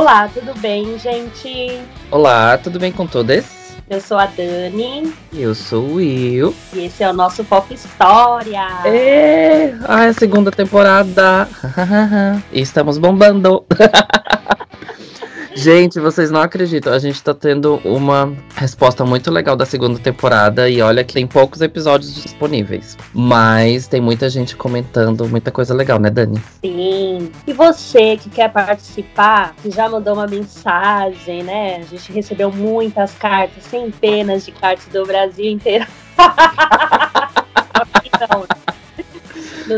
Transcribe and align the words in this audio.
Olá, 0.00 0.30
tudo 0.32 0.58
bem, 0.60 0.98
gente? 0.98 1.78
Olá, 2.10 2.56
tudo 2.56 2.80
bem 2.80 2.90
com 2.90 3.06
todos? 3.06 3.44
Eu 3.86 4.00
sou 4.00 4.16
a 4.16 4.24
Dani. 4.24 5.12
Eu 5.30 5.54
sou 5.54 5.82
o 5.82 5.94
Will. 5.96 6.54
E 6.72 6.86
esse 6.86 7.04
é 7.04 7.10
o 7.10 7.12
nosso 7.12 7.44
Pop 7.44 7.72
História. 7.74 8.66
É, 8.86 9.74
ah, 9.86 10.06
é 10.06 10.08
a 10.08 10.12
segunda 10.14 10.50
temporada. 10.50 11.46
e 12.50 12.62
estamos 12.62 12.96
bombando. 12.96 13.62
Gente, 15.60 16.00
vocês 16.00 16.30
não 16.30 16.40
acreditam. 16.40 16.90
A 16.90 16.98
gente 16.98 17.22
tá 17.22 17.34
tendo 17.34 17.74
uma 17.84 18.34
resposta 18.54 19.04
muito 19.04 19.30
legal 19.30 19.54
da 19.54 19.66
segunda 19.66 19.98
temporada. 19.98 20.70
E 20.70 20.80
olha 20.80 21.04
que 21.04 21.12
tem 21.12 21.26
poucos 21.26 21.60
episódios 21.60 22.14
disponíveis. 22.14 22.96
Mas 23.12 23.86
tem 23.86 24.00
muita 24.00 24.30
gente 24.30 24.56
comentando 24.56 25.28
muita 25.28 25.50
coisa 25.50 25.74
legal, 25.74 25.98
né, 25.98 26.08
Dani? 26.08 26.42
Sim. 26.64 27.30
E 27.46 27.52
você 27.52 28.16
que 28.16 28.30
quer 28.30 28.50
participar, 28.50 29.54
que 29.60 29.70
já 29.70 29.86
mandou 29.86 30.14
uma 30.14 30.26
mensagem, 30.26 31.42
né? 31.42 31.76
A 31.76 31.82
gente 31.82 32.10
recebeu 32.10 32.50
muitas 32.50 33.12
cartas, 33.12 33.62
centenas 33.64 34.46
de 34.46 34.52
cartas 34.52 34.86
do 34.86 35.04
Brasil 35.04 35.44
inteiro. 35.44 35.86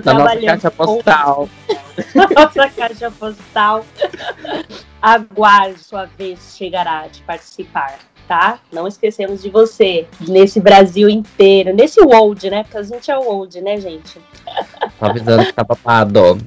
Na 0.04 0.14
nossa 0.14 0.40
caixa 0.40 0.70
postal. 0.70 1.48
nossa 2.14 2.70
caixa 2.70 3.10
postal. 3.10 3.84
Aguarde 5.00 5.78
sua 5.80 6.06
vez 6.06 6.54
chegará 6.56 7.06
de 7.08 7.20
participar, 7.22 7.98
tá? 8.28 8.60
Não 8.72 8.86
esquecemos 8.86 9.42
de 9.42 9.50
você 9.50 10.06
nesse 10.20 10.60
Brasil 10.60 11.08
inteiro, 11.08 11.74
nesse 11.74 12.00
world, 12.00 12.48
né? 12.48 12.62
Porque 12.62 12.78
a 12.78 12.82
gente 12.82 13.10
é 13.10 13.16
world, 13.16 13.60
né, 13.60 13.78
gente? 13.78 14.20
Tô 14.98 15.06
avisando 15.06 15.44
que 15.44 15.52
tá 15.52 15.64
papado. 15.64 16.38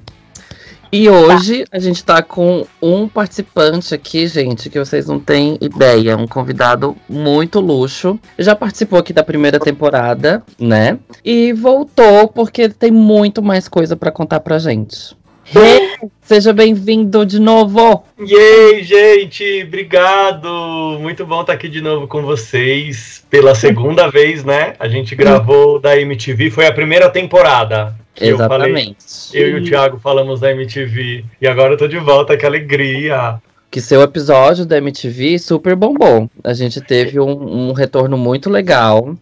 E 0.96 1.10
hoje 1.10 1.66
tá. 1.66 1.76
a 1.76 1.80
gente 1.80 2.06
tá 2.06 2.24
com 2.24 2.66
um 2.82 3.06
participante 3.06 3.94
aqui, 3.94 4.28
gente, 4.28 4.70
que 4.70 4.80
vocês 4.80 5.08
não 5.08 5.20
têm 5.20 5.58
ideia. 5.60 6.16
Um 6.16 6.26
convidado 6.26 6.96
muito 7.10 7.60
luxo. 7.60 8.18
Já 8.40 8.56
participou 8.56 9.00
aqui 9.00 9.12
da 9.12 9.22
primeira 9.22 9.60
temporada, 9.60 10.42
né? 10.58 10.98
E 11.22 11.52
voltou 11.52 12.30
porque 12.30 12.70
tem 12.70 12.92
muito 12.92 13.44
mais 13.44 13.68
coisa 13.68 13.98
para 13.98 14.10
contar 14.10 14.40
pra 14.40 14.58
gente. 14.58 15.14
Hey, 15.54 16.10
seja 16.22 16.54
bem-vindo 16.54 17.26
de 17.26 17.42
novo! 17.42 18.06
E 18.18 18.34
aí, 18.34 18.82
gente, 18.82 19.64
obrigado! 19.68 20.98
Muito 21.02 21.26
bom 21.26 21.42
estar 21.42 21.54
aqui 21.54 21.68
de 21.68 21.82
novo 21.82 22.08
com 22.08 22.22
vocês 22.22 23.24
pela 23.30 23.54
segunda 23.54 24.10
vez, 24.10 24.46
né? 24.46 24.76
A 24.80 24.88
gente 24.88 25.14
gravou 25.14 25.78
da 25.78 26.00
MTV, 26.00 26.50
foi 26.52 26.66
a 26.66 26.74
primeira 26.74 27.10
temporada. 27.10 27.94
Exatamente. 28.20 28.98
Eu, 29.34 29.42
falei, 29.42 29.54
eu 29.54 29.58
e 29.58 29.62
o 29.62 29.64
Thiago 29.64 30.00
falamos 30.00 30.40
da 30.40 30.52
MTV 30.52 31.26
e 31.42 31.48
agora 31.48 31.74
eu 31.74 31.78
tô 31.78 31.88
de 31.88 31.98
volta, 31.98 32.38
que 32.38 32.46
alegria! 32.46 33.42
Que 33.70 33.82
seu 33.82 34.02
episódio 34.02 34.66
da 34.66 34.78
MTV 34.78 35.38
super 35.38 35.76
bombou. 35.76 36.30
A 36.44 36.54
gente 36.54 36.80
teve 36.80 37.20
um, 37.20 37.70
um 37.70 37.74
retorno 37.74 38.18
muito 38.18 38.50
legal 38.50 39.16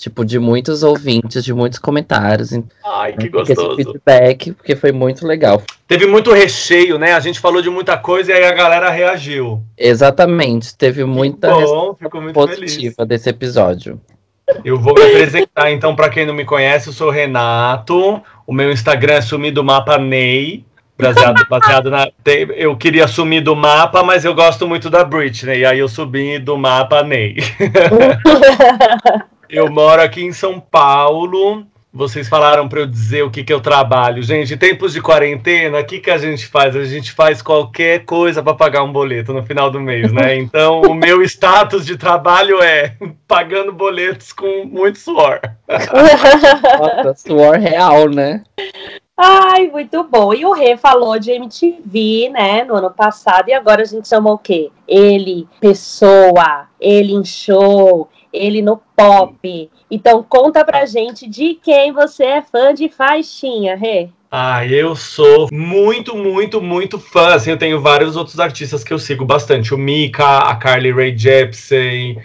tipo, 0.00 0.24
de 0.24 0.38
muitos 0.38 0.82
ouvintes, 0.82 1.44
de 1.44 1.52
muitos 1.52 1.78
comentários. 1.78 2.50
Ai, 2.84 3.12
que 3.12 3.28
gostoso. 3.28 3.72
Esse 3.78 3.84
feedback, 3.84 4.52
porque 4.52 4.74
foi 4.74 4.92
muito 4.92 5.26
legal. 5.26 5.62
Teve 5.86 6.06
muito 6.06 6.32
recheio, 6.32 6.98
né? 6.98 7.12
A 7.12 7.20
gente 7.20 7.38
falou 7.38 7.60
de 7.60 7.68
muita 7.68 7.98
coisa 7.98 8.32
e 8.32 8.34
aí 8.34 8.44
a 8.44 8.52
galera 8.52 8.88
reagiu. 8.88 9.62
Exatamente, 9.76 10.74
teve 10.74 11.04
muita 11.04 11.50
bom, 11.50 11.96
muito 12.14 12.32
positiva 12.32 12.94
feliz. 12.96 13.08
desse 13.08 13.28
episódio. 13.28 14.00
Eu 14.64 14.80
vou 14.80 14.94
me 14.94 15.02
apresentar, 15.02 15.70
então, 15.70 15.94
para 15.94 16.08
quem 16.08 16.26
não 16.26 16.34
me 16.34 16.44
conhece, 16.44 16.88
eu 16.88 16.92
sou 16.92 17.08
o 17.08 17.12
Renato. 17.12 18.20
O 18.50 18.52
meu 18.52 18.72
Instagram 18.72 19.14
é 19.14 19.20
sumido 19.20 19.62
mapa 19.62 19.96
Ney. 19.96 20.64
Baseado, 20.98 21.46
baseado 21.48 21.88
na. 21.88 22.10
Eu 22.56 22.76
queria 22.76 23.06
sumir 23.06 23.42
do 23.42 23.54
mapa, 23.54 24.02
mas 24.02 24.24
eu 24.24 24.34
gosto 24.34 24.66
muito 24.66 24.90
da 24.90 25.04
Britney. 25.04 25.64
Aí 25.64 25.78
eu 25.78 25.88
subi 25.88 26.36
do 26.36 26.58
mapa 26.58 27.00
Ney. 27.04 27.36
Eu 29.48 29.70
moro 29.70 30.02
aqui 30.02 30.22
em 30.22 30.32
São 30.32 30.58
Paulo. 30.58 31.64
Vocês 31.92 32.28
falaram 32.28 32.68
para 32.68 32.80
eu 32.80 32.86
dizer 32.86 33.24
o 33.24 33.30
que, 33.30 33.42
que 33.42 33.52
eu 33.52 33.60
trabalho. 33.60 34.22
Gente, 34.22 34.56
tempos 34.56 34.92
de 34.92 35.02
quarentena, 35.02 35.80
o 35.80 35.84
que, 35.84 35.98
que 35.98 36.10
a 36.10 36.18
gente 36.18 36.46
faz? 36.46 36.76
A 36.76 36.84
gente 36.84 37.10
faz 37.10 37.42
qualquer 37.42 38.04
coisa 38.04 38.40
para 38.40 38.54
pagar 38.54 38.84
um 38.84 38.92
boleto 38.92 39.32
no 39.32 39.42
final 39.42 39.70
do 39.70 39.80
mês, 39.80 40.12
né? 40.12 40.36
Então, 40.50 40.82
o 40.82 40.94
meu 40.94 41.22
status 41.22 41.84
de 41.84 41.96
trabalho 41.96 42.62
é 42.62 42.96
pagando 43.26 43.72
boletos 43.72 44.32
com 44.32 44.64
muito 44.64 44.98
suor. 44.98 45.40
Nossa, 45.68 47.14
suor 47.26 47.58
real, 47.58 48.08
né? 48.08 48.42
Ai, 49.16 49.68
muito 49.68 50.02
bom. 50.04 50.32
E 50.32 50.46
o 50.46 50.52
Rê 50.52 50.76
falou 50.76 51.18
de 51.18 51.32
MTV, 51.32 52.30
né, 52.30 52.64
no 52.64 52.76
ano 52.76 52.90
passado, 52.90 53.48
e 53.48 53.52
agora 53.52 53.82
a 53.82 53.84
gente 53.84 54.08
chama 54.08 54.32
o 54.32 54.38
quê? 54.38 54.70
Ele, 54.88 55.46
pessoa, 55.60 56.68
ele 56.80 57.12
em 57.12 57.24
show, 57.24 58.08
ele 58.32 58.62
no 58.62 58.80
pop. 58.96 59.70
Então 59.90 60.22
conta 60.22 60.64
pra 60.64 60.86
gente 60.86 61.28
de 61.28 61.54
quem 61.54 61.92
você 61.92 62.24
é 62.24 62.42
fã 62.42 62.72
de 62.72 62.88
faixinha, 62.88 63.76
Rê. 63.76 64.08
Ah, 64.32 64.64
eu 64.64 64.94
sou 64.94 65.48
muito, 65.52 66.16
muito, 66.16 66.62
muito 66.62 67.00
fã. 67.00 67.34
Assim, 67.34 67.50
eu 67.50 67.56
tenho 67.56 67.80
vários 67.80 68.14
outros 68.14 68.38
artistas 68.38 68.84
que 68.84 68.92
eu 68.92 68.98
sigo 68.98 69.24
bastante. 69.24 69.74
O 69.74 69.78
Mika, 69.78 70.38
a 70.38 70.54
Carly 70.54 70.92
Rae 70.92 71.18
Jepsen, 71.18 72.16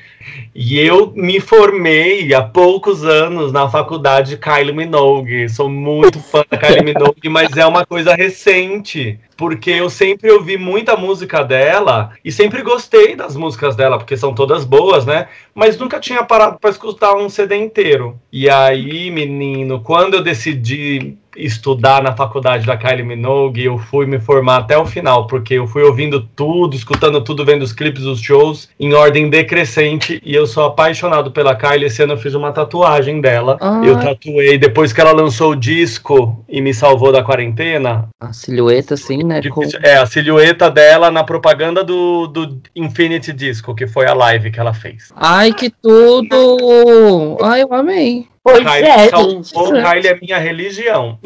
e 0.54 0.80
eu 0.80 1.12
me 1.16 1.40
formei 1.40 2.34
há 2.34 2.42
poucos 2.42 3.04
anos 3.04 3.52
na 3.52 3.70
faculdade 3.70 4.32
de 4.32 4.38
Kylie 4.38 4.74
Minogue. 4.74 5.50
Sou 5.50 5.70
muito 5.70 6.20
fã 6.20 6.44
da 6.50 6.58
Kylie 6.58 6.84
Minogue, 6.86 7.30
mas 7.30 7.56
é 7.58 7.66
uma 7.66 7.86
coisa 7.86 8.16
recente, 8.16 9.20
porque 9.36 9.72
eu 9.72 9.90
sempre 9.90 10.32
ouvi 10.32 10.58
muita 10.58 10.96
música 10.96 11.44
dela 11.44 12.12
e 12.24 12.32
sempre 12.32 12.62
gostei 12.62 13.16
das 13.16 13.36
músicas 13.36 13.76
dela, 13.76 13.98
porque 13.98 14.16
são 14.16 14.34
todas 14.34 14.64
boas, 14.64 15.06
né? 15.06 15.28
Mas 15.54 15.78
nunca 15.78 16.00
tinha 16.00 16.24
parado 16.24 16.58
para 16.60 16.70
escutar 16.70 17.16
um 17.16 17.30
CD 17.30 17.56
inteiro. 17.58 18.20
E 18.32 18.50
aí, 18.50 19.12
menino, 19.12 19.82
quando 19.82 20.16
eu 20.16 20.24
decidi 20.24 21.18
estudar 21.36 22.02
na 22.02 22.16
faculdade 22.16 22.66
da 22.66 22.78
Kylie 22.78 23.04
Minogue, 23.04 23.64
eu 23.64 23.78
fui 23.78 24.06
me 24.06 24.20
formar 24.20 24.58
até 24.58 24.78
o 24.78 24.86
final, 24.86 25.28
porque 25.28 25.56
eu 25.56 25.68
fui 25.68 25.84
ouvindo 25.84 26.22
tudo, 26.36 26.76
escutando 26.76 27.22
tudo, 27.22 27.46
vendo 27.46 27.62
os 27.62 27.74
clipes, 27.74 28.04
os 28.04 28.20
shows, 28.20 28.70
em 28.80 28.94
ordem 28.94 29.30
decrescente 29.30 30.22
e 30.24 30.34
eu 30.34 30.48
sou 30.48 30.66
apaixonado 30.66 31.32
pela 31.32 31.56
Kylie. 31.56 31.86
Esse 31.86 32.04
ano 32.04 32.14
eu 32.14 32.18
fiz 32.18 32.34
uma 32.34 32.52
tatuagem 32.52 33.22
dela. 33.22 33.58
Ah. 33.62 33.82
Eu 33.84 34.00
tatuei 34.00 34.58
depois 34.58 34.94
que 34.94 35.02
ela 35.02 35.12
lançou 35.12 35.52
o 35.52 35.56
disco 35.56 36.44
e 36.48 36.62
me 36.62 36.74
salvou 36.74 37.12
da 37.12 37.24
quarentena. 37.24 38.08
A 38.20 38.34
silhueta, 38.34 38.94
assim, 38.94 39.24
né? 39.24 39.42
Com... 39.50 39.64
É, 39.84 39.98
a 39.98 40.06
silhueta 40.06 40.70
dela 40.70 41.12
na 41.12 41.24
propaganda 41.24 41.84
do, 41.84 42.28
do 42.28 42.62
Infinity 42.76 43.34
Disco, 43.34 43.76
que 43.76 43.88
foi 43.88 44.06
a 44.06 44.14
live 44.14 44.52
que 44.52 44.60
ela 44.60 44.74
fez. 44.74 45.12
Ai, 45.16 45.54
que 45.54 45.70
tudo! 45.70 47.38
Ai, 47.42 47.64
eu 47.64 47.74
amei. 47.74 48.28
Pois 48.46 48.60
Kylie 48.60 48.88
é, 48.88 49.10
salvou, 49.10 49.74
Kylie 49.74 50.08
é 50.08 50.20
minha 50.22 50.38
religião. 50.38 51.18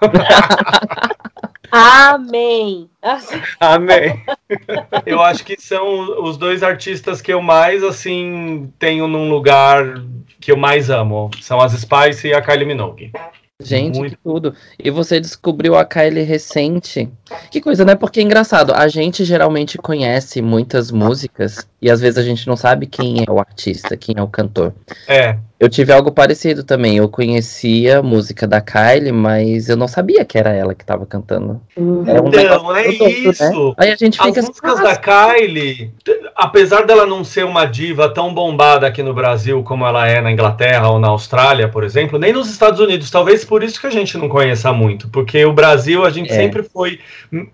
Amém. 1.68 2.88
Amém. 3.58 4.22
Eu 5.04 5.20
acho 5.20 5.44
que 5.44 5.60
são 5.60 6.22
os 6.22 6.36
dois 6.36 6.62
artistas 6.62 7.20
que 7.20 7.32
eu 7.32 7.42
mais 7.42 7.82
assim 7.82 8.72
tenho 8.78 9.08
num 9.08 9.28
lugar 9.28 10.00
que 10.40 10.52
eu 10.52 10.56
mais 10.56 10.90
amo. 10.90 11.28
São 11.40 11.60
as 11.60 11.72
Spice 11.72 12.28
e 12.28 12.34
a 12.34 12.40
Kylie 12.40 12.66
Minogue. 12.66 13.10
Gente, 13.60 13.98
Muito. 13.98 14.16
que 14.16 14.22
tudo. 14.22 14.54
E 14.78 14.90
você 14.90 15.18
descobriu 15.18 15.74
a 15.74 15.84
Kylie 15.84 16.22
recente. 16.22 17.10
Que 17.50 17.60
coisa, 17.60 17.84
né? 17.84 17.96
Porque 17.96 18.20
é 18.20 18.22
engraçado. 18.22 18.72
A 18.72 18.86
gente 18.86 19.24
geralmente 19.24 19.76
conhece 19.76 20.40
muitas 20.40 20.92
músicas 20.92 21.68
e 21.82 21.90
às 21.90 22.00
vezes 22.00 22.16
a 22.16 22.22
gente 22.22 22.46
não 22.46 22.56
sabe 22.56 22.86
quem 22.86 23.24
é 23.26 23.30
o 23.30 23.40
artista, 23.40 23.96
quem 23.96 24.14
é 24.16 24.22
o 24.22 24.28
cantor. 24.28 24.72
É. 25.08 25.36
Eu 25.60 25.68
tive 25.68 25.92
algo 25.92 26.10
parecido 26.10 26.64
também. 26.64 26.96
Eu 26.96 27.06
conhecia 27.06 27.98
a 27.98 28.02
música 28.02 28.46
da 28.46 28.62
Kylie, 28.62 29.12
mas 29.12 29.68
eu 29.68 29.76
não 29.76 29.86
sabia 29.86 30.24
que 30.24 30.38
era 30.38 30.54
ela 30.54 30.74
que 30.74 30.82
estava 30.82 31.04
cantando. 31.04 31.60
Um 31.76 32.00
então, 32.00 32.74
é 32.74 32.92
todo, 32.96 33.04
né? 33.04 33.10
isso. 33.10 33.68
Né? 33.68 33.74
Aí 33.76 33.90
a 33.92 33.96
gente 33.96 34.16
fica 34.16 34.40
As 34.40 34.48
músicas 34.48 34.72
assim, 34.72 34.82
da 34.82 34.96
Kylie, 34.96 35.92
apesar 36.34 36.86
dela 36.86 37.04
não 37.04 37.22
ser 37.22 37.44
uma 37.44 37.66
diva 37.66 38.08
tão 38.08 38.32
bombada 38.32 38.86
aqui 38.86 39.02
no 39.02 39.12
Brasil 39.12 39.62
como 39.62 39.84
ela 39.84 40.08
é 40.08 40.22
na 40.22 40.32
Inglaterra 40.32 40.88
ou 40.88 40.98
na 40.98 41.08
Austrália, 41.08 41.68
por 41.68 41.84
exemplo, 41.84 42.18
nem 42.18 42.32
nos 42.32 42.48
Estados 42.48 42.80
Unidos. 42.80 43.10
Talvez 43.10 43.44
por 43.44 43.62
isso 43.62 43.78
que 43.78 43.86
a 43.86 43.90
gente 43.90 44.16
não 44.16 44.30
conheça 44.30 44.72
muito, 44.72 45.10
porque 45.10 45.44
o 45.44 45.52
Brasil 45.52 46.06
a 46.06 46.10
gente 46.10 46.32
é. 46.32 46.36
sempre 46.36 46.62
foi 46.62 47.00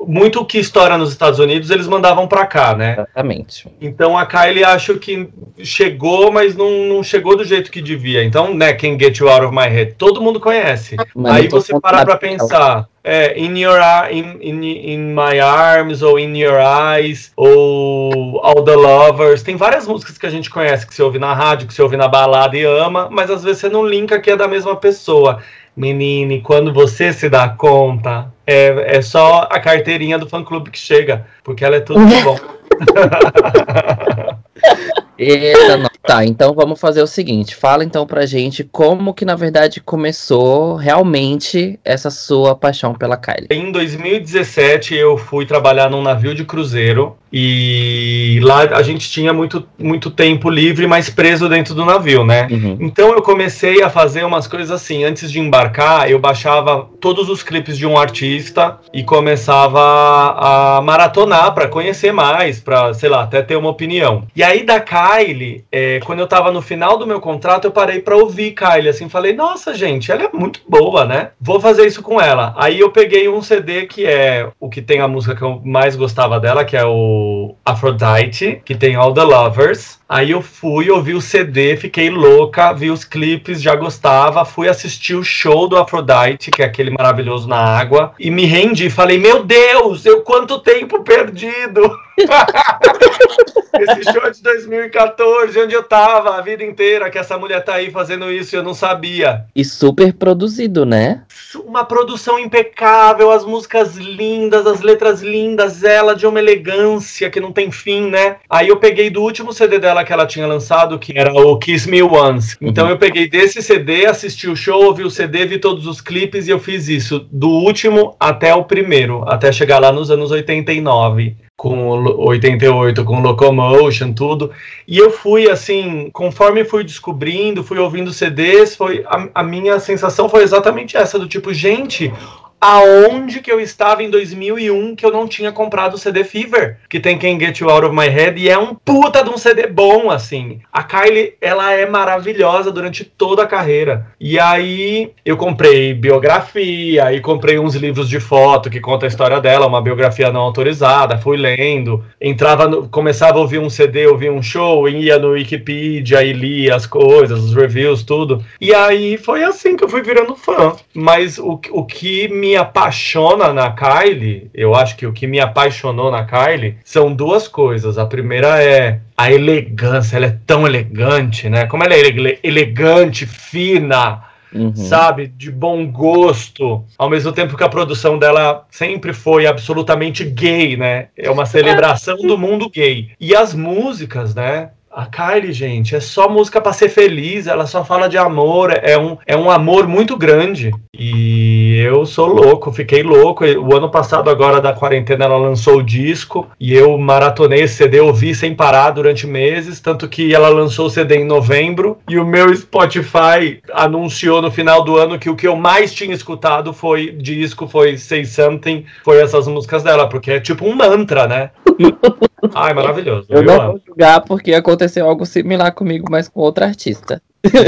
muito 0.06 0.38
o 0.38 0.44
que 0.44 0.58
estoura 0.58 0.96
nos 0.96 1.10
Estados 1.10 1.40
Unidos 1.40 1.70
eles 1.70 1.88
mandavam 1.88 2.28
para 2.28 2.46
cá, 2.46 2.72
né? 2.72 2.92
Exatamente. 2.92 3.66
Então 3.80 4.16
a 4.16 4.24
Kylie 4.24 4.62
acho 4.62 4.96
que 4.96 5.28
chegou, 5.58 6.30
mas 6.30 6.54
não, 6.54 6.84
não 6.84 7.02
chegou 7.02 7.36
do 7.36 7.44
jeito 7.44 7.68
que 7.68 7.82
devia 7.82 7.95
devia. 7.96 8.22
Então, 8.22 8.54
né, 8.54 8.72
quem 8.72 8.98
Get 8.98 9.18
You 9.18 9.28
Out 9.28 9.46
of 9.46 9.54
My 9.54 9.68
Head, 9.68 9.94
todo 9.94 10.20
mundo 10.20 10.38
conhece. 10.38 10.96
Mas 11.14 11.36
Aí 11.36 11.48
você 11.48 11.78
para 11.80 12.04
pra 12.04 12.16
pensar, 12.16 12.86
é, 13.02 13.38
in, 13.38 13.58
your, 13.58 13.80
in, 14.10 14.38
in, 14.40 14.92
in 14.92 15.14
My 15.14 15.40
Arms, 15.40 16.02
ou 16.02 16.18
In 16.18 16.36
Your 16.36 16.58
Eyes, 16.60 17.32
ou 17.36 18.40
All 18.42 18.62
the 18.64 18.74
Lovers. 18.74 19.42
Tem 19.42 19.56
várias 19.56 19.86
músicas 19.86 20.18
que 20.18 20.26
a 20.26 20.30
gente 20.30 20.50
conhece, 20.50 20.86
que 20.86 20.94
você 20.94 21.02
ouve 21.02 21.18
na 21.18 21.32
rádio, 21.32 21.66
que 21.66 21.74
você 21.74 21.82
ouve 21.82 21.96
na 21.96 22.08
balada 22.08 22.56
e 22.56 22.64
ama, 22.64 23.08
mas 23.10 23.30
às 23.30 23.42
vezes 23.42 23.60
você 23.60 23.68
não 23.68 23.86
linka 23.86 24.20
que 24.20 24.30
é 24.30 24.36
da 24.36 24.48
mesma 24.48 24.76
pessoa. 24.76 25.40
Menine, 25.76 26.40
quando 26.40 26.72
você 26.72 27.12
se 27.12 27.28
dá 27.28 27.48
conta, 27.48 28.32
é, 28.46 28.96
é 28.96 29.02
só 29.02 29.46
a 29.50 29.60
carteirinha 29.60 30.18
do 30.18 30.28
fã 30.28 30.42
clube 30.42 30.70
que 30.70 30.78
chega, 30.78 31.26
porque 31.44 31.64
ela 31.64 31.76
é 31.76 31.80
tudo 31.80 32.04
de 32.06 32.22
bom. 32.22 32.38
Eita, 35.18 35.76
não. 35.76 35.88
Tá, 36.06 36.24
então 36.24 36.54
vamos 36.54 36.78
fazer 36.78 37.02
o 37.02 37.06
seguinte. 37.06 37.56
Fala 37.56 37.82
então 37.82 38.06
pra 38.06 38.24
gente 38.26 38.62
como 38.62 39.12
que 39.12 39.24
na 39.24 39.34
verdade 39.34 39.80
começou 39.80 40.76
realmente 40.76 41.80
essa 41.84 42.10
sua 42.10 42.54
paixão 42.54 42.94
pela 42.94 43.16
Kylie. 43.16 43.48
Em 43.50 43.72
2017 43.72 44.94
eu 44.94 45.18
fui 45.18 45.44
trabalhar 45.44 45.90
num 45.90 46.02
navio 46.02 46.32
de 46.32 46.44
cruzeiro 46.44 47.16
e 47.38 48.40
lá 48.42 48.60
a 48.62 48.80
gente 48.80 49.10
tinha 49.10 49.30
muito, 49.30 49.68
muito 49.78 50.10
tempo 50.10 50.48
livre, 50.48 50.86
mas 50.86 51.10
preso 51.10 51.50
dentro 51.50 51.74
do 51.74 51.84
navio, 51.84 52.24
né? 52.24 52.48
Uhum. 52.50 52.78
Então 52.80 53.12
eu 53.12 53.20
comecei 53.20 53.82
a 53.82 53.90
fazer 53.90 54.24
umas 54.24 54.46
coisas 54.46 54.70
assim. 54.70 55.04
Antes 55.04 55.30
de 55.30 55.38
embarcar, 55.38 56.10
eu 56.10 56.18
baixava 56.18 56.88
todos 56.98 57.28
os 57.28 57.42
clipes 57.42 57.76
de 57.76 57.84
um 57.84 57.98
artista 57.98 58.78
e 58.90 59.04
começava 59.04 59.78
a 59.78 60.80
maratonar 60.80 61.52
para 61.52 61.68
conhecer 61.68 62.10
mais, 62.10 62.58
para 62.58 62.94
sei 62.94 63.10
lá, 63.10 63.24
até 63.24 63.42
ter 63.42 63.56
uma 63.56 63.68
opinião. 63.68 64.24
E 64.34 64.42
aí 64.42 64.64
da 64.64 64.80
Kylie, 64.80 65.62
é, 65.70 66.00
quando 66.06 66.20
eu 66.20 66.26
tava 66.26 66.50
no 66.50 66.62
final 66.62 66.96
do 66.96 67.06
meu 67.06 67.20
contrato, 67.20 67.66
eu 67.66 67.70
parei 67.70 68.00
para 68.00 68.16
ouvir 68.16 68.52
Kylie, 68.52 68.88
assim, 68.88 69.10
falei, 69.10 69.34
nossa, 69.34 69.74
gente, 69.74 70.10
ela 70.10 70.22
é 70.22 70.30
muito 70.32 70.62
boa, 70.66 71.04
né? 71.04 71.32
Vou 71.38 71.60
fazer 71.60 71.86
isso 71.86 72.02
com 72.02 72.18
ela. 72.18 72.54
Aí 72.56 72.80
eu 72.80 72.90
peguei 72.90 73.28
um 73.28 73.42
CD 73.42 73.84
que 73.84 74.06
é 74.06 74.48
o 74.58 74.70
que 74.70 74.80
tem 74.80 75.00
a 75.00 75.08
música 75.08 75.36
que 75.36 75.42
eu 75.42 75.60
mais 75.62 75.94
gostava 75.94 76.40
dela, 76.40 76.64
que 76.64 76.74
é 76.74 76.84
o 76.86 77.25
Aphrodite, 77.64 78.62
que 78.64 78.74
tem 78.74 78.96
All 78.96 79.12
the 79.12 79.22
Lovers. 79.22 79.98
Aí 80.08 80.30
eu 80.30 80.40
fui, 80.40 80.88
ouvi 80.88 81.14
o 81.14 81.20
CD, 81.20 81.76
fiquei 81.76 82.10
louca, 82.10 82.72
vi 82.72 82.92
os 82.92 83.04
clipes, 83.04 83.60
já 83.60 83.74
gostava, 83.74 84.44
fui 84.44 84.68
assistir 84.68 85.16
o 85.16 85.24
show 85.24 85.68
do 85.68 85.76
Aphrodite, 85.76 86.52
que 86.52 86.62
é 86.62 86.66
aquele 86.66 86.90
maravilhoso 86.90 87.48
na 87.48 87.58
água, 87.58 88.14
e 88.16 88.30
me 88.30 88.44
rendi, 88.44 88.88
falei, 88.88 89.18
meu 89.18 89.42
Deus, 89.42 90.06
eu 90.06 90.22
quanto 90.22 90.60
tempo 90.60 91.02
perdido! 91.02 91.90
Esse 93.78 94.10
show 94.10 94.24
é 94.24 94.30
de 94.30 94.42
2014, 94.42 95.60
onde 95.60 95.74
eu 95.74 95.82
tava 95.82 96.36
a 96.36 96.40
vida 96.40 96.64
inteira, 96.64 97.10
que 97.10 97.18
essa 97.18 97.36
mulher 97.36 97.62
tá 97.62 97.74
aí 97.74 97.90
fazendo 97.90 98.30
isso 98.30 98.54
e 98.54 98.58
eu 98.58 98.62
não 98.62 98.72
sabia. 98.72 99.44
E 99.54 99.64
super 99.64 100.14
produzido, 100.14 100.86
né? 100.86 101.22
Uma 101.64 101.84
produção 101.84 102.38
impecável, 102.38 103.30
as 103.30 103.44
músicas 103.44 103.96
lindas, 103.96 104.66
as 104.66 104.80
letras 104.80 105.20
lindas, 105.20 105.84
ela 105.84 106.14
de 106.14 106.26
uma 106.26 106.38
elegância 106.38 107.28
que 107.28 107.40
não 107.40 107.52
tem 107.52 107.70
fim, 107.70 108.08
né? 108.08 108.36
Aí 108.48 108.68
eu 108.68 108.78
peguei 108.78 109.10
do 109.10 109.22
último 109.22 109.52
CD 109.52 109.78
dela 109.78 109.95
que 110.04 110.12
ela 110.12 110.26
tinha 110.26 110.46
lançado, 110.46 110.98
que 110.98 111.16
era 111.16 111.32
o 111.32 111.58
Kiss 111.58 111.88
Me 111.88 112.02
Once. 112.02 112.56
Uhum. 112.60 112.68
Então 112.68 112.88
eu 112.88 112.98
peguei 112.98 113.28
desse 113.28 113.62
CD, 113.62 114.06
assisti 114.06 114.48
o 114.48 114.56
show, 114.56 114.84
ouvi 114.84 115.02
o 115.02 115.10
CD, 115.10 115.46
vi 115.46 115.58
todos 115.58 115.86
os 115.86 116.00
clipes 116.00 116.46
e 116.46 116.50
eu 116.50 116.58
fiz 116.58 116.88
isso 116.88 117.26
do 117.30 117.48
último 117.48 118.16
até 118.18 118.54
o 118.54 118.64
primeiro, 118.64 119.24
até 119.28 119.52
chegar 119.52 119.78
lá 119.78 119.92
nos 119.92 120.10
anos 120.10 120.30
89 120.30 121.36
com 121.56 122.04
88, 122.18 123.02
com 123.02 123.20
Locomotion, 123.20 124.12
tudo. 124.12 124.50
E 124.86 124.98
eu 124.98 125.10
fui 125.10 125.48
assim, 125.50 126.10
conforme 126.12 126.64
fui 126.64 126.84
descobrindo, 126.84 127.64
fui 127.64 127.78
ouvindo 127.78 128.12
CDs, 128.12 128.76
foi 128.76 129.02
a, 129.06 129.28
a 129.36 129.42
minha 129.42 129.80
sensação 129.80 130.28
foi 130.28 130.42
exatamente 130.42 130.96
essa 130.96 131.18
do 131.18 131.26
tipo, 131.26 131.54
gente, 131.54 132.12
aonde 132.60 133.40
que 133.40 133.50
eu 133.50 133.60
estava 133.60 134.02
em 134.02 134.10
2001 134.10 134.96
que 134.96 135.04
eu 135.04 135.12
não 135.12 135.28
tinha 135.28 135.52
comprado 135.52 135.94
o 135.94 135.98
CD 135.98 136.24
Fever, 136.24 136.78
que 136.88 136.98
tem 136.98 137.18
Can't 137.18 137.44
Get 137.44 137.60
You 137.60 137.70
Out 137.70 137.86
of 137.86 137.94
My 137.94 138.08
Head, 138.08 138.40
e 138.40 138.48
é 138.48 138.58
um 138.58 138.74
puta 138.74 139.22
de 139.22 139.30
um 139.30 139.38
CD 139.38 139.66
bom, 139.66 140.10
assim. 140.10 140.60
A 140.72 140.82
Kylie, 140.82 141.34
ela 141.40 141.72
é 141.72 141.86
maravilhosa 141.86 142.72
durante 142.72 143.04
toda 143.04 143.42
a 143.42 143.46
carreira. 143.46 144.06
E 144.18 144.38
aí 144.38 145.12
eu 145.24 145.36
comprei 145.36 145.94
biografia, 145.94 147.04
aí 147.04 147.20
comprei 147.20 147.58
uns 147.58 147.74
livros 147.74 148.08
de 148.08 148.20
foto 148.20 148.70
que 148.70 148.80
conta 148.80 149.06
a 149.06 149.08
história 149.08 149.40
dela, 149.40 149.66
uma 149.66 149.82
biografia 149.82 150.32
não 150.32 150.40
autorizada, 150.40 151.18
fui 151.18 151.36
lendo, 151.36 152.04
entrava 152.20 152.66
no, 152.66 152.88
começava 152.88 153.38
a 153.38 153.42
ouvir 153.42 153.58
um 153.58 153.70
CD, 153.70 154.06
ouvir 154.06 154.30
um 154.30 154.42
show, 154.42 154.88
ia 154.88 155.18
no 155.18 155.30
Wikipedia 155.30 156.22
e 156.22 156.32
lia 156.32 156.74
as 156.74 156.86
coisas, 156.86 157.44
os 157.44 157.54
reviews, 157.54 158.02
tudo. 158.02 158.44
E 158.60 158.74
aí 158.74 159.16
foi 159.16 159.44
assim 159.44 159.76
que 159.76 159.84
eu 159.84 159.88
fui 159.88 160.02
virando 160.02 160.34
fã. 160.34 160.74
Mas 160.94 161.38
o, 161.38 161.60
o 161.70 161.84
que 161.84 162.28
me 162.28 162.45
me 162.46 162.56
apaixona 162.56 163.52
na 163.52 163.72
Kylie, 163.72 164.50
eu 164.54 164.74
acho 164.74 164.96
que 164.96 165.06
o 165.06 165.12
que 165.12 165.26
me 165.26 165.40
apaixonou 165.40 166.10
na 166.10 166.24
Kylie 166.24 166.76
são 166.84 167.12
duas 167.12 167.48
coisas. 167.48 167.98
A 167.98 168.06
primeira 168.06 168.62
é 168.62 169.00
a 169.16 169.32
elegância, 169.32 170.16
ela 170.16 170.26
é 170.26 170.38
tão 170.46 170.66
elegante, 170.66 171.48
né? 171.48 171.66
Como 171.66 171.82
ela 171.82 171.94
é 171.94 171.98
ele 171.98 172.38
elegante, 172.42 173.26
fina, 173.26 174.22
Uhum. 174.54 174.74
sabe, 174.74 175.26
de 175.26 175.50
bom 175.50 175.86
gosto, 175.86 176.82
ao 176.96 177.10
mesmo 177.10 177.30
tempo 177.30 177.56
que 177.58 177.64
a 177.64 177.68
produção 177.68 178.18
dela 178.18 178.64
sempre 178.70 179.12
foi 179.12 179.46
absolutamente 179.46 180.24
gay, 180.24 180.78
né? 180.78 181.08
É 181.14 181.30
uma 181.30 181.44
celebração 181.44 182.16
do 182.16 182.38
mundo 182.38 182.70
gay. 182.70 183.10
E 183.20 183.34
as 183.34 183.52
músicas, 183.52 184.34
né? 184.34 184.70
A 184.96 185.04
Kylie, 185.04 185.52
gente, 185.52 185.94
é 185.94 186.00
só 186.00 186.26
música 186.26 186.58
para 186.58 186.72
ser 186.72 186.88
feliz, 186.88 187.46
ela 187.46 187.66
só 187.66 187.84
fala 187.84 188.08
de 188.08 188.16
amor, 188.16 188.72
é 188.82 188.96
um, 188.96 189.18
é 189.26 189.36
um 189.36 189.50
amor 189.50 189.86
muito 189.86 190.16
grande. 190.16 190.70
E 190.98 191.55
eu 191.76 192.06
sou 192.06 192.26
louco, 192.26 192.72
fiquei 192.72 193.02
louco. 193.02 193.44
O 193.44 193.76
ano 193.76 193.90
passado, 193.90 194.30
agora 194.30 194.60
da 194.60 194.72
quarentena, 194.72 195.24
ela 195.24 195.36
lançou 195.36 195.78
o 195.78 195.82
disco 195.82 196.48
e 196.58 196.74
eu 196.74 196.96
maratonei 196.98 197.62
esse 197.62 197.74
CD, 197.74 198.00
ouvi 198.00 198.34
sem 198.34 198.54
parar 198.54 198.90
durante 198.90 199.26
meses. 199.26 199.80
Tanto 199.80 200.08
que 200.08 200.34
ela 200.34 200.48
lançou 200.48 200.86
o 200.86 200.90
CD 200.90 201.16
em 201.16 201.24
novembro 201.24 201.98
e 202.08 202.18
o 202.18 202.26
meu 202.26 202.54
Spotify 202.54 203.60
anunciou 203.72 204.40
no 204.40 204.50
final 204.50 204.84
do 204.84 204.96
ano 204.96 205.18
que 205.18 205.30
o 205.30 205.36
que 205.36 205.46
eu 205.46 205.56
mais 205.56 205.92
tinha 205.92 206.14
escutado 206.14 206.72
foi 206.72 207.12
disco, 207.12 207.66
foi 207.66 207.98
Say 207.98 208.24
Something, 208.24 208.84
foi 209.04 209.20
essas 209.20 209.46
músicas 209.48 209.82
dela, 209.82 210.08
porque 210.08 210.32
é 210.32 210.40
tipo 210.40 210.66
um 210.66 210.74
mantra, 210.74 211.26
né? 211.26 211.50
Ai, 212.54 212.72
maravilhoso. 212.74 213.26
Eu, 213.28 213.42
não 213.42 213.72
vou 213.72 213.80
julgar 213.86 214.20
porque 214.22 214.54
aconteceu 214.54 215.06
algo 215.06 215.26
similar 215.26 215.72
comigo, 215.72 216.06
mas 216.10 216.28
com 216.28 216.40
outra 216.40 216.66
artista. 216.66 217.20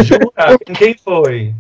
Jura? 0.05 0.59
Quem 0.77 0.95
foi? 0.95 1.55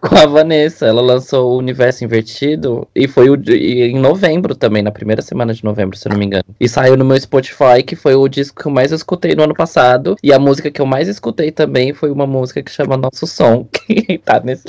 Com 0.00 0.16
a 0.16 0.26
Vanessa, 0.26 0.86
ela 0.86 1.02
lançou 1.02 1.52
o 1.52 1.58
Universo 1.58 2.04
Invertido 2.04 2.88
e 2.94 3.06
foi 3.06 3.30
o, 3.30 3.36
e 3.50 3.82
em 3.82 3.98
novembro 3.98 4.54
também, 4.54 4.82
na 4.82 4.90
primeira 4.90 5.22
semana 5.22 5.52
de 5.52 5.64
novembro, 5.64 5.96
se 5.96 6.08
eu 6.08 6.10
não 6.10 6.18
me 6.18 6.26
engano. 6.26 6.44
E 6.58 6.68
saiu 6.68 6.96
no 6.96 7.04
meu 7.04 7.20
Spotify, 7.20 7.82
que 7.84 7.96
foi 7.96 8.14
o 8.14 8.28
disco 8.28 8.60
que 8.62 8.68
eu 8.68 8.72
mais 8.72 8.92
escutei 8.92 9.34
no 9.34 9.44
ano 9.44 9.54
passado. 9.54 10.16
E 10.22 10.32
a 10.32 10.38
música 10.38 10.70
que 10.70 10.80
eu 10.80 10.86
mais 10.86 11.08
escutei 11.08 11.50
também 11.50 11.92
foi 11.92 12.10
uma 12.10 12.26
música 12.26 12.62
que 12.62 12.70
chama 12.70 12.96
Nosso 12.96 13.26
Som, 13.26 13.66
que 13.72 14.18
tá 14.18 14.40
nesse 14.40 14.64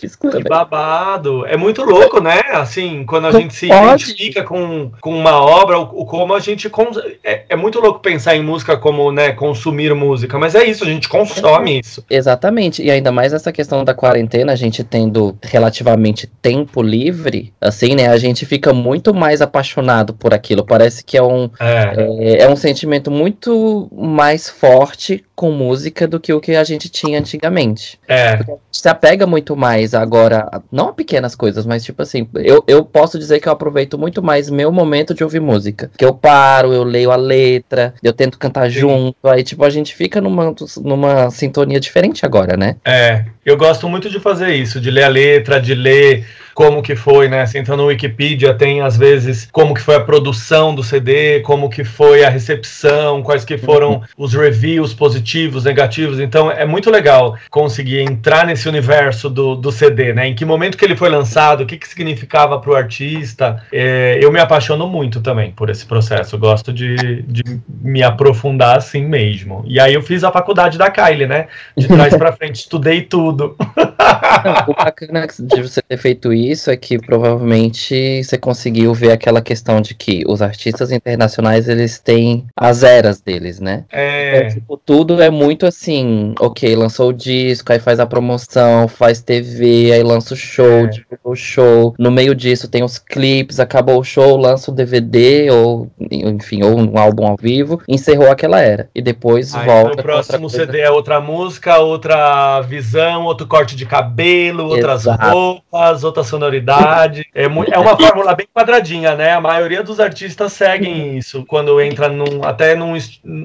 Que 0.00 0.48
babado. 0.48 1.46
É 1.46 1.56
muito 1.56 1.82
louco, 1.82 2.20
né? 2.20 2.40
Assim, 2.52 3.04
quando 3.04 3.26
a 3.26 3.32
gente 3.32 3.54
se 3.54 3.68
pode. 3.68 4.02
identifica 4.02 4.42
com, 4.42 4.90
com 5.00 5.16
uma 5.16 5.40
obra, 5.40 5.78
o, 5.78 6.02
o 6.02 6.06
como 6.06 6.34
a 6.34 6.40
gente. 6.40 6.68
Cons... 6.68 6.98
É, 7.22 7.44
é, 7.48 7.56
muito 7.56 7.80
louco 7.80 8.00
pensar 8.00 8.36
em 8.36 8.42
música 8.42 8.76
como, 8.76 9.10
né, 9.12 9.32
consumir 9.32 9.94
música, 9.94 10.38
mas 10.38 10.54
é 10.54 10.64
isso, 10.64 10.84
a 10.84 10.86
gente 10.86 11.08
consome 11.08 11.80
isso. 11.80 12.04
Exatamente. 12.08 12.82
E 12.82 12.90
ainda 12.90 13.10
mais 13.12 13.32
essa 13.32 13.52
questão 13.52 13.84
da 13.84 13.94
quarentena, 13.94 14.52
a 14.52 14.56
gente 14.56 14.84
tendo 14.84 15.36
relativamente 15.42 16.26
tempo 16.26 16.82
livre, 16.82 17.52
assim, 17.60 17.94
né? 17.94 18.08
A 18.08 18.16
gente 18.16 18.46
fica 18.46 18.72
muito 18.72 19.14
mais 19.14 19.40
apaixonado 19.40 20.14
por 20.14 20.32
aquilo. 20.32 20.64
Parece 20.64 21.04
que 21.04 21.16
é 21.16 21.22
um, 21.22 21.50
é. 21.60 21.94
é, 22.18 22.42
é 22.42 22.48
um 22.48 22.56
sentimento 22.56 23.10
muito 23.10 23.88
mais 23.92 24.48
forte 24.48 25.24
com 25.36 25.50
música 25.50 26.08
do 26.08 26.18
que 26.18 26.32
o 26.32 26.40
que 26.40 26.56
a 26.56 26.64
gente 26.64 26.88
tinha 26.88 27.18
antigamente. 27.18 28.00
É. 28.08 28.36
Porque 28.36 28.52
a 28.52 28.54
gente 28.54 28.62
se 28.72 28.88
apega 28.88 29.26
muito 29.26 29.54
mais 29.54 29.85
agora, 29.94 30.62
não 30.70 30.88
a 30.88 30.92
pequenas 30.92 31.34
coisas, 31.34 31.66
mas 31.66 31.84
tipo 31.84 32.02
assim, 32.02 32.28
eu, 32.34 32.62
eu 32.66 32.84
posso 32.84 33.18
dizer 33.18 33.40
que 33.40 33.48
eu 33.48 33.52
aproveito 33.52 33.98
muito 33.98 34.22
mais 34.22 34.50
meu 34.50 34.70
momento 34.72 35.14
de 35.14 35.22
ouvir 35.22 35.40
música. 35.40 35.90
Que 35.96 36.04
eu 36.04 36.14
paro, 36.14 36.72
eu 36.72 36.84
leio 36.84 37.10
a 37.10 37.16
letra, 37.16 37.94
eu 38.02 38.12
tento 38.12 38.38
cantar 38.38 38.70
Sim. 38.70 38.78
junto, 38.78 39.28
aí 39.28 39.42
tipo 39.42 39.64
a 39.64 39.70
gente 39.70 39.94
fica 39.94 40.20
numa, 40.20 40.54
numa 40.82 41.30
sintonia 41.30 41.80
diferente 41.80 42.24
agora, 42.24 42.56
né? 42.56 42.76
É, 42.84 43.24
eu 43.46 43.56
gosto 43.56 43.88
muito 43.88 44.10
de 44.10 44.18
fazer 44.18 44.54
isso, 44.54 44.80
de 44.80 44.90
ler 44.90 45.04
a 45.04 45.08
letra, 45.08 45.60
de 45.60 45.72
ler 45.72 46.26
como 46.52 46.82
que 46.82 46.96
foi, 46.96 47.28
né? 47.28 47.44
Você 47.44 47.58
entra 47.58 47.76
no 47.76 47.84
Wikipedia, 47.84 48.54
tem 48.54 48.80
às 48.80 48.96
vezes 48.96 49.46
como 49.52 49.74
que 49.74 49.80
foi 49.80 49.94
a 49.94 50.00
produção 50.00 50.74
do 50.74 50.82
CD, 50.82 51.40
como 51.40 51.68
que 51.68 51.84
foi 51.84 52.24
a 52.24 52.30
recepção, 52.30 53.22
quais 53.22 53.44
que 53.44 53.58
foram 53.58 53.96
uhum. 53.96 54.02
os 54.16 54.32
reviews 54.32 54.94
positivos, 54.94 55.64
negativos. 55.64 56.18
Então 56.18 56.50
é 56.50 56.64
muito 56.64 56.90
legal 56.90 57.36
conseguir 57.50 58.00
entrar 58.00 58.46
nesse 58.46 58.66
universo 58.68 59.28
do, 59.28 59.54
do 59.54 59.70
CD, 59.70 60.14
né? 60.14 60.28
Em 60.28 60.34
que 60.34 60.46
momento 60.46 60.78
que 60.78 60.84
ele 60.84 60.96
foi 60.96 61.10
lançado, 61.10 61.62
o 61.62 61.66
que 61.66 61.76
que 61.76 61.86
significava 61.86 62.58
para 62.58 62.70
o 62.70 62.74
artista. 62.74 63.62
É, 63.70 64.18
eu 64.20 64.32
me 64.32 64.40
apaixono 64.40 64.88
muito 64.88 65.20
também 65.20 65.52
por 65.52 65.68
esse 65.68 65.84
processo. 65.84 66.36
Eu 66.36 66.40
gosto 66.40 66.72
de, 66.72 67.22
de 67.22 67.60
me 67.68 68.02
aprofundar 68.02 68.78
assim 68.78 69.04
mesmo. 69.04 69.62
E 69.68 69.78
aí 69.78 69.92
eu 69.92 70.00
fiz 70.00 70.24
a 70.24 70.32
faculdade 70.32 70.78
da 70.78 70.90
Kylie, 70.90 71.26
né? 71.26 71.48
De 71.76 71.86
trás 71.86 72.16
para 72.16 72.32
frente, 72.32 72.56
estudei 72.64 73.02
tudo 73.02 73.35
tudo. 73.36 73.56
Não, 73.58 74.64
o 74.68 74.74
bacana 74.74 75.26
de 75.38 75.62
você 75.62 75.82
ter 75.82 75.96
feito 75.96 76.32
isso 76.32 76.70
é 76.70 76.76
que 76.76 76.98
provavelmente 76.98 78.22
você 78.22 78.38
conseguiu 78.38 78.94
ver 78.94 79.12
aquela 79.12 79.40
questão 79.40 79.80
de 79.80 79.94
que 79.94 80.22
os 80.26 80.40
artistas 80.42 80.90
internacionais 80.92 81.68
eles 81.68 81.98
têm 81.98 82.46
as 82.56 82.82
eras 82.82 83.20
deles, 83.20 83.60
né? 83.60 83.84
É. 83.92 84.38
Então, 84.38 84.48
tipo, 84.50 84.76
tudo 84.84 85.20
é 85.22 85.30
muito 85.30 85.66
assim, 85.66 86.34
ok, 86.40 86.74
lançou 86.76 87.10
o 87.10 87.12
disco, 87.12 87.72
aí 87.72 87.78
faz 87.78 88.00
a 88.00 88.06
promoção, 88.06 88.88
faz 88.88 89.20
TV, 89.20 89.92
aí 89.92 90.02
lança 90.02 90.34
o 90.34 90.36
show, 90.36 90.84
É. 90.84 90.86
divulga 90.86 91.18
o 91.24 91.34
show. 91.36 91.94
No 91.98 92.10
meio 92.10 92.34
disso 92.34 92.68
tem 92.68 92.82
os 92.82 92.98
clipes, 92.98 93.60
acabou 93.60 93.98
o 93.98 94.04
show, 94.04 94.36
lança 94.36 94.70
o 94.70 94.74
DVD, 94.74 95.50
ou 95.50 95.90
enfim, 96.10 96.62
ou 96.62 96.78
um 96.78 96.98
álbum 96.98 97.26
ao 97.26 97.36
vivo, 97.36 97.80
encerrou 97.88 98.30
aquela 98.30 98.60
era. 98.60 98.88
E 98.94 99.02
depois 99.02 99.54
Aí 99.54 99.66
volta. 99.66 100.00
o 100.00 100.02
próximo. 100.02 100.48
CD 100.48 100.80
é 100.80 100.90
outra 100.90 101.20
música, 101.20 101.78
outra 101.78 102.60
visão, 102.62 103.24
outro 103.26 103.46
corte 103.46 103.76
de 103.76 103.84
cabelo, 103.86 104.64
outras 104.64 105.02
Exato. 105.02 105.28
roupas, 105.28 106.04
outra 106.04 106.22
sonoridade. 106.24 107.26
É, 107.34 107.44
é 107.44 107.78
uma 107.78 107.96
fórmula 107.96 108.34
bem 108.34 108.46
quadradinha, 108.54 109.14
né? 109.14 109.32
A 109.32 109.40
maioria 109.40 109.82
dos 109.82 110.00
artistas 110.00 110.52
seguem 110.52 111.16
isso 111.16 111.44
quando 111.46 111.80
entra 111.80 112.08
num, 112.08 112.42
até 112.42 112.74
num, 112.74 112.96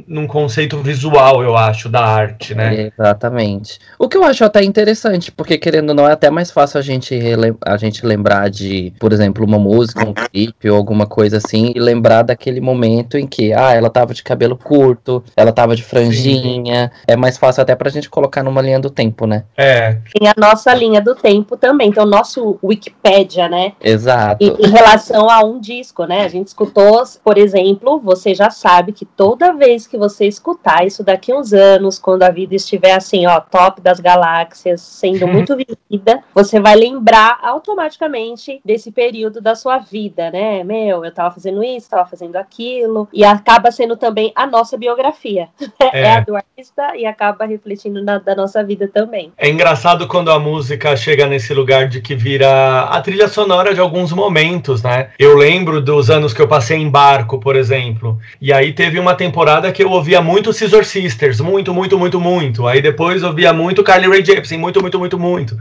num 0.08 0.28
conceito 0.28 0.78
visual, 0.78 1.44
eu 1.44 1.56
acho, 1.56 1.90
da 1.90 2.04
arte, 2.04 2.56
né? 2.56 2.92
Exatamente. 2.98 3.80
O 3.98 4.08
que 4.08 4.18
eu 4.18 4.24
acho 4.24 4.44
até 4.44 4.64
interessante, 4.64 5.32
porque 5.32 5.58
querendo 5.58 5.90
ou 5.90 5.96
não, 5.96 6.08
é 6.08 6.14
até 6.14 6.30
mais 6.30 6.52
fácil 6.52 6.80
a 6.80 6.82
gente, 6.82 7.18
a 7.66 7.78
gente 7.78 8.06
lembrar 8.06 8.50
de, 8.50 8.94
por 9.00 9.12
exemplo, 9.12 9.46
uma 9.46 9.60
música, 9.60 10.08
um 10.08 10.14
clipe 10.14 10.70
ou 10.70 10.78
alguma 10.78 11.06
coisa 11.06 11.38
assim, 11.38 11.72
e 11.76 11.80
lembrar 11.80 12.24
daquele 12.24 12.62
momento 12.62 13.18
em 13.18 13.28
que, 13.28 13.54
ah, 13.54 13.74
ela 13.74 13.90
tava 13.90 14.14
de 14.14 14.24
cabelo 14.24 14.56
curto, 14.56 15.24
ela 15.36 15.52
tava 15.52 15.76
de 15.76 15.84
franjinha. 15.84 16.92
É 17.08 17.16
mais 17.16 17.38
fácil 17.38 17.62
até 17.62 17.76
pra 17.76 17.90
gente 17.90 18.10
colocar 18.10 18.44
numa 18.44 18.62
linha 18.62 18.80
do 18.80 18.90
tempo, 18.90 19.26
né? 19.26 19.44
É, 19.58 19.71
Tem 20.14 20.28
a 20.28 20.34
nossa 20.38 20.74
linha 20.74 21.02
do 21.02 21.16
tempo 21.16 21.58
também. 21.58 21.90
Então, 21.90 22.06
nosso 22.06 22.58
Wikipédia, 22.64 23.48
né? 23.48 23.74
Exato. 23.82 24.44
Em, 24.44 24.56
em 24.66 24.70
relação 24.70 25.30
a 25.30 25.44
um 25.44 25.60
disco, 25.60 26.06
né? 26.06 26.24
A 26.24 26.28
gente 26.28 26.48
escutou, 26.48 27.04
por 27.24 27.38
exemplo, 27.38 28.00
você 28.00 28.34
já 28.34 28.50
sabe 28.50 28.92
que 28.92 29.06
toda 29.06 29.54
vez 29.54 29.88
que 29.88 29.98
você 29.98 30.26
escutar 30.26 30.86
isso 30.86 31.04
daqui 31.04 31.32
a 31.32 31.38
uns 31.38 31.54
anos, 31.54 32.00
quando 32.00 32.24
a 32.24 32.30
vida 32.30 32.56
estiver 32.56 32.94
assim, 32.94 33.26
ó, 33.26 33.40
top 33.40 33.82
das 33.82 34.00
galáxias, 34.00 34.82
sendo 34.82 35.28
muito 35.30 35.56
vivida, 35.56 36.24
você 36.34 36.60
vai 36.60 36.76
lembrar 36.76 37.40
automaticamente 37.42 38.62
desse 38.64 38.92
período 38.92 39.42
da 39.42 39.56
sua 39.56 39.78
vida, 39.80 40.32
né? 40.32 40.64
Meu, 40.64 41.04
eu 41.04 41.12
tava 41.12 41.34
fazendo 41.34 41.64
isso, 41.64 41.90
tava 41.90 42.08
fazendo 42.08 42.36
aquilo, 42.36 43.08
e 43.14 43.24
acaba 43.24 43.72
sendo 43.72 43.96
também 43.98 44.32
a 44.36 44.46
nossa 44.46 44.78
biografia. 44.78 45.50
É, 45.94 46.02
É. 46.02 46.12
a 46.14 46.20
do 46.22 46.36
artista 46.36 46.96
e 46.96 47.06
acaba 47.06 47.46
refletindo 47.46 48.04
na 48.04 48.18
da 48.18 48.36
nossa 48.36 48.64
vida 48.64 48.88
também. 48.88 49.34
É 49.38 49.50
engraçado 49.52 50.08
quando 50.08 50.32
a 50.32 50.40
música 50.40 50.96
chega 50.96 51.28
nesse 51.28 51.54
lugar 51.54 51.88
de 51.88 52.02
que 52.02 52.16
vira 52.16 52.82
a 52.82 53.02
trilha 53.02 53.28
sonora 53.28 53.74
de 53.74 53.80
alguns 53.80 54.12
momentos, 54.12 54.82
né? 54.82 55.10
Eu 55.20 55.38
lembro 55.38 55.82
dos 55.82 56.10
anos 56.10 56.34
que 56.34 56.42
eu 56.42 56.48
passei 56.48 56.78
em 56.78 56.90
barco, 56.90 57.40
por 57.40 57.56
exemplo. 57.56 58.18
E 58.40 58.52
aí 58.52 58.74
teve 58.74 59.00
uma 59.00 59.16
temporada 59.16 59.72
que 59.72 59.84
eu 59.84 59.92
ouvia 59.92 60.22
muito 60.22 60.54
Scissor 60.54 60.86
Sisters, 60.86 61.40
muito, 61.40 61.74
muito, 61.74 62.00
muito, 62.00 62.20
muito. 62.20 62.68
Aí 62.68 62.82
depois 62.82 63.24
ouvia 63.24 63.54
muito 63.54 63.84
Carly 63.84 64.08
Rae 64.08 64.24
Jepsen, 64.24 64.58
muito, 64.58 64.82
muito, 64.82 64.98
muito, 64.98 65.20
muito. 65.20 65.58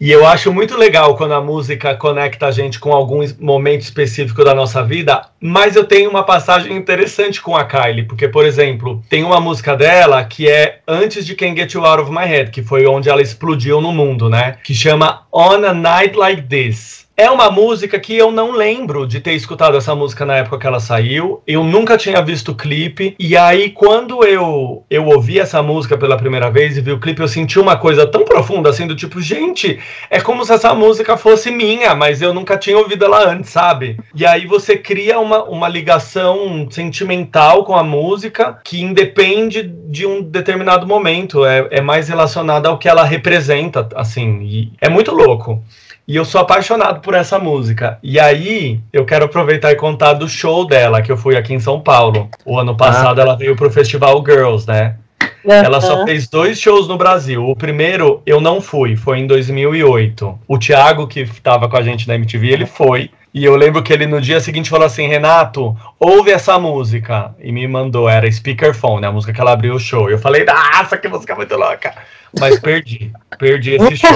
E 0.00 0.10
eu 0.10 0.26
acho 0.26 0.52
muito 0.52 0.76
legal 0.76 1.16
quando 1.16 1.34
a 1.34 1.40
música 1.40 1.94
conecta 1.94 2.46
a 2.46 2.50
gente 2.50 2.78
com 2.78 2.92
algum 2.92 3.20
momento 3.40 3.82
específico 3.82 4.44
da 4.44 4.54
nossa 4.54 4.82
vida. 4.82 5.22
Mas 5.40 5.76
eu 5.76 5.84
tenho 5.84 6.08
uma 6.08 6.22
passagem 6.22 6.76
interessante 6.76 7.40
com 7.40 7.56
a 7.56 7.64
Kylie, 7.64 8.04
porque, 8.04 8.28
por 8.28 8.44
exemplo, 8.44 9.02
tem 9.08 9.24
uma 9.24 9.40
música 9.40 9.76
dela 9.76 10.22
que 10.24 10.48
é 10.48 10.78
antes 10.86 11.26
de 11.26 11.34
Can't 11.34 11.58
Get 11.58 11.72
You 11.74 11.84
Out 11.84 12.02
of 12.02 12.10
My 12.10 12.24
Head, 12.26 12.50
que 12.50 12.62
foi 12.62 12.86
onde 12.86 13.08
ela 13.08 13.22
explodiu 13.32 13.80
no 13.80 13.92
mundo, 13.92 14.28
né? 14.28 14.58
Que 14.62 14.74
chama 14.74 15.26
On 15.32 15.64
a 15.64 15.72
Night 15.72 16.16
Like 16.16 16.42
This. 16.42 17.06
É 17.22 17.30
uma 17.30 17.52
música 17.52 18.00
que 18.00 18.16
eu 18.16 18.32
não 18.32 18.50
lembro 18.50 19.06
de 19.06 19.20
ter 19.20 19.34
escutado 19.34 19.76
essa 19.76 19.94
música 19.94 20.26
na 20.26 20.38
época 20.38 20.58
que 20.58 20.66
ela 20.66 20.80
saiu. 20.80 21.40
Eu 21.46 21.62
nunca 21.62 21.96
tinha 21.96 22.20
visto 22.20 22.50
o 22.50 22.54
clipe. 22.56 23.14
E 23.16 23.36
aí, 23.36 23.70
quando 23.70 24.24
eu, 24.24 24.84
eu 24.90 25.06
ouvi 25.06 25.38
essa 25.38 25.62
música 25.62 25.96
pela 25.96 26.16
primeira 26.16 26.50
vez 26.50 26.76
e 26.76 26.80
vi 26.80 26.90
o 26.90 26.98
clipe, 26.98 27.22
eu 27.22 27.28
senti 27.28 27.60
uma 27.60 27.76
coisa 27.76 28.08
tão 28.08 28.24
profunda 28.24 28.70
assim, 28.70 28.88
do 28.88 28.96
tipo, 28.96 29.20
gente, 29.20 29.78
é 30.10 30.20
como 30.20 30.44
se 30.44 30.52
essa 30.52 30.74
música 30.74 31.16
fosse 31.16 31.48
minha, 31.52 31.94
mas 31.94 32.20
eu 32.20 32.34
nunca 32.34 32.58
tinha 32.58 32.76
ouvido 32.76 33.04
ela 33.04 33.24
antes, 33.30 33.50
sabe? 33.50 34.00
E 34.12 34.26
aí 34.26 34.44
você 34.44 34.76
cria 34.76 35.20
uma, 35.20 35.44
uma 35.44 35.68
ligação 35.68 36.66
sentimental 36.72 37.64
com 37.64 37.76
a 37.76 37.84
música 37.84 38.58
que 38.64 38.82
independe 38.82 39.62
de 39.62 40.04
um 40.04 40.20
determinado 40.20 40.88
momento. 40.88 41.44
É, 41.44 41.68
é 41.70 41.80
mais 41.80 42.08
relacionada 42.08 42.68
ao 42.68 42.78
que 42.78 42.88
ela 42.88 43.04
representa, 43.04 43.88
assim. 43.94 44.42
E 44.42 44.72
é 44.80 44.88
muito 44.88 45.12
louco. 45.12 45.62
E 46.06 46.16
eu 46.16 46.24
sou 46.24 46.40
apaixonado 46.40 47.00
por 47.00 47.14
essa 47.14 47.38
música. 47.38 47.98
E 48.02 48.18
aí, 48.18 48.80
eu 48.92 49.04
quero 49.04 49.24
aproveitar 49.24 49.70
e 49.70 49.76
contar 49.76 50.14
do 50.14 50.28
show 50.28 50.66
dela, 50.66 51.00
que 51.00 51.12
eu 51.12 51.16
fui 51.16 51.36
aqui 51.36 51.54
em 51.54 51.60
São 51.60 51.80
Paulo. 51.80 52.28
O 52.44 52.58
ano 52.58 52.76
passado 52.76 53.20
ela 53.20 53.36
veio 53.36 53.54
pro 53.54 53.70
Festival 53.70 54.22
Girls, 54.26 54.66
né? 54.66 54.96
Ela 55.44 55.80
só 55.80 56.04
fez 56.04 56.28
dois 56.28 56.60
shows 56.60 56.86
no 56.88 56.96
Brasil. 56.96 57.48
O 57.48 57.56
primeiro 57.56 58.22
eu 58.24 58.40
não 58.40 58.60
fui, 58.60 58.96
foi 58.96 59.18
em 59.18 59.26
2008. 59.26 60.38
O 60.46 60.58
Thiago, 60.58 61.06
que 61.06 61.20
estava 61.20 61.68
com 61.68 61.76
a 61.76 61.82
gente 61.82 62.06
na 62.06 62.14
MTV, 62.14 62.48
ele 62.48 62.66
foi. 62.66 63.10
E 63.34 63.44
eu 63.44 63.56
lembro 63.56 63.82
que 63.82 63.92
ele 63.92 64.06
no 64.06 64.20
dia 64.20 64.40
seguinte 64.40 64.68
falou 64.68 64.86
assim: 64.86 65.06
Renato, 65.06 65.74
ouve 65.98 66.30
essa 66.30 66.58
música. 66.58 67.34
E 67.40 67.50
me 67.50 67.66
mandou, 67.66 68.08
era 68.08 68.30
Speakerphone, 68.30 69.06
a 69.06 69.12
música 69.12 69.32
que 69.32 69.40
ela 69.40 69.52
abriu 69.52 69.74
o 69.74 69.80
show. 69.80 70.10
E 70.10 70.12
eu 70.12 70.18
falei: 70.18 70.44
Nossa, 70.44 70.98
que 70.98 71.08
música 71.08 71.34
muito 71.34 71.56
louca. 71.56 71.94
Mas 72.38 72.58
perdi, 72.58 73.12
perdi 73.38 73.74
esse 73.74 73.96
show. 73.96 74.10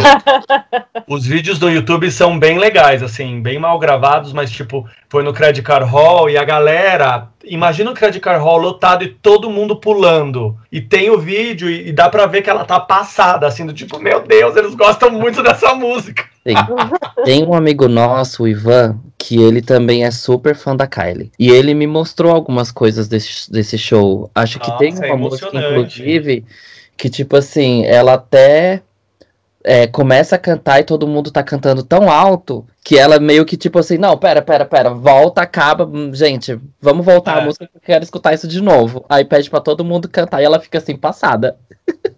Os 1.08 1.26
vídeos 1.26 1.58
do 1.58 1.70
YouTube 1.70 2.10
são 2.10 2.38
bem 2.38 2.58
legais, 2.58 3.02
assim, 3.02 3.40
bem 3.40 3.58
mal 3.58 3.78
gravados, 3.78 4.32
mas 4.32 4.50
tipo, 4.50 4.88
foi 5.08 5.22
no 5.22 5.32
Credit 5.32 5.62
Card 5.62 5.88
Hall 5.88 6.28
e 6.28 6.36
a 6.36 6.44
galera. 6.44 7.28
Imagina 7.44 7.90
o 7.90 7.94
Credit 7.94 8.20
Card 8.20 8.42
Hall 8.42 8.58
lotado 8.58 9.04
e 9.04 9.08
todo 9.08 9.50
mundo 9.50 9.76
pulando. 9.76 10.56
E 10.72 10.80
tem 10.80 11.10
o 11.10 11.18
vídeo 11.18 11.70
e, 11.70 11.88
e 11.88 11.92
dá 11.92 12.08
pra 12.08 12.26
ver 12.26 12.42
que 12.42 12.50
ela 12.50 12.64
tá 12.64 12.80
passada, 12.80 13.46
assim, 13.46 13.64
do 13.64 13.72
tipo, 13.72 13.98
meu 13.98 14.20
Deus, 14.22 14.56
eles 14.56 14.74
gostam 14.74 15.10
muito 15.10 15.42
dessa 15.42 15.74
música. 15.74 16.24
Tem, 16.42 16.56
tem 17.24 17.44
um 17.44 17.54
amigo 17.54 17.88
nosso, 17.88 18.44
o 18.44 18.48
Ivan, 18.48 18.98
que 19.18 19.40
ele 19.42 19.62
também 19.62 20.04
é 20.04 20.10
super 20.10 20.54
fã 20.54 20.76
da 20.76 20.86
Kylie. 20.86 21.32
E 21.38 21.50
ele 21.50 21.74
me 21.74 21.86
mostrou 21.86 22.32
algumas 22.32 22.70
coisas 22.70 23.08
desse, 23.08 23.50
desse 23.50 23.78
show. 23.78 24.30
Acho 24.34 24.60
que 24.60 24.70
tem 24.78 24.90
Nossa, 24.90 25.06
é 25.06 25.12
uma 25.12 25.16
música, 25.16 25.48
emocionante. 25.48 26.00
inclusive, 26.00 26.44
que, 26.96 27.08
tipo 27.10 27.36
assim, 27.36 27.84
ela 27.86 28.14
até 28.14 28.82
é, 29.68 29.84
começa 29.88 30.36
a 30.36 30.38
cantar 30.38 30.78
e 30.78 30.84
todo 30.84 31.08
mundo 31.08 31.32
tá 31.32 31.42
cantando 31.42 31.82
tão 31.82 32.08
alto 32.08 32.64
que 32.84 32.96
ela 32.96 33.18
meio 33.18 33.44
que, 33.44 33.56
tipo 33.56 33.80
assim, 33.80 33.98
não, 33.98 34.16
pera, 34.16 34.40
pera, 34.40 34.64
pera, 34.64 34.90
volta, 34.90 35.42
acaba, 35.42 35.84
hum, 35.84 36.14
gente, 36.14 36.56
vamos 36.80 37.04
voltar 37.04 37.38
É. 37.38 37.40
a 37.40 37.44
música 37.44 37.66
que 37.66 37.76
eu 37.76 37.80
quero 37.80 38.04
escutar 38.04 38.32
isso 38.32 38.46
de 38.46 38.62
novo. 38.62 39.04
Aí 39.08 39.24
pede 39.24 39.50
pra 39.50 39.60
todo 39.60 39.84
mundo 39.84 40.08
cantar 40.08 40.40
e 40.40 40.44
ela 40.44 40.60
fica 40.60 40.78
assim, 40.78 40.96
passada. 40.96 41.56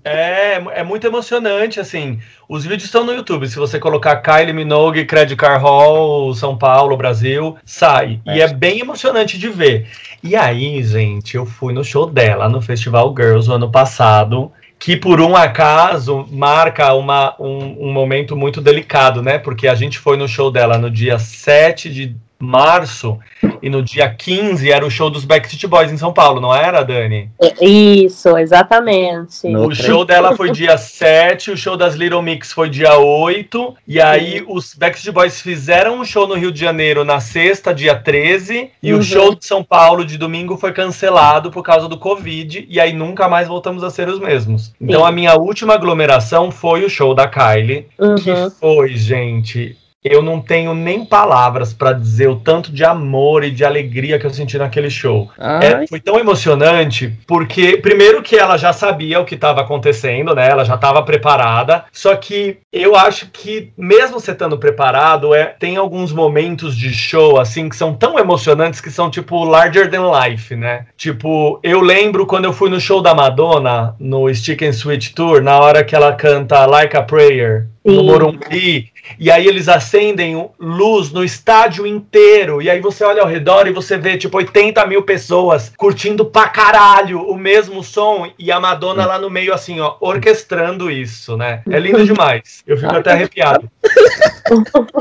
É, 0.05 0.55
é 0.81 0.83
muito 0.85 1.07
emocionante, 1.07 1.81
assim. 1.81 2.19
Os 2.49 2.65
vídeos 2.65 2.85
estão 2.85 3.05
no 3.05 3.13
YouTube. 3.15 3.49
Se 3.49 3.57
você 3.57 3.79
colocar 3.79 4.17
Kylie 4.17 4.53
Minogue, 4.53 5.07
Credit 5.07 5.37
Card 5.37 5.63
Hall, 5.63 6.35
São 6.35 6.57
Paulo, 6.57 6.97
Brasil, 6.99 7.57
sai. 7.65 8.21
E 8.27 8.41
é 8.41 8.49
bem 8.49 8.81
emocionante 8.81 9.39
de 9.39 9.49
ver. 9.49 9.87
E 10.23 10.37
aí, 10.37 10.83
gente, 10.83 11.37
eu 11.37 11.47
fui 11.47 11.73
no 11.73 11.85
show 11.85 12.07
dela 12.07 12.49
no 12.49 12.61
Festival 12.61 13.15
Girls 13.17 13.49
o 13.51 13.55
ano 13.55 13.71
passado. 13.71 14.53
Que 14.79 14.97
por 14.97 15.21
um 15.21 15.35
acaso 15.35 16.27
marca 16.31 16.93
uma, 16.95 17.35
um, 17.41 17.89
um 17.89 17.93
momento 17.93 18.37
muito 18.37 18.61
delicado, 18.61 19.23
né? 19.23 19.39
Porque 19.39 19.67
a 19.67 19.75
gente 19.75 19.99
foi 19.99 20.17
no 20.17 20.29
show 20.29 20.51
dela 20.51 20.79
no 20.79 20.91
dia 20.91 21.19
7 21.19 21.91
de 21.91 22.17
março 22.39 23.19
e 23.63 23.69
no 23.71 23.83
dia 23.83 24.09
15 24.09 24.71
era 24.71 24.85
o 24.87 24.91
show 24.91 25.11
dos 25.11 25.25
Backstreet 25.25 25.67
Boys 25.69 25.93
em 25.93 25.97
São 25.97 26.13
Paulo, 26.13 26.41
não 26.41 26.55
era, 26.55 26.83
Dani? 26.83 27.31
Isso, 27.61 28.37
exatamente. 28.37 29.47
No- 29.49 29.67
O 29.69 29.75
show 29.75 30.05
dela 30.05 30.37
foi 30.37 30.51
dia 30.51 30.77
7, 30.79 31.51
o 31.51 31.57
show 31.57 31.77
das 31.77 31.95
Little 31.95 32.23
Mix 32.23 32.53
foi 32.53 32.69
dia 32.69 32.97
8, 32.99 33.75
e 33.87 34.01
aí 34.01 34.45
os 34.47 34.75
Backstreet 34.75 35.15
Boys 35.15 35.41
fizeram 35.41 35.99
um 36.01 36.05
show 36.05 36.27
no 36.27 36.35
Rio 36.35 36.53
de 36.53 36.61
Janeiro 36.61 37.05
na 37.05 37.21
sexta, 37.21 37.75
dia 37.75 37.95
13, 37.95 38.71
e 38.83 38.93
Uhum. 38.93 38.99
o 39.01 39.03
show 39.03 39.35
de 39.35 39.45
São 39.45 39.63
Paulo 39.63 40.05
de 40.05 40.17
domingo 40.19 40.57
foi 40.57 40.73
cancelado 40.73 41.51
por 41.51 41.63
causa 41.63 41.89
do 41.89 41.99
Covid, 41.99 42.67
e 42.69 42.81
aí 42.81 42.93
nunca 42.93 43.29
mais 43.29 43.49
voltamos 43.49 43.83
a 43.85 43.91
ser 43.91 44.09
os 44.09 44.19
mesmos. 44.19 44.73
Então 44.81 45.01
Sim. 45.03 45.07
a 45.09 45.13
minha 45.13 45.35
última 45.35 45.75
aglomeração 45.75 46.51
foi 46.51 46.85
o 46.85 46.91
show 46.91 47.15
da 47.15 47.27
Kylie, 47.29 47.87
que 48.23 48.31
Uhum. 48.31 48.51
foi, 48.51 48.97
gente, 48.97 49.77
eu 50.05 50.23
não 50.23 50.41
tenho 50.41 50.75
nem 50.75 51.05
palavras 51.05 51.73
para 51.73 51.93
dizer 51.93 52.29
o 52.29 52.37
tanto 52.37 52.73
de 52.73 52.85
amor 52.85 53.43
e 53.43 53.51
de 53.51 53.65
alegria 53.65 54.19
que 54.19 54.27
eu 54.27 54.31
senti 54.31 54.57
naquele 54.57 54.91
show. 54.91 55.29
É, 55.39 55.87
foi 55.87 56.01
tão 56.01 56.19
emocionante 56.19 57.13
porque, 57.27 57.77
primeiro, 57.79 58.23
que 58.23 58.37
ela 58.37 58.57
já 58.57 58.73
sabia 58.73 59.21
o 59.21 59.25
que 59.25 59.35
estava 59.35 59.61
acontecendo, 59.61 60.35
né? 60.35 60.49
Ela 60.49 60.65
já 60.65 60.77
estava 60.77 61.03
preparada. 61.03 61.85
Só 61.93 62.15
que 62.15 62.59
eu 62.73 62.95
acho 62.95 63.29
que, 63.33 63.73
mesmo 63.77 64.21
você 64.21 64.33
estando 64.33 64.57
preparado, 64.57 65.35
é, 65.35 65.47
tem 65.47 65.77
alguns 65.77 66.13
momentos 66.13 66.77
de 66.77 66.93
show 66.93 67.41
assim 67.41 67.69
que 67.69 67.77
são 67.77 67.93
tão 67.95 68.19
emocionantes 68.19 68.81
que 68.81 68.91
são 68.91 69.11
tipo 69.11 69.45
larger 69.45 69.91
than 69.91 70.11
life, 70.11 70.55
né? 70.55 70.87
Tipo, 70.97 71.59
eu 71.63 71.81
lembro 71.81 72.27
quando 72.27 72.45
eu 72.45 72.53
fui 72.53 72.71
no 72.71 72.81
show 72.81 73.03
da 73.03 73.15
Madonna, 73.15 73.97
no 73.99 74.33
Stick 74.33 74.63
and 74.63 74.73
Switch 74.73 75.13
Tour, 75.13 75.43
na 75.43 75.59
hora 75.59 75.83
que 75.83 75.95
ela 75.95 76.13
canta 76.13 76.65
Like 76.67 76.97
a 76.97 77.03
Prayer 77.03 77.67
no 77.85 78.05
Morumbi, 78.05 78.91
e 79.19 79.31
aí 79.31 79.47
eles 79.47 79.69
acendem 79.69 80.49
luz 80.59 81.13
no 81.13 81.25
estádio 81.25 81.87
inteiro, 81.87 82.61
e 82.61 82.69
aí 82.69 82.81
você 82.81 83.05
olha 83.05 83.23
ao 83.23 83.29
redor 83.29 83.67
e 83.67 83.73
você 83.73 83.97
vê, 83.97 84.17
tipo, 84.17 84.37
80 84.37 84.85
mil 84.87 85.03
pessoas 85.03 85.73
curtindo 85.77 86.25
pra 86.25 86.49
caralho 86.49 87.23
o 87.23 87.37
mesmo 87.37 87.83
som, 87.83 88.31
e 88.39 88.51
a 88.51 88.59
Madonna 88.59 89.07
lá 89.07 89.19
no 89.19 89.31
meio, 89.31 89.55
assim, 89.55 89.81
ó, 89.81 89.97
orquestrando 90.01 90.91
isso, 90.91 91.37
né? 91.37 91.63
É 91.71 91.79
lindo 91.79 92.05
demais. 92.05 92.63
Eu 92.67 92.77
fico 92.77 92.95
até 92.95 93.13
arrepiado. 93.13 93.71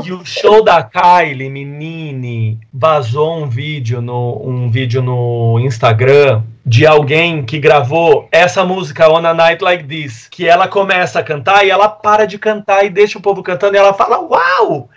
e 0.04 0.12
o 0.12 0.24
show 0.24 0.62
da 0.62 0.82
Kylie, 0.82 1.48
menine, 1.48 2.58
vazou 2.72 3.42
um 3.42 3.48
vídeo 3.48 4.00
no, 4.00 4.42
um 4.44 4.70
vídeo 4.70 5.02
no 5.02 5.58
Instagram 5.60 6.42
de 6.68 6.86
alguém 6.86 7.42
que 7.42 7.58
gravou 7.58 8.28
essa 8.30 8.62
música 8.62 9.10
On 9.10 9.24
a 9.24 9.32
Night 9.32 9.64
Like 9.64 9.84
This, 9.84 10.28
que 10.28 10.46
ela 10.46 10.68
começa 10.68 11.18
a 11.18 11.22
cantar 11.22 11.64
e 11.64 11.70
ela 11.70 11.88
para 11.88 12.26
de 12.26 12.38
cantar 12.38 12.84
e 12.84 12.90
deixa 12.90 13.18
o 13.18 13.22
povo 13.22 13.42
cantando 13.42 13.74
e 13.74 13.78
ela 13.78 13.94
fala: 13.94 14.20
Uau! 14.20 14.90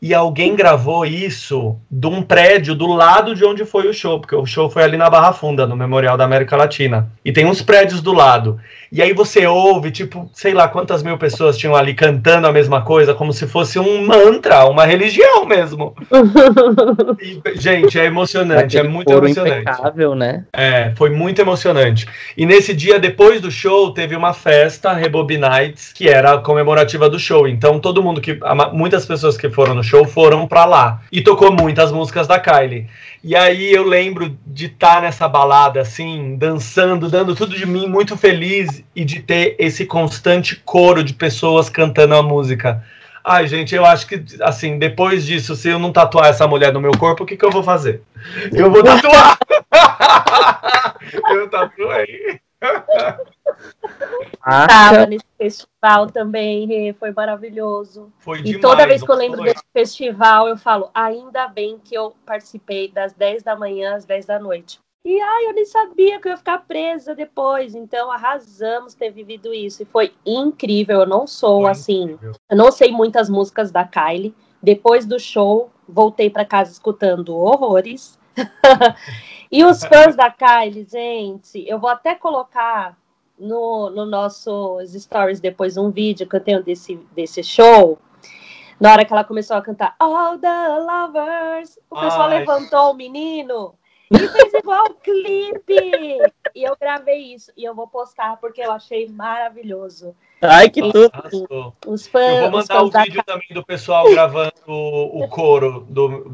E 0.00 0.14
alguém 0.14 0.54
gravou 0.54 1.04
isso 1.04 1.76
de 1.90 2.06
um 2.06 2.22
prédio 2.22 2.74
do 2.74 2.86
lado 2.86 3.34
de 3.34 3.44
onde 3.44 3.64
foi 3.64 3.88
o 3.88 3.92
show, 3.92 4.20
porque 4.20 4.34
o 4.34 4.46
show 4.46 4.70
foi 4.70 4.84
ali 4.84 4.96
na 4.96 5.10
Barra 5.10 5.32
Funda, 5.32 5.66
no 5.66 5.76
Memorial 5.76 6.16
da 6.16 6.24
América 6.24 6.56
Latina. 6.56 7.10
E 7.24 7.32
tem 7.32 7.44
uns 7.44 7.62
prédios 7.62 8.00
do 8.00 8.12
lado. 8.12 8.60
E 8.92 9.02
aí 9.02 9.12
você 9.12 9.44
ouve, 9.46 9.90
tipo, 9.90 10.30
sei 10.32 10.54
lá 10.54 10.68
quantas 10.68 11.02
mil 11.02 11.18
pessoas 11.18 11.58
tinham 11.58 11.74
ali 11.74 11.94
cantando 11.94 12.46
a 12.46 12.52
mesma 12.52 12.82
coisa, 12.82 13.12
como 13.12 13.32
se 13.32 13.46
fosse 13.48 13.78
um 13.78 14.06
mantra, 14.06 14.66
uma 14.66 14.84
religião 14.84 15.44
mesmo. 15.44 15.94
e, 17.20 17.60
gente, 17.60 17.98
é 17.98 18.04
emocionante, 18.04 18.78
é 18.78 18.84
muito 18.84 19.12
emocionante. 19.12 19.62
Impecável, 19.62 20.14
né? 20.14 20.44
É, 20.52 20.92
foi 20.96 21.10
muito 21.10 21.40
emocionante. 21.40 22.06
E 22.36 22.46
nesse 22.46 22.72
dia, 22.72 23.00
depois 23.00 23.40
do 23.40 23.50
show, 23.50 23.92
teve 23.92 24.14
uma 24.14 24.32
festa, 24.32 24.92
Rebobi 24.92 25.38
Nights, 25.38 25.92
que 25.92 26.08
era 26.08 26.34
a 26.34 26.38
comemorativa 26.38 27.10
do 27.10 27.18
show. 27.18 27.48
Então, 27.48 27.80
todo 27.80 28.02
mundo 28.02 28.20
que. 28.20 28.38
Muitas 28.72 29.04
pessoas 29.04 29.36
que 29.36 29.50
foram 29.50 29.74
no 29.74 29.82
show 29.88 30.04
foram 30.04 30.46
pra 30.46 30.64
lá. 30.64 31.02
E 31.10 31.20
tocou 31.20 31.52
muitas 31.52 31.90
músicas 31.90 32.26
da 32.26 32.38
Kylie. 32.38 32.86
E 33.22 33.34
aí 33.34 33.72
eu 33.72 33.82
lembro 33.82 34.38
de 34.46 34.66
estar 34.66 34.96
tá 34.96 35.00
nessa 35.00 35.28
balada, 35.28 35.80
assim, 35.80 36.36
dançando, 36.36 37.08
dando 37.08 37.34
tudo 37.34 37.56
de 37.56 37.66
mim, 37.66 37.86
muito 37.86 38.16
feliz 38.16 38.84
e 38.94 39.04
de 39.04 39.20
ter 39.20 39.56
esse 39.58 39.84
constante 39.84 40.56
coro 40.56 41.02
de 41.02 41.14
pessoas 41.14 41.68
cantando 41.68 42.14
a 42.14 42.22
música. 42.22 42.84
Ai, 43.24 43.46
gente, 43.46 43.74
eu 43.74 43.84
acho 43.84 44.06
que, 44.06 44.24
assim, 44.40 44.78
depois 44.78 45.26
disso, 45.26 45.54
se 45.54 45.68
eu 45.68 45.78
não 45.78 45.92
tatuar 45.92 46.28
essa 46.28 46.46
mulher 46.46 46.72
no 46.72 46.80
meu 46.80 46.92
corpo, 46.92 47.24
o 47.24 47.26
que, 47.26 47.36
que 47.36 47.44
eu 47.44 47.50
vou 47.50 47.62
fazer? 47.62 48.02
Eu 48.52 48.70
vou 48.70 48.82
tatuar! 48.82 49.38
eu 51.30 51.48
tatuei. 51.50 52.40
Estava 54.38 55.06
nesse 55.06 55.26
festival 55.36 56.06
também, 56.10 56.92
foi 56.94 57.12
maravilhoso. 57.12 58.12
Foi 58.18 58.38
demais, 58.38 58.56
e 58.56 58.60
toda 58.60 58.86
vez 58.86 59.02
que 59.02 59.10
eu 59.10 59.16
lembro 59.16 59.42
desse 59.42 59.64
festival, 59.72 60.48
eu 60.48 60.56
falo, 60.56 60.90
ainda 60.94 61.48
bem 61.48 61.78
que 61.82 61.94
eu 61.94 62.14
participei 62.24 62.90
das 62.90 63.12
10 63.12 63.42
da 63.42 63.56
manhã 63.56 63.94
às 63.94 64.04
10 64.04 64.26
da 64.26 64.38
noite. 64.38 64.80
E 65.04 65.20
ai, 65.20 65.46
eu 65.46 65.54
nem 65.54 65.64
sabia 65.64 66.20
que 66.20 66.28
eu 66.28 66.32
ia 66.32 66.36
ficar 66.36 66.58
presa 66.66 67.14
depois. 67.14 67.74
Então 67.74 68.10
arrasamos 68.10 68.94
ter 68.94 69.10
vivido 69.10 69.54
isso. 69.54 69.82
E 69.82 69.86
foi 69.86 70.12
incrível. 70.26 71.00
Eu 71.00 71.06
não 71.06 71.26
sou 71.26 71.62
foi 71.62 71.70
assim. 71.70 72.02
Incrível. 72.02 72.32
Eu 72.50 72.56
não 72.56 72.70
sei 72.70 72.92
muitas 72.92 73.30
músicas 73.30 73.70
da 73.70 73.84
Kylie. 73.84 74.34
Depois 74.62 75.06
do 75.06 75.18
show, 75.18 75.70
voltei 75.88 76.28
para 76.28 76.44
casa 76.44 76.72
escutando 76.72 77.34
horrores. 77.34 78.18
e 79.50 79.64
os 79.64 79.84
fãs 79.84 80.14
da 80.16 80.30
Kylie, 80.30 80.86
gente, 80.90 81.64
eu 81.68 81.78
vou 81.78 81.90
até 81.90 82.14
colocar 82.14 82.96
no, 83.38 83.90
no 83.90 84.04
nossos 84.04 84.92
stories 84.92 85.40
depois 85.40 85.76
um 85.76 85.90
vídeo 85.90 86.28
que 86.28 86.36
eu 86.36 86.40
tenho 86.40 86.62
desse, 86.62 86.96
desse 87.14 87.42
show. 87.42 87.98
Na 88.80 88.92
hora 88.92 89.04
que 89.04 89.12
ela 89.12 89.24
começou 89.24 89.56
a 89.56 89.62
cantar 89.62 89.94
All 89.98 90.38
the 90.38 90.48
Lovers, 90.48 91.78
o 91.90 92.00
pessoal 92.00 92.28
Ai. 92.28 92.40
levantou 92.40 92.92
o 92.92 92.94
menino 92.94 93.74
e 94.10 94.18
fez 94.18 94.54
igual 94.54 94.84
o 94.86 94.94
clipe. 94.94 96.18
E 96.54 96.62
eu 96.62 96.76
gravei 96.80 97.34
isso 97.34 97.52
e 97.56 97.64
eu 97.64 97.74
vou 97.74 97.86
postar 97.86 98.36
porque 98.36 98.60
eu 98.60 98.72
achei 98.72 99.08
maravilhoso. 99.08 100.14
Ai, 100.40 100.70
que 100.70 100.80
tudo! 100.80 101.74
Os 101.86 102.06
fãs, 102.06 102.36
eu 102.36 102.50
vou 102.50 102.60
mandar 102.60 102.82
o 102.82 102.90
vídeo 102.90 103.16
da... 103.26 103.34
também 103.34 103.48
do 103.50 103.64
pessoal 103.64 104.08
gravando 104.10 104.52
o, 104.66 105.24
o 105.24 105.28
coro 105.28 105.84
do, 105.88 106.28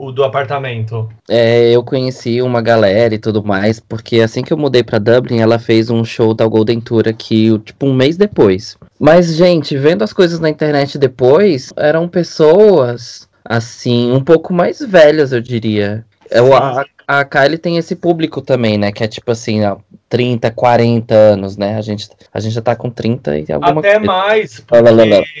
do, 0.00 0.12
do 0.12 0.24
apartamento. 0.24 1.08
É, 1.28 1.70
eu 1.70 1.84
conheci 1.84 2.40
uma 2.40 2.62
galera 2.62 3.14
e 3.14 3.18
tudo 3.18 3.44
mais, 3.44 3.78
porque 3.78 4.20
assim 4.20 4.42
que 4.42 4.52
eu 4.52 4.56
mudei 4.56 4.82
para 4.82 4.98
Dublin, 4.98 5.40
ela 5.40 5.58
fez 5.58 5.90
um 5.90 6.02
show 6.02 6.32
da 6.32 6.46
Golden 6.46 6.80
Tour 6.80 7.06
aqui, 7.06 7.56
tipo, 7.60 7.86
um 7.86 7.92
mês 7.92 8.16
depois. 8.16 8.76
Mas, 8.98 9.34
gente, 9.34 9.76
vendo 9.76 10.02
as 10.02 10.12
coisas 10.12 10.40
na 10.40 10.48
internet 10.48 10.98
depois, 10.98 11.72
eram 11.76 12.08
pessoas, 12.08 13.28
assim, 13.44 14.10
um 14.12 14.24
pouco 14.24 14.52
mais 14.52 14.80
velhas, 14.80 15.32
eu 15.32 15.40
diria. 15.40 16.04
Eu, 16.30 16.54
a, 16.54 16.84
a 17.06 17.24
Kylie 17.24 17.58
tem 17.58 17.76
esse 17.76 17.94
público 17.94 18.40
também, 18.40 18.78
né? 18.78 18.92
Que 18.92 19.04
é 19.04 19.08
tipo 19.08 19.30
assim, 19.32 19.64
ó, 19.64 19.78
30, 20.08 20.50
40 20.50 21.14
anos, 21.14 21.56
né? 21.56 21.76
A 21.76 21.80
gente, 21.80 22.08
a 22.32 22.40
gente 22.40 22.52
já 22.52 22.62
tá 22.62 22.76
com 22.76 22.88
30 22.88 23.38
e 23.38 23.52
alguma 23.52 23.80
Até 23.80 23.94
coisa. 23.94 24.06
mais, 24.06 24.60
porque 24.60 25.36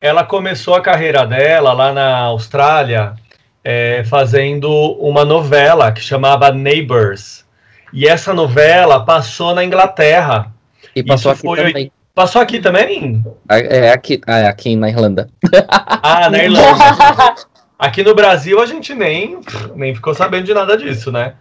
ela 0.00 0.24
começou 0.24 0.74
a 0.74 0.80
carreira 0.80 1.26
dela 1.26 1.72
lá 1.72 1.92
na 1.92 2.16
Austrália 2.20 3.14
é, 3.64 4.04
fazendo 4.04 4.70
uma 5.00 5.24
novela 5.24 5.92
que 5.92 6.00
chamava 6.00 6.50
Neighbors. 6.50 7.44
E 7.92 8.06
essa 8.06 8.32
novela 8.32 9.04
passou 9.04 9.54
na 9.54 9.64
Inglaterra. 9.64 10.52
E 10.94 11.02
passou 11.02 11.32
Isso 11.32 11.40
aqui 11.40 11.62
foi... 11.62 11.68
também. 11.72 11.92
Passou 12.14 12.42
aqui 12.42 12.60
também? 12.60 13.24
É 13.48 13.92
aqui, 13.92 14.20
é 14.26 14.46
aqui 14.46 14.76
na 14.76 14.88
Irlanda. 14.88 15.28
Ah, 16.02 16.28
na 16.28 16.44
Irlanda. 16.44 17.34
Aqui 17.80 18.02
no 18.02 18.14
Brasil 18.14 18.60
a 18.60 18.66
gente 18.66 18.94
nem, 18.94 19.40
nem 19.74 19.94
ficou 19.94 20.14
sabendo 20.14 20.44
de 20.44 20.52
nada 20.52 20.76
disso, 20.76 21.10
né? 21.10 21.32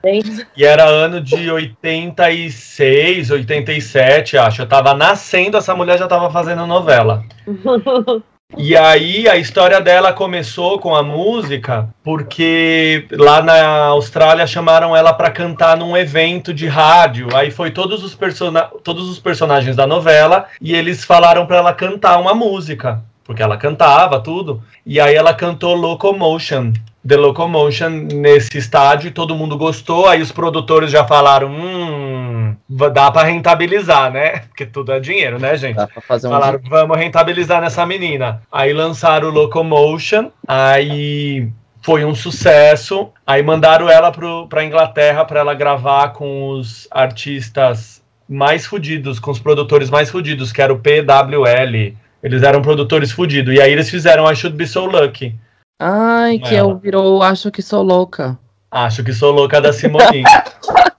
E 0.56 0.64
era 0.64 0.86
ano 0.86 1.20
de 1.20 1.52
86, 1.52 3.30
87, 3.30 4.38
acho. 4.38 4.62
Eu 4.62 4.66
tava 4.66 4.94
nascendo, 4.94 5.58
essa 5.58 5.76
mulher 5.76 6.00
já 6.00 6.08
tava 6.08 6.32
fazendo 6.32 6.66
novela. 6.66 7.26
E 8.58 8.76
aí 8.76 9.28
a 9.30 9.38
história 9.38 9.80
dela 9.80 10.12
começou 10.12 10.80
com 10.80 10.96
a 10.96 11.04
música, 11.04 11.88
porque 12.04 13.06
lá 13.12 13.42
na 13.42 13.86
Austrália 13.86 14.48
chamaram 14.48 14.96
ela 14.96 15.14
para 15.14 15.30
cantar 15.30 15.78
num 15.78 15.96
evento 15.96 16.54
de 16.54 16.68
rádio. 16.68 17.30
Aí 17.36 17.52
foi 17.52 17.72
todos 17.72 18.04
os, 18.04 18.16
persona 18.16 18.64
todos 18.84 19.08
os 19.08 19.20
personagens 19.20 19.76
da 19.76 19.86
novela 19.86 20.48
e 20.60 20.76
eles 20.76 21.06
falaram 21.06 21.46
para 21.46 21.58
ela 21.58 21.74
cantar 21.74 22.18
uma 22.20 22.34
música 22.34 23.04
porque 23.30 23.44
ela 23.44 23.58
cantava 23.58 24.20
tudo. 24.20 24.64
E 24.84 25.00
aí 25.00 25.14
ela 25.14 25.36
cantou 25.36 25.76
Locomotion, 25.76 26.74
The 27.08 27.16
Locomotion 27.16 28.08
nesse 28.12 28.58
estádio, 28.58 29.12
todo 29.12 29.36
mundo 29.36 29.56
gostou. 29.56 30.08
Aí 30.08 30.20
os 30.20 30.32
produtores 30.32 30.90
já 30.90 31.06
falaram: 31.06 31.52
hum, 31.52 32.29
dá 32.68 33.12
para 33.12 33.28
rentabilizar, 33.28 34.12
né? 34.12 34.40
Porque 34.48 34.66
tudo 34.66 34.92
é 34.92 35.00
dinheiro, 35.00 35.40
né, 35.40 35.56
gente? 35.58 35.76
Dá 35.76 35.88
pra 35.88 36.02
fazer 36.02 36.28
um 36.28 36.32
falaram: 36.32 36.60
vamos 36.70 36.98
rentabilizar 36.98 37.62
nessa 37.62 37.86
menina. 37.86 38.42
Aí 38.52 38.74
lançaram 38.74 39.30
o 39.30 39.32
Locomotion, 39.32 40.32
aí 40.48 41.50
foi 41.82 42.06
um 42.06 42.16
sucesso. 42.16 43.10
Aí 43.26 43.42
mandaram 43.44 43.90
ela 43.90 44.12
para 44.12 44.64
Inglaterra 44.64 45.26
para 45.26 45.40
ela 45.40 45.54
gravar 45.54 46.10
com 46.10 46.50
os 46.52 46.88
artistas 46.92 48.02
mais 48.28 48.66
fudidos, 48.66 49.20
com 49.20 49.32
os 49.32 49.40
produtores 49.40 49.90
mais 49.90 50.10
fudidos, 50.12 50.52
que 50.52 50.62
era 50.62 50.74
o 50.74 50.80
PWL. 50.80 51.96
Eles 52.22 52.44
eram 52.44 52.62
produtores 52.62 53.12
fudidos. 53.12 53.54
E 53.56 53.62
aí 53.62 53.72
eles 53.72 53.90
fizeram 53.90 54.30
I 54.30 54.36
Should 54.36 54.56
Be 54.56 54.68
So 54.68 54.86
Lucky. 54.86 55.36
Ai, 55.82 56.38
que 56.40 56.56
ela. 56.56 56.72
eu 56.72 56.78
virou 56.78 57.24
Acho 57.24 57.50
Que 57.50 57.62
Sou 57.62 57.82
Louca. 57.82 58.38
Acho 58.70 59.04
Que 59.04 59.14
Sou 59.14 59.32
Louca 59.32 59.62
da 59.62 59.72
Simone. 59.72 60.24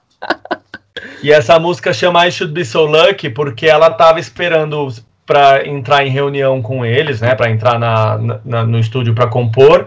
e 1.22 1.32
essa 1.32 1.58
música 1.58 1.92
chama 1.92 2.26
I 2.26 2.32
Should 2.32 2.52
Be 2.52 2.64
So 2.64 2.84
Lucky 2.84 3.30
porque 3.30 3.66
ela 3.66 3.90
tava 3.90 4.18
esperando 4.18 4.88
para 5.26 5.66
entrar 5.66 6.04
em 6.04 6.10
reunião 6.10 6.60
com 6.60 6.84
eles, 6.84 7.20
né? 7.20 7.34
Para 7.34 7.50
entrar 7.50 7.78
na, 7.78 8.40
na, 8.44 8.64
no 8.64 8.80
estúdio 8.80 9.14
para 9.14 9.28
compor. 9.28 9.86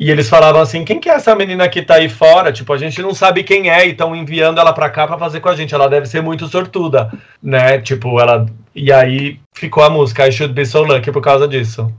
E 0.00 0.10
eles 0.10 0.28
falavam 0.28 0.60
assim: 0.60 0.84
quem 0.84 0.98
que 0.98 1.08
é 1.08 1.12
essa 1.12 1.34
menina 1.36 1.68
que 1.68 1.82
tá 1.82 1.94
aí 1.94 2.08
fora? 2.08 2.50
Tipo, 2.50 2.72
a 2.72 2.78
gente 2.78 3.00
não 3.02 3.14
sabe 3.14 3.44
quem 3.44 3.70
é 3.70 3.86
e 3.86 3.90
estão 3.90 4.16
enviando 4.16 4.58
ela 4.58 4.72
para 4.72 4.90
cá 4.90 5.06
para 5.06 5.18
fazer 5.18 5.40
com 5.40 5.48
a 5.48 5.54
gente. 5.54 5.74
Ela 5.74 5.88
deve 5.88 6.06
ser 6.06 6.22
muito 6.22 6.48
sortuda, 6.48 7.12
né? 7.40 7.78
Tipo, 7.78 8.18
ela. 8.18 8.46
E 8.74 8.90
aí 8.90 9.38
ficou 9.52 9.84
a 9.84 9.90
música 9.90 10.26
I 10.26 10.32
Should 10.32 10.54
Be 10.54 10.64
So 10.64 10.82
Lucky 10.82 11.12
por 11.12 11.22
causa 11.22 11.46
disso. 11.46 11.92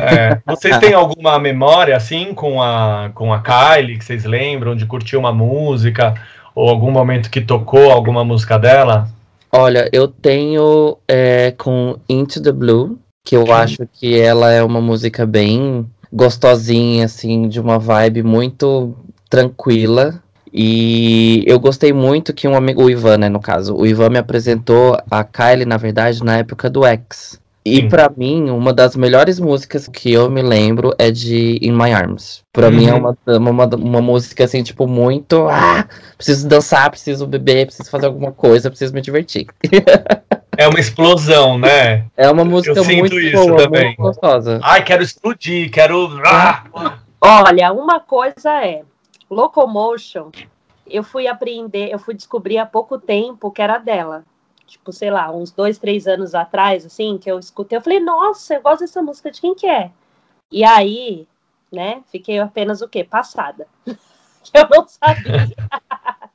É, 0.00 0.40
vocês 0.46 0.78
têm 0.78 0.94
alguma 0.94 1.38
memória 1.38 1.94
assim 1.94 2.32
com 2.32 2.62
a, 2.62 3.10
com 3.14 3.32
a 3.32 3.40
Kylie 3.40 3.98
que 3.98 4.04
vocês 4.04 4.24
lembram 4.24 4.74
de 4.74 4.86
curtir 4.86 5.16
uma 5.16 5.32
música 5.32 6.14
ou 6.54 6.68
algum 6.68 6.90
momento 6.90 7.30
que 7.30 7.40
tocou 7.40 7.90
alguma 7.90 8.24
música 8.24 8.58
dela? 8.58 9.08
Olha, 9.50 9.88
eu 9.92 10.08
tenho 10.08 10.96
é, 11.06 11.50
com 11.52 11.96
Into 12.08 12.42
the 12.42 12.52
Blue, 12.52 12.98
que 13.24 13.36
eu 13.36 13.52
acho 13.52 13.86
que 13.92 14.18
ela 14.18 14.50
é 14.50 14.62
uma 14.62 14.80
música 14.80 15.26
bem 15.26 15.86
gostosinha, 16.12 17.04
assim, 17.04 17.48
de 17.48 17.60
uma 17.60 17.78
vibe 17.78 18.22
muito 18.22 18.94
tranquila. 19.28 20.22
E 20.52 21.42
eu 21.46 21.58
gostei 21.58 21.92
muito 21.92 22.34
que 22.34 22.46
um 22.46 22.54
amigo, 22.54 22.84
o 22.84 22.90
Ivan, 22.90 23.18
né, 23.18 23.28
no 23.28 23.40
caso, 23.40 23.74
o 23.74 23.86
Ivan 23.86 24.10
me 24.10 24.18
apresentou 24.18 24.98
a 25.10 25.24
Kylie, 25.24 25.64
na 25.64 25.78
verdade, 25.78 26.22
na 26.22 26.38
época 26.38 26.68
do 26.68 26.84
X. 26.84 27.40
E 27.64 27.88
para 27.88 28.12
mim, 28.16 28.50
uma 28.50 28.72
das 28.72 28.96
melhores 28.96 29.38
músicas 29.38 29.86
que 29.86 30.12
eu 30.12 30.28
me 30.28 30.42
lembro 30.42 30.92
é 30.98 31.12
de 31.12 31.58
In 31.62 31.72
My 31.72 31.92
Arms. 31.92 32.42
Pra 32.52 32.66
uhum. 32.66 32.72
mim 32.72 32.86
é 32.88 32.94
uma, 32.94 33.16
uma, 33.26 33.66
uma, 33.76 34.02
música 34.02 34.44
assim, 34.44 34.64
tipo, 34.64 34.88
muito. 34.88 35.46
Ah, 35.48 35.86
preciso 36.16 36.48
dançar, 36.48 36.90
preciso 36.90 37.24
beber, 37.24 37.66
preciso 37.66 37.88
fazer 37.88 38.06
alguma 38.06 38.32
coisa, 38.32 38.68
preciso 38.68 38.92
me 38.92 39.00
divertir. 39.00 39.46
É 40.54 40.68
uma 40.68 40.78
explosão, 40.78 41.58
né? 41.58 42.04
É 42.14 42.30
uma 42.30 42.44
música 42.44 42.78
eu 42.78 42.84
muito 42.84 43.16
boa, 43.32 43.56
também. 43.56 43.86
muito 43.86 44.02
gostosa. 44.02 44.60
Ai, 44.62 44.84
quero 44.84 45.02
explodir, 45.02 45.70
quero. 45.70 46.20
Ah! 46.26 46.64
Olha, 47.18 47.72
uma 47.72 48.00
coisa 48.00 48.62
é 48.62 48.82
Locomotion. 49.30 50.30
Eu 50.86 51.02
fui 51.02 51.26
aprender, 51.26 51.88
eu 51.90 51.98
fui 51.98 52.12
descobrir 52.12 52.58
há 52.58 52.66
pouco 52.66 52.98
tempo 52.98 53.50
que 53.50 53.62
era 53.62 53.78
dela 53.78 54.24
tipo, 54.72 54.92
sei 54.92 55.10
lá, 55.10 55.30
uns 55.30 55.50
dois, 55.50 55.78
três 55.78 56.06
anos 56.06 56.34
atrás, 56.34 56.86
assim, 56.86 57.18
que 57.18 57.30
eu 57.30 57.38
escutei, 57.38 57.76
eu 57.76 57.82
falei, 57.82 58.00
nossa, 58.00 58.54
eu 58.54 58.62
gosto 58.62 58.80
dessa 58.80 59.02
música, 59.02 59.30
de 59.30 59.40
quem 59.40 59.54
que 59.54 59.66
é? 59.66 59.90
E 60.50 60.64
aí, 60.64 61.28
né, 61.70 62.02
fiquei 62.10 62.38
apenas 62.38 62.80
o 62.80 62.88
quê? 62.88 63.04
Passada. 63.04 63.68
eu 63.86 64.68
não 64.70 64.88
sabia. 64.88 65.48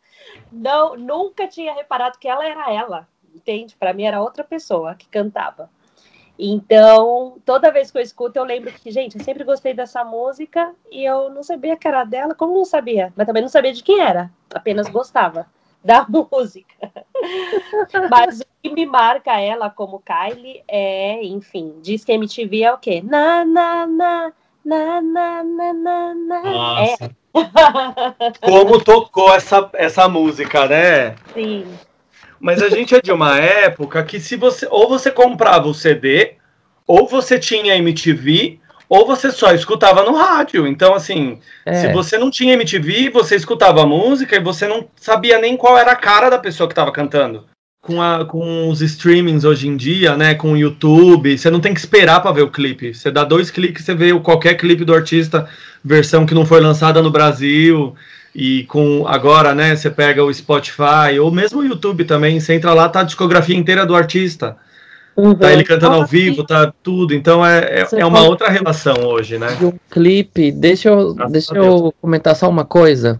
não, 0.52 0.96
nunca 0.96 1.48
tinha 1.48 1.74
reparado 1.74 2.20
que 2.20 2.28
ela 2.28 2.46
era 2.46 2.72
ela, 2.72 3.08
entende? 3.34 3.76
Para 3.76 3.94
mim 3.94 4.04
era 4.04 4.22
outra 4.22 4.44
pessoa 4.44 4.94
que 4.94 5.08
cantava. 5.08 5.70
Então, 6.40 7.42
toda 7.44 7.72
vez 7.72 7.90
que 7.90 7.98
eu 7.98 8.02
escuto, 8.04 8.38
eu 8.38 8.44
lembro 8.44 8.72
que, 8.72 8.92
gente, 8.92 9.18
eu 9.18 9.24
sempre 9.24 9.44
gostei 9.44 9.74
dessa 9.74 10.04
música 10.06 10.76
e 10.92 11.04
eu 11.04 11.32
não 11.32 11.42
sabia 11.42 11.76
que 11.76 11.88
era 11.88 12.04
dela, 12.04 12.36
como 12.36 12.54
não 12.54 12.66
sabia? 12.66 13.12
Mas 13.16 13.26
também 13.26 13.42
não 13.42 13.50
sabia 13.50 13.74
de 13.74 13.82
quem 13.82 14.00
era, 14.00 14.30
apenas 14.54 14.88
gostava 14.88 15.48
da 15.88 16.06
música. 16.12 16.92
Mas 18.12 18.42
o 18.42 18.46
que 18.62 18.70
me 18.70 18.86
marca 18.86 19.40
ela 19.40 19.70
como 19.70 20.04
Kylie 20.04 20.62
é, 20.68 21.24
enfim, 21.24 21.76
diz 21.82 22.04
que 22.04 22.12
MTV 22.12 22.64
é 22.64 22.74
o 22.74 22.78
quê? 22.78 23.02
Na, 23.02 23.46
na, 23.46 23.88
na, 23.88 24.34
na, 24.66 25.02
na, 25.02 25.44
na, 25.44 25.74
na, 25.74 26.14
na. 26.14 26.44
Nossa. 26.44 27.06
É. 27.06 27.28
Como 28.42 28.84
tocou 28.84 29.32
essa, 29.34 29.70
essa 29.74 30.10
música, 30.10 30.68
né? 30.68 31.16
Sim. 31.34 31.68
Mas 32.40 32.64
a 32.64 32.70
gente 32.70 32.96
é 32.96 33.02
de 33.02 33.12
uma 33.12 33.40
época 33.40 34.04
que 34.04 34.20
se 34.20 34.36
você 34.36 34.68
ou 34.72 34.90
você 34.90 35.12
comprava 35.12 35.68
o 35.68 35.74
CD, 35.74 36.36
ou 36.86 37.08
você 37.08 37.38
tinha 37.38 37.78
MTV, 37.78 38.60
ou 38.90 39.06
você 39.06 39.32
só 39.32 39.52
escutava 39.54 40.04
no 40.04 40.16
rádio. 40.16 40.66
Então, 40.68 40.94
assim, 40.94 41.40
é. 41.66 41.82
se 41.82 41.94
você 41.94 42.18
não 42.18 42.32
tinha 42.32 42.54
MTV, 42.54 43.10
você 43.10 43.36
escutava 43.36 43.84
a 43.84 43.86
música 43.86 44.36
e 44.36 44.40
você 44.40 44.68
não 44.68 44.88
sabia 44.96 45.40
nem 45.40 45.58
qual 45.58 45.78
era 45.78 45.92
a 45.92 45.96
cara 45.96 46.30
da 46.30 46.40
pessoa 46.40 46.68
que 46.68 46.74
estava 46.74 46.92
cantando. 46.92 47.46
Com, 47.82 48.02
a, 48.02 48.26
com 48.26 48.70
os 48.70 48.82
streamings 48.82 49.46
hoje 49.46 49.68
em 49.68 49.78
dia, 49.78 50.18
né, 50.18 50.36
com 50.36 50.54
o 50.54 50.58
YouTube, 50.58 51.38
você 51.38 51.50
não 51.50 51.60
tem 51.60 51.74
que 51.74 51.80
esperar 51.80 52.22
para 52.22 52.32
ver 52.32 52.42
o 52.42 52.52
clipe. 52.52 52.94
Você 52.94 53.10
dá 53.12 53.24
dois 53.24 53.50
cliques, 53.50 53.86
você 53.86 53.96
vê 53.96 54.18
qualquer 54.20 54.56
clipe 54.56 54.84
do 54.84 54.94
artista, 54.94 55.48
versão 55.84 56.26
que 56.26 56.34
não 56.34 56.46
foi 56.46 56.60
lançada 56.60 57.02
no 57.02 57.12
Brasil. 57.12 57.96
E 58.36 58.64
com 58.66 59.08
agora, 59.08 59.56
né, 59.56 59.76
você 59.76 59.90
pega 59.90 60.24
o 60.24 60.34
Spotify 60.34 61.18
ou 61.20 61.32
mesmo 61.32 61.62
o 61.62 61.66
YouTube 61.66 62.04
também, 62.04 62.40
você 62.40 62.54
entra 62.54 62.74
lá, 62.74 62.88
tá 62.88 63.00
a 63.00 63.04
discografia 63.04 63.56
inteira 63.56 63.86
do 63.86 63.96
artista. 63.96 64.58
Uhum. 65.18 65.34
Tá 65.34 65.52
ele 65.52 65.64
cantando 65.64 65.96
ao 65.96 66.06
vivo, 66.06 66.46
tá 66.46 66.72
tudo. 66.84 67.12
Então 67.12 67.44
é, 67.44 67.82
é, 67.82 67.88
é 68.02 68.06
uma 68.06 68.22
outra 68.22 68.50
relação 68.50 68.96
hoje, 69.04 69.40
né? 69.40 69.48
Um 69.60 69.74
clipe, 69.90 70.52
deixa 70.52 70.90
eu, 70.90 71.16
deixa 71.28 71.56
eu 71.56 71.92
comentar 72.00 72.36
só 72.36 72.48
uma 72.48 72.64
coisa. 72.64 73.20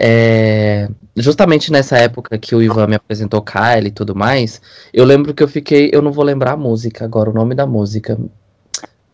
É, 0.00 0.88
justamente 1.14 1.70
nessa 1.70 1.98
época 1.98 2.38
que 2.38 2.54
o 2.54 2.62
Ivan 2.62 2.86
me 2.86 2.94
apresentou 2.94 3.42
Kyle 3.42 3.86
e 3.86 3.90
tudo 3.90 4.16
mais, 4.16 4.62
eu 4.94 5.04
lembro 5.04 5.34
que 5.34 5.42
eu 5.42 5.48
fiquei. 5.48 5.90
Eu 5.92 6.00
não 6.00 6.10
vou 6.10 6.24
lembrar 6.24 6.52
a 6.52 6.56
música 6.56 7.04
agora, 7.04 7.28
o 7.28 7.34
nome 7.34 7.54
da 7.54 7.66
música. 7.66 8.18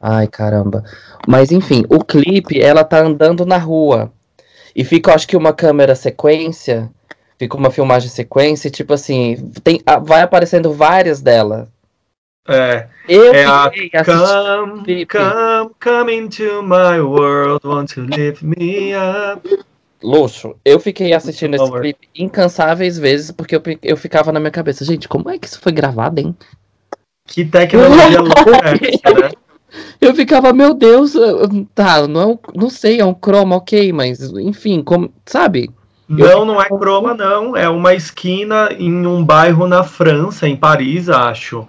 Ai, 0.01 0.29
caramba. 0.29 0.85
Mas 1.27 1.51
enfim, 1.51 1.85
o 1.89 2.05
clipe, 2.05 2.61
ela 2.61 2.85
tá 2.85 3.01
andando 3.01 3.45
na 3.45 3.59
rua. 3.59 4.13
E 4.77 4.85
fica, 4.85 5.13
acho 5.13 5.27
que 5.27 5.37
uma 5.37 5.53
câmera 5.53 5.97
sequência. 5.97 6.89
Fica 7.37 7.57
uma 7.57 7.71
filmagem 7.71 8.09
sequência, 8.09 8.71
tipo 8.71 8.95
assim, 8.95 9.53
tem, 9.63 9.83
vai 10.05 10.23
aparecendo 10.23 10.73
várias 10.73 11.21
delas 11.21 11.69
é, 12.49 12.87
eu 13.09 13.35
é 13.35 13.45
a 13.45 13.71
come, 14.05 15.07
come, 15.07 15.71
come 15.81 16.15
into 16.15 16.63
my 16.63 17.01
world, 17.01 17.67
want 17.67 17.93
to 17.95 18.03
lift 18.03 18.45
me 18.45 18.93
up. 18.95 19.49
Luxo, 20.03 20.55
eu 20.65 20.79
fiquei 20.79 21.13
assistindo 21.13 21.55
esse 21.55 21.71
clipe 21.73 22.09
incansáveis 22.15 22.99
vezes 22.99 23.31
porque 23.31 23.57
eu, 23.57 23.63
eu 23.83 23.97
ficava 23.97 24.31
na 24.31 24.39
minha 24.39 24.51
cabeça, 24.51 24.85
gente, 24.85 25.09
como 25.09 25.31
é 25.31 25.39
que 25.39 25.47
isso 25.47 25.61
foi 25.61 25.73
gravado, 25.73 26.21
hein? 26.21 26.37
Que 27.27 27.45
tecnologia 27.45 28.21
louca 28.21 28.41
é 28.65 28.95
essa, 28.95 29.21
né? 29.21 29.31
Eu 30.01 30.15
ficava, 30.15 30.53
meu 30.53 30.73
Deus, 30.73 31.15
tá, 31.75 32.07
não, 32.07 32.21
é 32.21 32.27
um, 32.27 32.39
não 32.55 32.71
sei, 32.71 33.01
é 33.01 33.05
um 33.05 33.15
croma, 33.15 33.57
ok, 33.57 33.93
mas 33.93 34.21
enfim, 34.21 34.83
como, 34.83 35.13
sabe? 35.27 35.71
Não, 36.09 36.45
não 36.45 36.63
é 36.63 36.69
croma, 36.69 37.15
não. 37.15 37.57
É 37.57 37.69
uma 37.69 37.93
esquina 37.95 38.69
em 38.79 39.07
um 39.07 39.25
bairro 39.25 39.67
na 39.67 39.83
França, 39.83 40.49
em 40.49 40.57
Paris, 40.57 41.09
acho. 41.09 41.67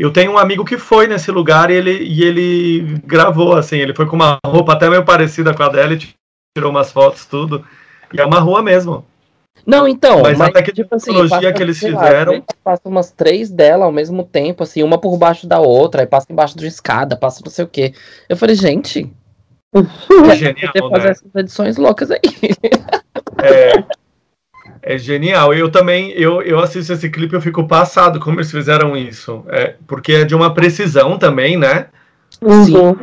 Eu 0.00 0.10
tenho 0.10 0.32
um 0.32 0.38
amigo 0.38 0.64
que 0.64 0.78
foi 0.78 1.06
nesse 1.06 1.30
lugar 1.30 1.70
e 1.70 1.74
ele, 1.74 2.02
e 2.02 2.24
ele 2.24 2.98
gravou, 3.04 3.54
assim, 3.54 3.76
ele 3.76 3.94
foi 3.94 4.06
com 4.06 4.16
uma 4.16 4.38
roupa 4.46 4.72
até 4.72 4.88
meio 4.88 5.04
parecida 5.04 5.52
com 5.52 5.62
a 5.62 5.68
dela 5.68 5.92
e 5.92 5.98
tirou 6.56 6.70
umas 6.70 6.90
fotos, 6.90 7.26
tudo. 7.26 7.62
E 8.10 8.18
é 8.18 8.24
uma 8.24 8.40
rua 8.40 8.62
mesmo. 8.62 9.04
Não, 9.66 9.86
então, 9.86 10.22
mas, 10.22 10.38
mas 10.38 10.48
a 10.48 10.52
tecnologia 10.52 10.84
tipo 10.84 10.94
assim, 10.94 11.52
que 11.52 11.62
eles 11.62 11.78
fizeram. 11.78 12.32
Lá, 12.32 12.42
passa 12.64 12.88
umas 12.88 13.10
três 13.10 13.50
dela 13.50 13.84
ao 13.84 13.92
mesmo 13.92 14.24
tempo, 14.24 14.62
assim, 14.62 14.82
uma 14.82 14.96
por 14.96 15.18
baixo 15.18 15.46
da 15.46 15.60
outra, 15.60 16.00
aí 16.00 16.06
passa 16.06 16.32
embaixo 16.32 16.56
de 16.56 16.66
escada, 16.66 17.14
passa 17.14 17.42
não 17.44 17.52
sei 17.52 17.66
o 17.66 17.68
quê. 17.68 17.92
Eu 18.26 18.38
falei, 18.38 18.56
gente. 18.56 19.12
É 19.74 20.32
genial, 20.34 20.72
fazer 20.90 21.04
né? 21.04 21.10
essas 21.10 21.34
edições 21.34 21.76
loucas 21.76 22.10
aí. 22.10 22.20
É, 23.42 23.84
é 24.82 24.98
genial. 24.98 25.52
Eu 25.52 25.70
também, 25.70 26.10
eu, 26.12 26.42
eu 26.42 26.58
assisto 26.58 26.92
esse 26.92 27.08
clipe 27.10 27.34
eu 27.34 27.40
fico 27.40 27.66
passado 27.66 28.18
como 28.20 28.38
eles 28.38 28.50
fizeram 28.50 28.96
isso. 28.96 29.44
É, 29.48 29.74
porque 29.86 30.12
é 30.12 30.24
de 30.24 30.34
uma 30.34 30.52
precisão 30.52 31.18
também, 31.18 31.56
né? 31.56 31.86
Sim. 32.30 32.76
Uhum. 32.76 32.96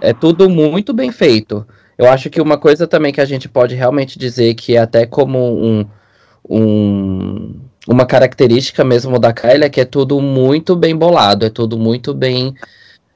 É 0.00 0.12
tudo 0.12 0.48
muito 0.48 0.92
bem 0.92 1.10
feito. 1.10 1.66
Eu 1.96 2.08
acho 2.08 2.30
que 2.30 2.40
uma 2.40 2.56
coisa 2.56 2.86
também 2.86 3.12
que 3.12 3.20
a 3.20 3.24
gente 3.24 3.48
pode 3.48 3.74
realmente 3.74 4.18
dizer 4.18 4.54
que 4.54 4.76
é 4.76 4.78
até 4.78 5.06
como 5.06 5.38
um, 5.38 5.86
um 6.48 7.60
uma 7.88 8.04
característica 8.04 8.84
mesmo 8.84 9.18
da 9.18 9.32
Kylie 9.32 9.64
é 9.64 9.68
que 9.70 9.80
é 9.80 9.84
tudo 9.84 10.20
muito 10.20 10.76
bem 10.76 10.94
bolado, 10.94 11.46
é 11.46 11.50
tudo 11.50 11.78
muito 11.78 12.12
bem 12.12 12.54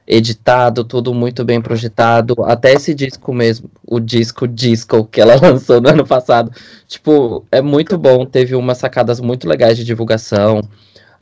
editado, 0.07 0.83
tudo 0.83 1.13
muito 1.13 1.43
bem 1.43 1.61
projetado. 1.61 2.35
Até 2.43 2.73
esse 2.73 2.93
disco 2.93 3.33
mesmo, 3.33 3.69
o 3.87 3.99
disco 3.99 4.47
Disco 4.47 5.05
que 5.05 5.21
ela 5.21 5.35
lançou 5.41 5.81
no 5.81 5.89
ano 5.89 6.05
passado, 6.05 6.51
tipo, 6.87 7.45
é 7.51 7.61
muito 7.61 7.97
bom. 7.97 8.25
Teve 8.25 8.55
umas 8.55 8.77
sacadas 8.77 9.19
muito 9.19 9.47
legais 9.47 9.77
de 9.77 9.83
divulgação. 9.83 10.61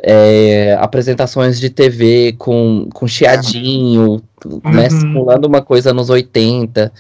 É, 0.04 0.76
apresentações 0.80 1.60
de 1.60 1.70
TV 1.70 2.34
com, 2.36 2.89
com 2.91 3.08
chiadinho, 3.08 4.20
né, 4.44 4.52
uhum. 4.65 4.72
né, 4.72 4.89
simulando 4.89 5.48
uma 5.48 5.62
coisa 5.62 5.94
nos 5.94 6.10
80, 6.10 6.91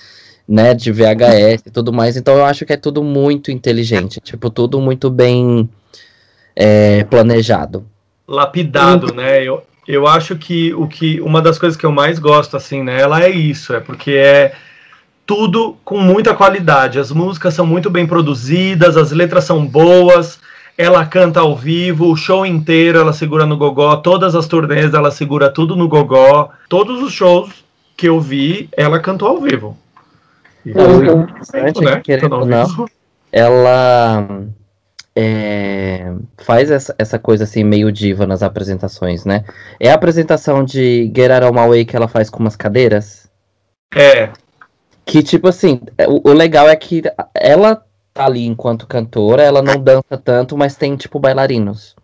né, 0.47 0.75
de 0.75 0.91
VHS 0.91 1.63
e 1.65 1.71
tudo 1.71 1.91
mais. 1.91 2.15
Então 2.15 2.35
eu 2.35 2.45
acho 2.45 2.63
que 2.63 2.73
é 2.73 2.77
tudo 2.77 3.03
muito 3.03 3.49
inteligente, 3.49 4.21
tipo, 4.21 4.51
tudo 4.51 4.79
muito 4.79 5.09
bem 5.09 5.67
é, 6.55 7.03
planejado. 7.05 7.83
Lapidado, 8.27 9.13
né? 9.15 9.43
Eu, 9.43 9.63
eu 9.87 10.07
acho 10.07 10.35
que 10.35 10.73
o 10.73 10.87
que 10.87 11.19
uma 11.21 11.41
das 11.41 11.57
coisas 11.57 11.77
que 11.77 11.85
eu 11.85 11.91
mais 11.91 12.19
gosto 12.19 12.55
assim 12.55 12.83
nela 12.83 13.23
é 13.23 13.29
isso, 13.29 13.73
é 13.73 13.79
porque 13.79 14.11
é 14.11 14.53
tudo 15.25 15.77
com 15.83 15.97
muita 15.97 16.33
qualidade. 16.33 16.99
As 16.99 17.11
músicas 17.11 17.53
são 17.53 17.65
muito 17.65 17.89
bem 17.89 18.05
produzidas, 18.05 18.97
as 18.97 19.11
letras 19.11 19.45
são 19.45 19.65
boas, 19.65 20.39
ela 20.77 21.05
canta 21.05 21.39
ao 21.39 21.55
vivo, 21.55 22.11
o 22.11 22.15
show 22.15 22.45
inteiro 22.45 22.99
ela 22.99 23.13
segura 23.13 23.45
no 23.45 23.57
gogó, 23.57 23.95
todas 23.97 24.35
as 24.35 24.47
turnês 24.47 24.93
ela 24.93 25.11
segura 25.11 25.49
tudo 25.49 25.75
no 25.75 25.87
gogó. 25.87 26.49
Todos 26.67 27.01
os 27.01 27.13
shows 27.13 27.63
que 27.95 28.07
eu 28.07 28.19
vi, 28.19 28.69
ela 28.75 28.99
cantou 28.99 29.27
ao 29.27 29.41
vivo. 29.41 29.77
E 30.65 30.71
uhum. 30.71 31.25
né? 32.45 32.63
não, 32.67 32.85
ela 33.31 34.27
é, 35.15 36.13
faz 36.37 36.71
essa, 36.71 36.95
essa 36.97 37.19
coisa 37.19 37.43
assim, 37.43 37.63
meio 37.63 37.91
diva 37.91 38.25
nas 38.25 38.41
apresentações, 38.41 39.25
né? 39.25 39.43
É 39.79 39.91
a 39.91 39.95
apresentação 39.95 40.63
de 40.63 41.11
Get 41.15 41.31
Out 41.31 41.45
of 41.45 41.53
My 41.53 41.67
Way 41.67 41.85
que 41.85 41.95
ela 41.95 42.07
faz 42.07 42.29
com 42.29 42.39
umas 42.39 42.55
cadeiras? 42.55 43.29
É. 43.93 44.29
Que, 45.05 45.21
tipo 45.21 45.47
assim, 45.47 45.81
é, 45.97 46.07
o, 46.07 46.21
o 46.23 46.33
legal 46.33 46.69
é 46.69 46.75
que 46.75 47.01
ela 47.35 47.83
tá 48.13 48.25
ali 48.25 48.45
enquanto 48.45 48.87
cantora, 48.87 49.41
ela 49.43 49.61
não 49.61 49.77
dança 49.77 50.17
tanto, 50.23 50.57
mas 50.57 50.75
tem, 50.75 50.95
tipo, 50.95 51.19
bailarinos. 51.19 51.95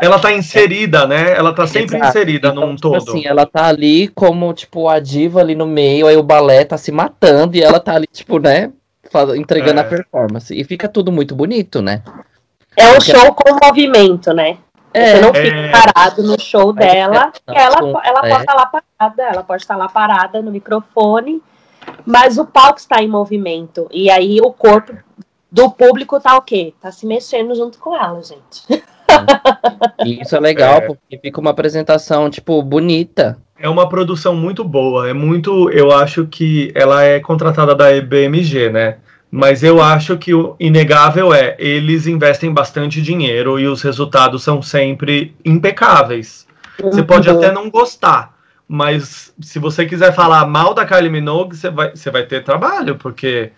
Ela 0.00 0.18
tá 0.18 0.32
inserida, 0.32 1.06
né? 1.06 1.32
Ela 1.36 1.52
tá 1.54 1.66
sempre 1.66 1.96
Exato. 1.96 2.10
inserida 2.10 2.48
Então, 2.48 2.66
num 2.66 2.74
tipo 2.76 2.88
todo. 2.90 3.10
assim, 3.10 3.26
ela 3.26 3.44
tá 3.44 3.66
ali 3.66 4.08
como, 4.08 4.52
tipo, 4.54 4.88
a 4.88 4.98
diva 4.98 5.40
ali 5.40 5.54
no 5.54 5.66
meio, 5.66 6.06
aí 6.06 6.16
o 6.16 6.22
balé 6.22 6.64
tá 6.64 6.78
se 6.78 6.90
matando 6.90 7.56
e 7.56 7.62
ela 7.62 7.78
tá 7.78 7.94
ali, 7.94 8.06
tipo, 8.10 8.38
né, 8.38 8.72
entregando 9.36 9.80
É. 9.80 9.82
a 9.82 9.84
performance. 9.84 10.54
E 10.58 10.64
fica 10.64 10.88
tudo 10.88 11.12
muito 11.12 11.34
bonito, 11.34 11.82
né? 11.82 12.02
É 12.76 12.96
um 12.96 13.00
show 13.00 13.34
com 13.34 13.58
movimento, 13.64 14.32
né? 14.32 14.58
Você 14.94 15.20
não 15.20 15.30
É. 15.30 15.32
fica 15.32 15.70
parado 15.70 16.22
no 16.22 16.38
show 16.40 16.72
dela. 16.72 17.32
é, 17.48 17.62
Ela, 17.62 17.76
com- 17.78 18.00
ela 18.02 18.20
é. 18.24 18.28
pode 18.30 18.40
estar 18.42 18.54
lá 18.54 18.66
parada, 18.66 19.22
ela 19.22 19.42
pode 19.42 19.62
estar 19.62 19.76
lá 19.76 19.88
parada 19.88 20.42
no 20.42 20.50
microfone, 20.50 21.42
mas 22.04 22.36
o 22.38 22.44
palco 22.44 22.78
está 22.78 23.02
em 23.02 23.08
movimento. 23.08 23.88
E 23.90 24.10
aí 24.10 24.38
o 24.40 24.52
corpo 24.52 24.92
do 25.50 25.70
público 25.70 26.18
tá 26.20 26.36
o 26.36 26.42
quê? 26.42 26.74
Tá 26.80 26.90
se 26.92 27.06
mexendo 27.06 27.54
junto 27.54 27.78
com 27.78 27.94
ela, 27.96 28.20
gente. 28.22 28.82
E 30.04 30.20
isso 30.22 30.34
é 30.36 30.40
legal, 30.40 30.74
É. 30.76 30.80
porque 30.82 31.18
fica 31.18 31.40
uma 31.40 31.50
apresentação, 31.50 32.28
tipo, 32.30 32.62
bonita. 32.62 33.36
É 33.58 33.68
uma 33.68 33.88
produção 33.88 34.34
muito 34.34 34.64
boa. 34.64 35.08
É 35.08 35.12
muito. 35.12 35.70
Eu 35.70 35.92
acho 35.92 36.26
que 36.26 36.72
ela 36.74 37.04
é 37.04 37.20
contratada 37.20 37.74
da 37.74 37.94
EBMG, 37.94 38.70
né? 38.70 38.96
Mas 39.34 39.62
eu 39.62 39.80
acho 39.80 40.18
que 40.18 40.34
o 40.34 40.54
inegável 40.60 41.32
é 41.32 41.56
eles 41.58 42.06
investem 42.06 42.52
bastante 42.52 43.00
dinheiro 43.00 43.58
e 43.58 43.66
os 43.66 43.80
resultados 43.80 44.42
são 44.42 44.60
sempre 44.60 45.34
impecáveis. 45.42 46.46
Você 46.78 47.02
pode 47.02 47.30
Uhum. 47.30 47.38
até 47.38 47.50
não 47.50 47.70
gostar, 47.70 48.36
mas 48.68 49.32
se 49.40 49.58
você 49.58 49.86
quiser 49.86 50.12
falar 50.12 50.46
mal 50.46 50.74
da 50.74 50.84
Kylie 50.84 51.08
Minogue, 51.08 51.56
você 51.56 51.70
vai, 51.70 51.90
você 51.92 52.10
vai 52.10 52.26
ter 52.26 52.44
trabalho, 52.44 52.96
porque 52.96 53.52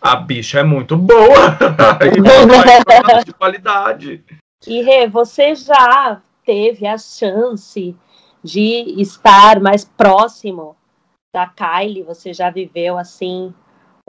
a 0.00 0.16
bicha 0.16 0.60
é 0.60 0.62
muito 0.62 0.96
boa. 0.96 1.58
e 3.20 3.24
de 3.24 3.34
qualidade. 3.34 4.24
E 4.66 4.80
Rê, 4.80 5.06
você 5.06 5.54
já 5.54 6.18
teve 6.46 6.86
a 6.86 6.96
chance 6.96 7.94
de 8.42 8.94
estar 8.98 9.60
mais 9.60 9.84
próximo 9.84 10.74
da 11.34 11.46
Kylie? 11.46 12.04
Você 12.04 12.32
já 12.32 12.48
viveu 12.48 12.96
assim 12.96 13.52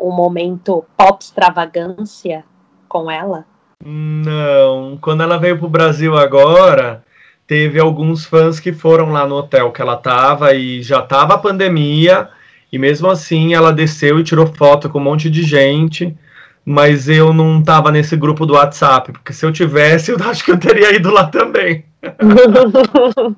um 0.01 0.11
momento 0.11 0.83
pop 0.97 1.23
extravagância 1.23 2.43
com 2.87 3.09
ela? 3.09 3.45
Não, 3.83 4.97
quando 5.01 5.23
ela 5.23 5.37
veio 5.37 5.57
pro 5.57 5.69
Brasil 5.69 6.17
agora, 6.17 7.03
teve 7.47 7.79
alguns 7.79 8.25
fãs 8.25 8.59
que 8.59 8.71
foram 8.71 9.11
lá 9.11 9.25
no 9.27 9.35
hotel 9.35 9.71
que 9.71 9.81
ela 9.81 9.97
tava 9.97 10.53
e 10.53 10.81
já 10.81 11.01
tava 11.01 11.35
a 11.35 11.37
pandemia, 11.37 12.29
e 12.71 12.77
mesmo 12.77 13.09
assim 13.09 13.53
ela 13.53 13.73
desceu 13.73 14.19
e 14.19 14.23
tirou 14.23 14.47
foto 14.47 14.89
com 14.89 14.99
um 14.99 15.03
monte 15.03 15.29
de 15.29 15.43
gente, 15.43 16.15
mas 16.63 17.09
eu 17.09 17.33
não 17.33 17.61
tava 17.61 17.91
nesse 17.91 18.15
grupo 18.15 18.45
do 18.45 18.53
WhatsApp, 18.53 19.11
porque 19.11 19.33
se 19.33 19.45
eu 19.45 19.51
tivesse, 19.51 20.11
eu 20.13 20.17
acho 20.23 20.43
que 20.43 20.51
eu 20.51 20.59
teria 20.59 20.95
ido 20.95 21.11
lá 21.11 21.25
também. 21.25 21.85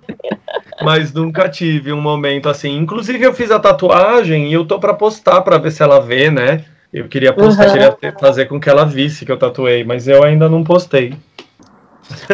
Mas 0.82 1.14
nunca 1.14 1.50
tive 1.50 1.92
um 1.94 2.02
momento 2.02 2.50
assim. 2.50 2.76
Inclusive 2.78 3.24
eu 3.24 3.34
fiz 3.34 3.52
a 3.52 3.60
tatuagem 3.60 4.50
e 4.50 4.54
eu 4.54 4.66
tô 4.66 4.80
pra 4.80 4.94
postar 4.94 5.42
pra 5.42 5.58
ver 5.58 5.72
se 5.72 5.84
ela 5.84 6.00
vê, 6.00 6.30
né? 6.30 6.66
Eu 6.92 7.08
queria 7.08 7.34
postar, 7.34 7.68
Uhum. 7.68 7.74
queria 7.74 7.92
ter- 7.92 8.20
fazer 8.20 8.46
com 8.46 8.60
que 8.60 8.70
ela 8.70 8.86
visse 8.86 9.26
que 9.26 9.32
eu 9.32 9.38
tatuei, 9.38 9.84
mas 9.84 10.08
eu 10.08 10.24
ainda 10.24 10.48
não 10.48 10.64
postei. 10.64 11.16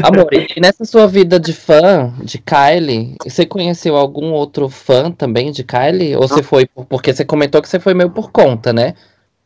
Amor, 0.03 0.27
e 0.33 0.59
nessa 0.59 0.83
sua 0.83 1.07
vida 1.07 1.39
de 1.39 1.53
fã 1.53 2.11
de 2.23 2.37
Kylie, 2.39 3.15
você 3.23 3.45
conheceu 3.45 3.95
algum 3.95 4.31
outro 4.31 4.67
fã 4.67 5.11
também 5.11 5.51
de 5.51 5.63
Kylie? 5.63 6.15
Ou 6.15 6.27
você 6.27 6.43
foi, 6.43 6.65
por- 6.65 6.85
porque 6.85 7.13
você 7.13 7.23
comentou 7.23 7.61
que 7.61 7.69
você 7.69 7.79
foi 7.79 7.93
meio 7.93 8.09
por 8.09 8.31
conta, 8.31 8.73
né? 8.73 8.95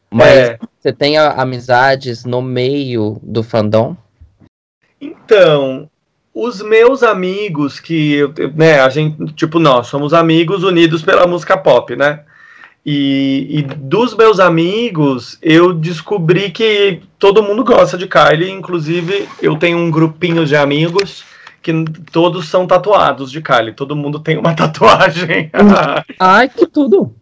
Mas 0.09 0.37
É, 0.37 0.59
você 0.79 0.93
tem 0.93 1.17
amizades 1.17 2.23
no 2.23 2.41
meio 2.41 3.19
do 3.21 3.43
fandom? 3.43 3.95
então, 5.01 5.89
os 6.33 6.61
meus 6.61 7.03
amigos 7.03 7.79
que, 7.79 8.21
né, 8.55 8.79
a 8.79 8.89
gente, 8.89 9.33
tipo, 9.33 9.59
nós 9.59 9.87
somos 9.87 10.13
amigos 10.13 10.63
unidos 10.63 11.01
pela 11.03 11.27
música 11.27 11.57
pop, 11.57 11.95
né? 11.95 12.21
E, 12.85 13.59
e 13.59 13.61
dos 13.61 14.15
meus 14.15 14.39
amigos, 14.39 15.37
eu 15.41 15.71
descobri 15.73 16.51
que 16.51 17.01
todo 17.17 17.43
mundo 17.43 17.63
gosta 17.63 17.97
de 17.97 18.07
Kylie, 18.07 18.51
inclusive 18.51 19.27
eu 19.41 19.55
tenho 19.55 19.77
um 19.77 19.89
grupinho 19.89 20.45
de 20.45 20.55
amigos 20.55 21.23
que 21.61 21.71
todos 22.11 22.49
são 22.49 22.67
tatuados 22.67 23.31
de 23.31 23.41
Kylie, 23.41 23.71
todo 23.71 23.95
mundo 23.95 24.19
tem 24.19 24.37
uma 24.37 24.53
tatuagem. 24.55 25.49
Ai, 26.19 26.49
que 26.49 26.67
tudo! 26.67 27.15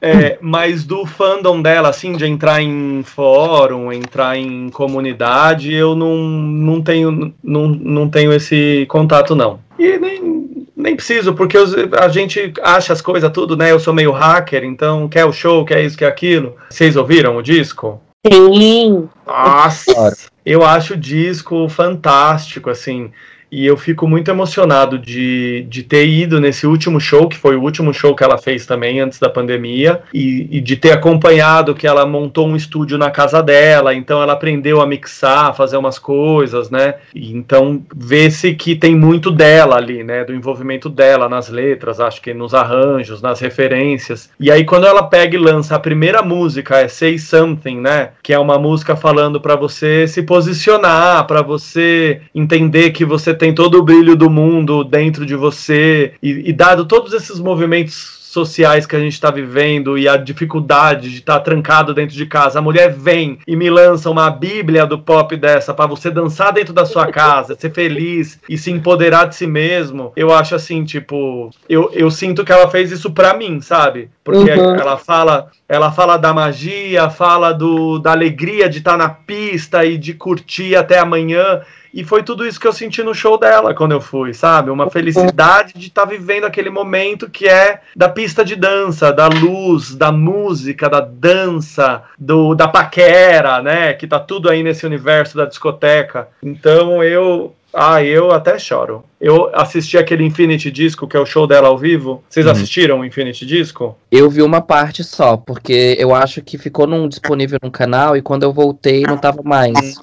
É, 0.00 0.38
mas 0.40 0.84
do 0.84 1.04
fandom 1.04 1.60
dela, 1.60 1.88
assim, 1.88 2.12
de 2.12 2.24
entrar 2.24 2.62
em 2.62 3.02
fórum, 3.02 3.92
entrar 3.92 4.36
em 4.36 4.68
comunidade, 4.70 5.72
eu 5.72 5.94
não, 5.94 6.16
não, 6.16 6.80
tenho, 6.80 7.34
não, 7.42 7.68
não 7.68 8.08
tenho 8.08 8.32
esse 8.32 8.86
contato, 8.88 9.34
não. 9.34 9.58
E 9.78 9.98
nem, 9.98 10.66
nem 10.76 10.94
preciso, 10.96 11.34
porque 11.34 11.58
os- 11.58 11.74
a 11.98 12.08
gente 12.08 12.52
acha 12.62 12.92
as 12.92 13.00
coisas 13.00 13.30
tudo, 13.32 13.56
né? 13.56 13.70
Eu 13.72 13.80
sou 13.80 13.92
meio 13.92 14.12
hacker, 14.12 14.64
então 14.64 15.08
quer 15.08 15.24
o 15.24 15.32
show, 15.32 15.64
quer 15.64 15.84
isso, 15.84 15.96
quer 15.98 16.06
aquilo. 16.06 16.54
Vocês 16.70 16.96
ouviram 16.96 17.36
o 17.36 17.42
disco? 17.42 18.00
Sim. 18.26 19.08
Nossa! 19.26 20.16
Eu 20.44 20.64
acho 20.64 20.94
o 20.94 20.96
disco 20.96 21.68
fantástico, 21.68 22.70
assim. 22.70 23.10
E 23.50 23.66
eu 23.66 23.76
fico 23.76 24.06
muito 24.06 24.30
emocionado 24.30 24.98
de, 24.98 25.66
de 25.68 25.82
ter 25.82 26.06
ido 26.06 26.40
nesse 26.40 26.66
último 26.66 27.00
show, 27.00 27.28
que 27.28 27.36
foi 27.36 27.56
o 27.56 27.62
último 27.62 27.92
show 27.94 28.14
que 28.14 28.22
ela 28.22 28.38
fez 28.38 28.66
também 28.66 29.00
antes 29.00 29.18
da 29.18 29.30
pandemia, 29.30 30.02
e, 30.12 30.48
e 30.50 30.60
de 30.60 30.76
ter 30.76 30.92
acompanhado 30.92 31.74
que 31.74 31.86
ela 31.86 32.06
montou 32.06 32.46
um 32.46 32.56
estúdio 32.56 32.98
na 32.98 33.10
casa 33.10 33.42
dela, 33.42 33.94
então 33.94 34.22
ela 34.22 34.34
aprendeu 34.34 34.80
a 34.80 34.86
mixar, 34.86 35.54
fazer 35.54 35.76
umas 35.76 35.98
coisas, 35.98 36.70
né? 36.70 36.94
E 37.14 37.32
então 37.32 37.82
vê-se 37.94 38.54
que 38.54 38.74
tem 38.74 38.94
muito 38.94 39.30
dela 39.30 39.76
ali, 39.76 40.04
né? 40.04 40.24
Do 40.24 40.34
envolvimento 40.34 40.88
dela 40.88 41.28
nas 41.28 41.48
letras, 41.48 42.00
acho 42.00 42.20
que 42.20 42.34
nos 42.34 42.54
arranjos, 42.54 43.22
nas 43.22 43.40
referências. 43.40 44.30
E 44.38 44.50
aí 44.50 44.64
quando 44.64 44.86
ela 44.86 45.02
pega 45.02 45.36
e 45.36 45.38
lança 45.38 45.74
a 45.74 45.80
primeira 45.80 46.22
música, 46.22 46.78
é 46.78 46.88
Say 46.88 47.18
Something, 47.18 47.80
né? 47.80 48.10
Que 48.22 48.32
é 48.32 48.38
uma 48.38 48.58
música 48.58 48.94
falando 48.94 49.40
para 49.40 49.56
você 49.56 50.06
se 50.06 50.22
posicionar, 50.22 51.26
para 51.26 51.42
você 51.42 52.20
entender 52.34 52.90
que 52.90 53.04
você 53.04 53.37
tem 53.38 53.54
todo 53.54 53.78
o 53.78 53.82
brilho 53.82 54.16
do 54.16 54.28
mundo 54.28 54.84
dentro 54.84 55.24
de 55.24 55.34
você 55.34 56.12
e, 56.22 56.50
e 56.50 56.52
dado 56.52 56.84
todos 56.84 57.12
esses 57.12 57.38
movimentos 57.38 58.18
sociais 58.28 58.86
que 58.86 58.94
a 58.94 59.00
gente 59.00 59.14
está 59.14 59.30
vivendo 59.30 59.96
e 59.98 60.06
a 60.06 60.16
dificuldade 60.16 61.10
de 61.10 61.18
estar 61.18 61.40
trancado 61.40 61.94
dentro 61.94 62.14
de 62.14 62.26
casa, 62.26 62.58
a 62.58 62.62
mulher 62.62 62.92
vem 62.92 63.38
e 63.46 63.56
me 63.56 63.70
lança 63.70 64.10
uma 64.10 64.30
bíblia 64.30 64.86
do 64.86 64.98
pop 64.98 65.34
dessa 65.36 65.72
para 65.72 65.86
você 65.86 66.10
dançar 66.10 66.52
dentro 66.52 66.74
da 66.74 66.84
sua 66.84 67.06
casa, 67.06 67.56
ser 67.58 67.72
feliz 67.72 68.38
e 68.48 68.58
se 68.58 68.70
empoderar 68.70 69.26
de 69.26 69.34
si 69.34 69.46
mesmo. 69.46 70.12
Eu 70.14 70.32
acho 70.32 70.54
assim, 70.54 70.84
tipo, 70.84 71.50
eu, 71.68 71.90
eu 71.94 72.10
sinto 72.10 72.44
que 72.44 72.52
ela 72.52 72.68
fez 72.68 72.92
isso 72.92 73.10
para 73.10 73.34
mim, 73.34 73.60
sabe? 73.60 74.10
Porque 74.22 74.50
Uhum. 74.50 74.74
ela 74.76 74.98
fala, 74.98 75.48
ela 75.68 75.90
fala 75.90 76.16
da 76.18 76.32
magia, 76.34 77.08
fala 77.08 77.52
do, 77.52 77.98
da 77.98 78.12
alegria 78.12 78.68
de 78.68 78.78
estar 78.78 78.96
na 78.98 79.08
pista 79.08 79.84
e 79.86 79.96
de 79.96 80.12
curtir 80.12 80.76
até 80.76 80.98
amanhã. 80.98 81.62
E 81.92 82.04
foi 82.04 82.22
tudo 82.22 82.46
isso 82.46 82.60
que 82.60 82.66
eu 82.66 82.72
senti 82.72 83.02
no 83.02 83.14
show 83.14 83.38
dela 83.38 83.74
quando 83.74 83.92
eu 83.92 84.00
fui, 84.00 84.34
sabe? 84.34 84.70
Uma 84.70 84.90
felicidade 84.90 85.72
de 85.74 85.86
estar 85.88 86.04
vivendo 86.04 86.44
aquele 86.44 86.70
momento 86.70 87.28
que 87.30 87.48
é 87.48 87.80
da 87.96 88.08
pista 88.08 88.44
de 88.44 88.54
dança, 88.56 89.12
da 89.12 89.26
luz, 89.28 89.94
da 89.94 90.12
música, 90.12 90.88
da 90.88 91.00
dança, 91.00 92.02
do 92.18 92.54
da 92.54 92.68
paquera, 92.68 93.62
né? 93.62 93.92
Que 93.94 94.06
tá 94.06 94.18
tudo 94.20 94.48
aí 94.48 94.62
nesse 94.62 94.84
universo 94.86 95.36
da 95.36 95.44
discoteca. 95.44 96.28
Então 96.42 97.02
eu. 97.02 97.54
Ah, 97.72 98.02
eu 98.02 98.32
até 98.32 98.58
choro. 98.58 99.04
Eu 99.20 99.50
assisti 99.54 99.98
aquele 99.98 100.24
Infinity 100.24 100.70
Disco, 100.70 101.06
que 101.06 101.14
é 101.16 101.20
o 101.20 101.26
show 101.26 101.46
dela 101.46 101.68
ao 101.68 101.76
vivo. 101.76 102.24
Vocês 102.28 102.46
Uhum. 102.46 102.52
assistiram 102.52 103.00
o 103.00 103.04
Infinity 103.04 103.44
Disco? 103.44 103.94
Eu 104.10 104.30
vi 104.30 104.40
uma 104.40 104.62
parte 104.62 105.04
só, 105.04 105.36
porque 105.36 105.94
eu 105.98 106.14
acho 106.14 106.40
que 106.40 106.56
ficou 106.56 106.86
num, 106.86 107.06
disponível 107.06 107.58
no 107.62 107.70
canal 107.70 108.16
e 108.16 108.22
quando 108.22 108.44
eu 108.44 108.54
voltei 108.54 109.02
não 109.02 109.18
tava 109.18 109.42
mais. 109.44 110.00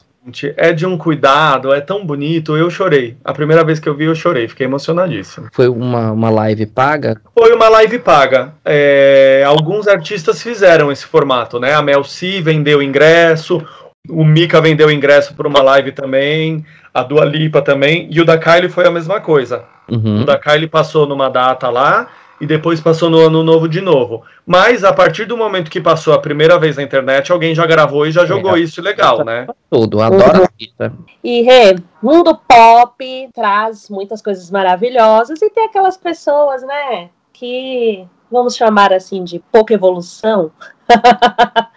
É 0.58 0.74
de 0.74 0.86
um 0.86 0.98
cuidado, 0.98 1.74
é 1.74 1.82
tão 1.82 2.06
bonito. 2.06 2.58
Eu 2.58 2.70
chorei. 2.70 3.16
A 3.24 3.34
primeira 3.34 3.64
vez 3.64 3.80
que 3.80 3.88
eu 3.88 3.96
vi, 3.96 4.06
eu 4.06 4.16
chorei. 4.16 4.48
Fiquei 4.48 4.66
emocionadíssimo. 4.66 5.50
Foi 5.52 5.68
uma, 5.68 6.12
uma 6.12 6.30
live 6.30 6.66
paga? 6.66 7.22
Foi 7.38 7.54
uma 7.54 7.70
live 7.70 8.00
paga. 8.00 8.54
É, 8.64 9.44
alguns 9.46 9.88
artistas 9.88 10.42
fizeram 10.42 10.92
esse 10.92 11.06
formato, 11.06 11.60
né? 11.60 11.74
A 11.74 11.82
Mel 11.82 12.04
C 12.04 12.42
vendeu 12.42 12.82
ingresso, 12.82 13.62
o 14.10 14.24
Mika 14.24 14.62
vendeu 14.62 14.92
ingresso 14.92 15.34
por 15.34 15.46
uma 15.46 15.62
live 15.62 15.92
também, 15.92 16.66
a 16.94 17.04
Dua 17.04 17.26
Lipa 17.26 17.62
também, 17.62 18.08
e 18.12 18.22
o 18.22 18.26
da 18.26 18.38
Kylie 18.38 18.70
foi 18.70 18.88
a 18.88 18.92
mesma 18.92 19.20
coisa. 19.20 19.64
Uhum. 19.90 20.22
O 20.22 20.26
da 20.26 20.38
Kylie 20.38 20.68
passou 20.68 21.06
numa 21.06 21.30
data 21.30 21.70
lá, 21.70 22.08
e 22.40 22.46
depois 22.46 22.82
passou 22.82 23.10
no 23.10 23.20
ano 23.20 23.44
novo 23.44 23.68
de 23.68 23.82
novo. 23.82 24.24
Mas 24.46 24.84
a 24.84 24.94
partir 24.94 25.26
do 25.26 25.38
momento 25.38 25.72
que 25.72 25.82
passou 25.82 26.14
a 26.14 26.22
primeira 26.22 26.60
vez 26.60 26.76
na 26.76 26.84
internet, 26.84 27.32
alguém 27.32 27.56
já 27.56 27.66
gravou 27.66 28.06
e 28.06 28.12
já 28.12 28.26
jogou 28.26 28.58
é, 28.58 28.60
isso 28.60 28.82
legal, 28.82 29.24
né? 29.24 29.48
Tudo, 29.70 30.02
adoro 30.02 30.44
a 30.44 30.50
fita. 30.58 30.94
E 31.24 31.42
Rê, 31.42 31.76
mundo 32.02 32.38
pop 32.48 33.30
traz 33.34 33.90
muitas 33.90 34.22
coisas 34.22 34.52
maravilhosas 34.52 35.42
e 35.42 35.50
tem 35.50 35.66
aquelas 35.66 35.98
pessoas, 35.98 36.62
né, 36.64 37.10
que 37.32 38.06
vamos 38.32 38.56
chamar 38.56 38.94
assim 38.94 39.24
de 39.24 39.40
pouca 39.52 39.74
evolução. 39.74 40.52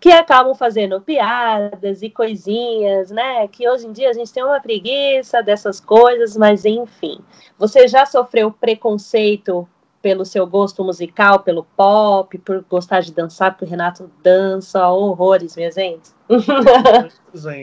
que 0.00 0.12
acabam 0.12 0.54
fazendo 0.54 1.00
piadas 1.00 2.02
e 2.02 2.10
coisinhas, 2.10 3.10
né? 3.10 3.48
Que 3.48 3.68
hoje 3.68 3.86
em 3.86 3.92
dia 3.92 4.10
a 4.10 4.12
gente 4.12 4.32
tem 4.32 4.44
uma 4.44 4.60
preguiça 4.60 5.42
dessas 5.42 5.80
coisas, 5.80 6.36
mas 6.36 6.64
enfim. 6.64 7.18
Você 7.58 7.88
já 7.88 8.06
sofreu 8.06 8.52
preconceito 8.52 9.68
pelo 10.02 10.24
seu 10.24 10.46
gosto 10.46 10.84
musical, 10.84 11.40
pelo 11.40 11.64
pop, 11.76 12.36
por 12.38 12.64
gostar 12.68 13.00
de 13.00 13.12
dançar, 13.12 13.52
porque 13.52 13.64
o 13.64 13.68
Renato 13.68 14.10
dança 14.22 14.88
horrores, 14.88 15.56
minha 15.56 15.70
gente. 15.70 16.10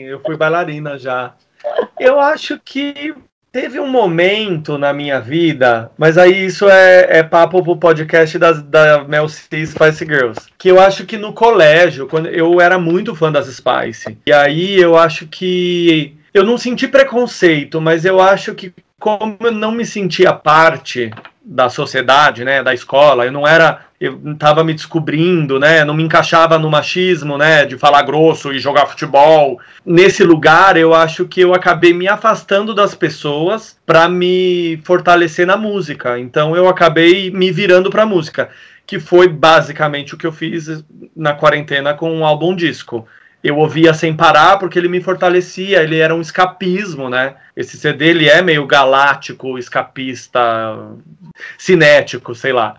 Eu 0.06 0.20
fui 0.20 0.36
bailarina 0.36 0.98
já. 0.98 1.34
Eu 1.98 2.20
acho 2.20 2.60
que 2.64 3.14
teve 3.56 3.80
um 3.80 3.88
momento 3.88 4.76
na 4.76 4.92
minha 4.92 5.18
vida, 5.18 5.90
mas 5.96 6.18
aí 6.18 6.44
isso 6.44 6.68
é, 6.68 7.18
é 7.18 7.22
papo 7.22 7.62
pro 7.62 7.76
podcast 7.76 8.38
da, 8.38 8.52
da 8.52 9.04
Mel 9.04 9.28
C 9.30 9.66
Spice 9.66 10.04
Girls, 10.04 10.40
que 10.58 10.68
eu 10.68 10.78
acho 10.78 11.06
que 11.06 11.16
no 11.16 11.32
colégio, 11.32 12.06
quando 12.06 12.28
eu 12.28 12.60
era 12.60 12.78
muito 12.78 13.14
fã 13.14 13.32
das 13.32 13.46
Spice, 13.46 14.18
e 14.26 14.32
aí 14.32 14.78
eu 14.78 14.94
acho 14.94 15.26
que 15.26 16.14
eu 16.34 16.44
não 16.44 16.58
senti 16.58 16.86
preconceito, 16.86 17.80
mas 17.80 18.04
eu 18.04 18.20
acho 18.20 18.54
que 18.54 18.74
como 19.00 19.38
eu 19.40 19.52
não 19.52 19.72
me 19.72 19.86
sentia 19.86 20.34
parte 20.34 21.10
da 21.48 21.70
sociedade, 21.70 22.44
né, 22.44 22.60
da 22.60 22.74
escola, 22.74 23.24
eu 23.24 23.30
não 23.30 23.46
era, 23.46 23.82
eu 24.00 24.20
estava 24.32 24.64
me 24.64 24.74
descobrindo, 24.74 25.60
né, 25.60 25.84
não 25.84 25.94
me 25.94 26.02
encaixava 26.02 26.58
no 26.58 26.68
machismo, 26.68 27.38
né, 27.38 27.64
de 27.64 27.78
falar 27.78 28.02
grosso 28.02 28.52
e 28.52 28.58
jogar 28.58 28.86
futebol. 28.86 29.60
Nesse 29.84 30.24
lugar, 30.24 30.76
eu 30.76 30.92
acho 30.92 31.24
que 31.24 31.40
eu 31.40 31.54
acabei 31.54 31.92
me 31.92 32.08
afastando 32.08 32.74
das 32.74 32.96
pessoas 32.96 33.78
para 33.86 34.08
me 34.08 34.80
fortalecer 34.82 35.46
na 35.46 35.56
música. 35.56 36.18
Então 36.18 36.56
eu 36.56 36.68
acabei 36.68 37.30
me 37.30 37.52
virando 37.52 37.90
para 37.90 38.04
música, 38.04 38.50
que 38.84 38.98
foi 38.98 39.28
basicamente 39.28 40.16
o 40.16 40.18
que 40.18 40.26
eu 40.26 40.32
fiz 40.32 40.84
na 41.14 41.32
quarentena 41.32 41.94
com 41.94 42.10
um 42.12 42.26
álbum 42.26 42.56
disco 42.56 43.06
eu 43.46 43.58
ouvia 43.58 43.94
sem 43.94 44.14
parar 44.14 44.58
porque 44.58 44.76
ele 44.76 44.88
me 44.88 45.00
fortalecia, 45.00 45.82
ele 45.82 45.98
era 45.98 46.12
um 46.14 46.20
escapismo, 46.20 47.08
né? 47.08 47.36
Esse 47.56 47.76
CD 47.76 48.06
ele 48.06 48.28
é 48.28 48.42
meio 48.42 48.66
galáctico, 48.66 49.56
escapista, 49.56 50.40
cinético, 51.56 52.34
sei 52.34 52.52
lá. 52.52 52.76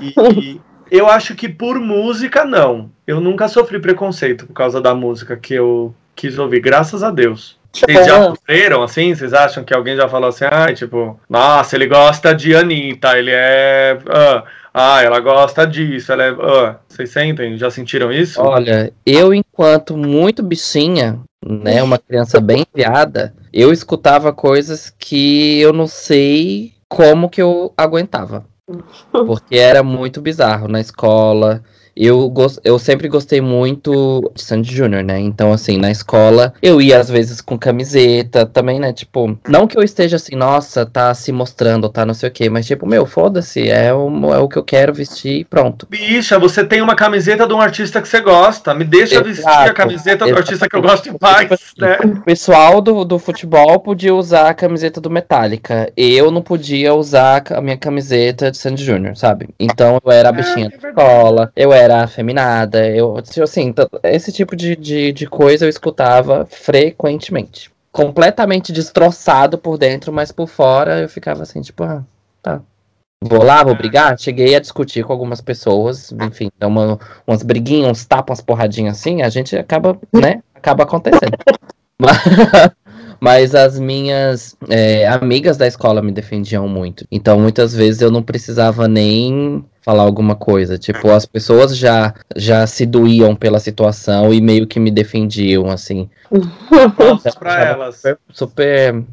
E, 0.00 0.58
eu 0.90 1.08
acho 1.08 1.34
que 1.34 1.48
por 1.48 1.78
música 1.78 2.44
não. 2.44 2.90
Eu 3.06 3.20
nunca 3.20 3.48
sofri 3.48 3.78
preconceito 3.78 4.46
por 4.46 4.54
causa 4.54 4.80
da 4.80 4.94
música 4.94 5.36
que 5.36 5.54
eu 5.54 5.94
quis 6.14 6.38
ouvir, 6.38 6.60
graças 6.60 7.02
a 7.02 7.10
Deus. 7.10 7.58
Vocês 7.72 8.06
já 8.06 8.24
sofreram 8.24 8.82
assim? 8.82 9.14
Vocês 9.14 9.32
acham 9.32 9.64
que 9.64 9.74
alguém 9.74 9.96
já 9.96 10.08
falou 10.08 10.28
assim, 10.28 10.44
ah, 10.44 10.72
tipo, 10.72 11.18
nossa, 11.28 11.74
ele 11.74 11.86
gosta 11.86 12.34
de 12.34 12.54
Anitta, 12.54 13.18
ele 13.18 13.30
é. 13.32 13.98
Uh, 14.02 14.42
ah, 14.74 15.02
ela 15.02 15.20
gosta 15.20 15.66
disso, 15.66 16.12
ela 16.12 16.24
é. 16.24 16.32
Uh, 16.32 16.74
vocês 16.88 17.10
sentem? 17.10 17.56
Já 17.56 17.70
sentiram 17.70 18.12
isso? 18.12 18.40
Olha, 18.40 18.92
eu, 19.06 19.32
enquanto 19.32 19.96
muito 19.96 20.42
bichinha, 20.42 21.20
né, 21.44 21.82
uma 21.82 21.98
criança 21.98 22.40
bem 22.40 22.66
viada, 22.74 23.34
eu 23.52 23.72
escutava 23.72 24.32
coisas 24.32 24.94
que 24.98 25.60
eu 25.60 25.72
não 25.72 25.86
sei 25.86 26.74
como 26.88 27.30
que 27.30 27.40
eu 27.40 27.72
aguentava. 27.76 28.44
Porque 29.10 29.56
era 29.56 29.82
muito 29.82 30.20
bizarro 30.20 30.68
na 30.68 30.80
escola 30.80 31.62
eu, 31.96 32.32
eu 32.64 32.78
sempre 32.78 33.08
gostei 33.08 33.40
muito 33.40 34.30
de 34.34 34.42
Sandy 34.42 34.74
Júnior, 34.74 35.02
né? 35.02 35.18
Então, 35.18 35.52
assim, 35.52 35.76
na 35.76 35.90
escola, 35.90 36.54
eu 36.62 36.80
ia 36.80 36.98
às 36.98 37.08
vezes 37.08 37.40
com 37.40 37.58
camiseta 37.58 38.46
também, 38.46 38.80
né? 38.80 38.92
Tipo, 38.92 39.38
não 39.48 39.66
que 39.66 39.76
eu 39.76 39.82
esteja 39.82 40.16
assim, 40.16 40.34
nossa, 40.34 40.86
tá 40.86 41.12
se 41.14 41.32
mostrando, 41.32 41.88
tá 41.88 42.04
não 42.06 42.14
sei 42.14 42.28
o 42.28 42.32
quê, 42.32 42.48
mas 42.48 42.66
tipo, 42.66 42.86
meu, 42.86 43.06
foda-se, 43.06 43.68
é 43.68 43.92
o, 43.92 44.32
é 44.32 44.38
o 44.38 44.48
que 44.48 44.56
eu 44.56 44.64
quero 44.64 44.92
vestir 44.92 45.40
e 45.40 45.44
pronto. 45.44 45.86
Bicha, 45.88 46.38
você 46.38 46.64
tem 46.64 46.80
uma 46.80 46.94
camiseta 46.94 47.46
de 47.46 47.54
um 47.54 47.60
artista 47.60 48.00
que 48.00 48.08
você 48.08 48.20
gosta, 48.20 48.74
me 48.74 48.84
deixa 48.84 49.16
Exato. 49.16 49.28
vestir 49.28 49.48
a 49.48 49.74
camiseta 49.74 50.26
do 50.26 50.36
artista 50.36 50.68
que 50.68 50.76
eu 50.76 50.82
gosto 50.82 51.08
em 51.08 51.16
paz, 51.18 51.40
tipo 51.42 51.54
assim, 51.54 51.64
né? 51.78 51.98
O 52.04 52.20
pessoal 52.22 52.80
do, 52.80 53.04
do 53.04 53.18
futebol 53.18 53.78
podia 53.80 54.14
usar 54.14 54.48
a 54.48 54.54
camiseta 54.54 55.00
do 55.00 55.10
Metallica, 55.10 55.92
eu 55.96 56.30
não 56.30 56.42
podia 56.42 56.94
usar 56.94 57.42
a 57.50 57.60
minha 57.60 57.76
camiseta 57.76 58.50
de 58.50 58.56
Sandy 58.56 58.84
Júnior, 58.84 59.16
sabe? 59.16 59.48
Então 59.58 60.00
eu 60.04 60.12
era 60.12 60.30
a 60.30 60.32
é, 60.32 60.36
bichinha 60.36 60.66
é, 60.66 60.76
da 60.76 60.88
escola, 60.88 61.52
eu 61.56 61.72
era 61.72 61.81
era 61.82 62.02
afeminada. 62.02 62.88
Eu, 62.88 63.16
assim, 63.42 63.74
esse 64.02 64.32
tipo 64.32 64.56
de, 64.56 64.76
de, 64.76 65.12
de 65.12 65.26
coisa 65.26 65.64
eu 65.64 65.68
escutava 65.68 66.46
frequentemente. 66.46 67.70
Completamente 67.90 68.72
destroçado 68.72 69.58
por 69.58 69.76
dentro, 69.76 70.12
mas 70.12 70.32
por 70.32 70.48
fora 70.48 71.00
eu 71.00 71.08
ficava 71.08 71.42
assim, 71.42 71.60
tipo, 71.60 71.84
ah, 71.84 72.02
tá. 72.42 72.60
Vou 73.22 73.42
lá, 73.42 73.62
vou 73.62 73.74
brigar. 73.74 74.18
Cheguei 74.18 74.54
a 74.54 74.60
discutir 74.60 75.04
com 75.04 75.12
algumas 75.12 75.40
pessoas, 75.40 76.12
enfim, 76.12 76.50
uma, 76.62 76.98
umas 77.26 77.42
briguinhas, 77.42 77.90
uns 77.90 78.04
tapas, 78.04 78.38
umas 78.38 78.44
porradinhas 78.44 78.98
assim, 78.98 79.22
a 79.22 79.28
gente 79.28 79.56
acaba, 79.56 79.98
né? 80.12 80.42
Acaba 80.54 80.84
acontecendo. 80.84 81.36
Mas, 82.00 82.18
mas 83.22 83.54
as 83.54 83.78
minhas 83.78 84.56
é, 84.68 85.06
amigas 85.06 85.56
da 85.56 85.64
escola 85.64 86.02
me 86.02 86.10
defendiam 86.10 86.66
muito. 86.66 87.06
Então, 87.08 87.38
muitas 87.38 87.72
vezes 87.72 88.02
eu 88.02 88.10
não 88.10 88.20
precisava 88.20 88.88
nem 88.88 89.64
falar 89.80 90.02
alguma 90.02 90.34
coisa. 90.34 90.76
Tipo, 90.76 91.08
as 91.12 91.24
pessoas 91.24 91.76
já, 91.78 92.12
já 92.34 92.66
se 92.66 92.84
doíam 92.84 93.36
pela 93.36 93.60
situação 93.60 94.34
e 94.34 94.40
meio 94.40 94.66
que 94.66 94.80
me 94.80 94.90
defendiam, 94.90 95.70
assim. 95.70 96.10
pra 97.38 97.64
elas. 97.64 98.02
Super, 98.02 98.18
super 98.32 99.04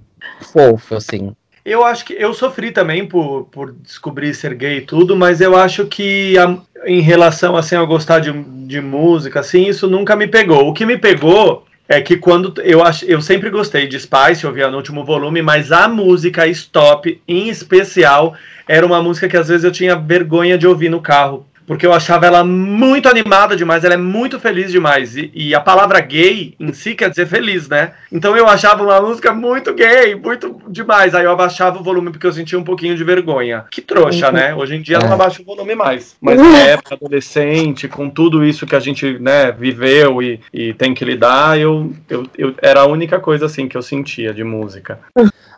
fofo, 0.41 0.95
assim. 0.95 1.35
Eu 1.63 1.85
acho 1.85 2.03
que 2.03 2.13
eu 2.13 2.33
sofri 2.33 2.71
também 2.71 3.05
por, 3.05 3.43
por 3.51 3.71
descobrir 3.73 4.33
ser 4.33 4.55
gay 4.55 4.77
e 4.77 4.81
tudo, 4.81 5.15
mas 5.15 5.39
eu 5.39 5.55
acho 5.55 5.85
que 5.85 6.35
a, 6.39 6.57
em 6.83 6.99
relação 6.99 7.55
assim 7.55 7.75
a 7.75 7.83
gostar 7.83 8.17
de, 8.17 8.31
de 8.65 8.81
música, 8.81 9.41
assim, 9.41 9.67
isso 9.67 9.87
nunca 9.87 10.15
me 10.15 10.25
pegou. 10.25 10.67
O 10.67 10.73
que 10.73 10.83
me 10.83 10.97
pegou 10.97 11.68
é 11.89 11.99
que 11.99 12.15
quando 12.15 12.61
eu 12.61 12.83
acho, 12.83 13.03
eu 13.05 13.19
sempre 13.19 13.49
gostei 13.49 13.87
de 13.87 13.99
Spice, 13.99 14.43
eu 14.43 14.53
via 14.53 14.69
no 14.69 14.77
último 14.77 15.03
volume, 15.03 15.41
mas 15.41 15.71
a 15.71 15.87
música 15.87 16.45
Stop, 16.45 17.19
em 17.27 17.49
especial, 17.49 18.35
era 18.67 18.85
uma 18.85 19.01
música 19.01 19.27
que 19.27 19.35
às 19.35 19.47
vezes 19.47 19.63
eu 19.63 19.71
tinha 19.71 19.95
vergonha 19.95 20.55
de 20.55 20.67
ouvir 20.67 20.89
no 20.89 21.01
carro, 21.01 21.47
porque 21.69 21.85
eu 21.85 21.93
achava 21.93 22.25
ela 22.25 22.43
muito 22.43 23.07
animada 23.07 23.55
demais, 23.55 23.83
ela 23.83 23.93
é 23.93 23.97
muito 23.97 24.39
feliz 24.39 24.71
demais. 24.71 25.15
E, 25.15 25.29
e, 25.35 25.53
a 25.53 25.59
palavra 25.59 25.99
gay 25.99 26.55
em 26.59 26.73
si 26.73 26.95
quer 26.95 27.11
dizer 27.11 27.27
feliz, 27.27 27.69
né? 27.69 27.91
Então 28.11 28.35
eu 28.35 28.47
achava 28.47 28.81
uma 28.81 28.99
música 28.99 29.31
muito 29.31 29.71
gay, 29.75 30.15
muito 30.15 30.59
demais. 30.67 31.13
Aí 31.13 31.25
eu 31.25 31.31
abaixava 31.31 31.79
o 31.79 31.83
volume 31.83 32.09
porque 32.09 32.25
eu 32.25 32.33
sentia 32.33 32.57
um 32.57 32.63
pouquinho 32.63 32.97
de 32.97 33.03
vergonha. 33.03 33.65
Que 33.69 33.81
trouxa, 33.81 34.31
né? 34.31 34.55
Hoje 34.55 34.77
em 34.77 34.81
dia 34.81 34.97
é. 34.97 34.99
não 34.99 35.13
abaixo 35.13 35.43
o 35.43 35.45
volume 35.45 35.75
mais. 35.75 36.15
Mas 36.19 36.41
na 36.41 36.57
época 36.57 36.95
adolescente, 36.95 37.87
com 37.87 38.09
tudo 38.09 38.43
isso 38.43 38.65
que 38.65 38.75
a 38.75 38.79
gente 38.79 39.19
né, 39.19 39.51
viveu 39.51 40.23
e, 40.23 40.39
e 40.51 40.73
tem 40.73 40.95
que 40.95 41.05
lidar, 41.05 41.59
eu, 41.59 41.93
eu, 42.09 42.25
eu 42.35 42.55
era 42.63 42.79
a 42.79 42.87
única 42.87 43.19
coisa 43.19 43.45
assim 43.45 43.67
que 43.67 43.77
eu 43.77 43.83
sentia 43.83 44.33
de 44.33 44.43
música. 44.43 44.99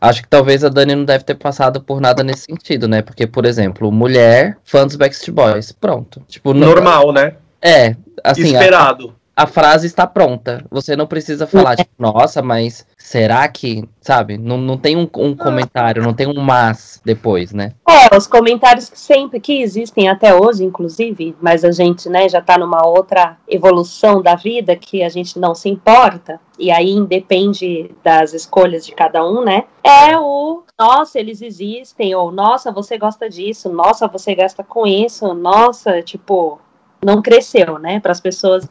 Acho 0.02 0.24
que 0.24 0.28
talvez 0.28 0.64
a 0.64 0.70
Dani 0.70 0.96
não 0.96 1.06
deve 1.06 1.24
ter 1.24 1.36
passado 1.36 1.80
por 1.80 2.02
nada 2.02 2.24
nesse 2.24 2.46
sentido, 2.46 2.88
né? 2.88 3.04
Porque, 3.04 3.28
por 3.28 3.46
exemplo, 3.46 3.92
mulher, 3.92 4.58
fã 4.64 4.88
dos 4.88 4.96
Backstreet 4.96 5.36
Boys, 5.36 5.72
pronto. 5.72 6.24
Tipo, 6.28 6.56
Normal, 6.56 7.06
não... 7.08 7.14
né? 7.14 7.36
É, 7.62 7.96
assim. 8.24 8.54
Esperado. 8.54 9.14
A, 9.36 9.44
a, 9.44 9.48
frase 9.48 9.86
está 9.86 10.08
pronta. 10.08 10.66
Você 10.72 10.96
não 10.96 11.06
precisa 11.06 11.46
falar, 11.46 11.76
tipo, 11.76 11.92
nossa, 12.00 12.42
mas 12.42 12.84
será 13.12 13.46
que, 13.50 13.84
sabe? 14.00 14.38
Não, 14.38 14.58
não 14.58 14.78
tem 14.78 14.96
um, 14.96 15.10
um 15.18 15.36
comentário, 15.36 16.02
não 16.02 16.14
tem 16.14 16.28
um 16.28 16.42
mas 16.42 17.02
depois, 17.04 17.52
né? 17.52 17.74
É, 17.86 18.16
os 18.16 18.26
comentários 18.26 18.90
que 18.90 18.98
sempre 18.98 19.38
que 19.42 19.62
existem 19.62 20.08
até 20.08 20.34
hoje, 20.34 20.64
inclusive, 20.64 21.36
mas 21.42 21.66
a 21.66 21.72
gente, 21.72 22.08
né, 22.08 22.30
já 22.30 22.42
tá 22.42 22.58
numa 22.58 22.88
outra 22.88 23.38
evolução 23.50 24.22
da 24.22 24.36
vida 24.36 24.78
que 24.78 25.04
a 25.04 25.10
gente 25.10 25.38
não 25.38 25.54
se 25.54 25.68
importa, 25.68 26.40
e 26.58 26.72
aí 26.72 26.92
independe 26.92 27.92
das 28.02 28.34
escolhas 28.34 28.86
de 28.86 28.94
cada 28.94 29.26
um, 29.26 29.44
né? 29.44 29.66
É 29.84 30.18
o 30.18 30.64
nossa, 30.80 31.20
eles 31.20 31.42
existem, 31.42 32.16
ou 32.16 32.32
nossa, 32.32 32.72
você 32.72 32.98
gosta 32.98 33.30
disso, 33.30 33.70
nossa, 33.70 34.08
você 34.08 34.34
gasta 34.34 34.64
com 34.64 34.88
isso, 34.88 35.34
nossa, 35.34 36.02
tipo, 36.02 36.60
não 37.04 37.22
cresceu, 37.22 37.80
né? 37.80 38.00
Para 38.00 38.12
as 38.12 38.20
pessoas, 38.20 38.68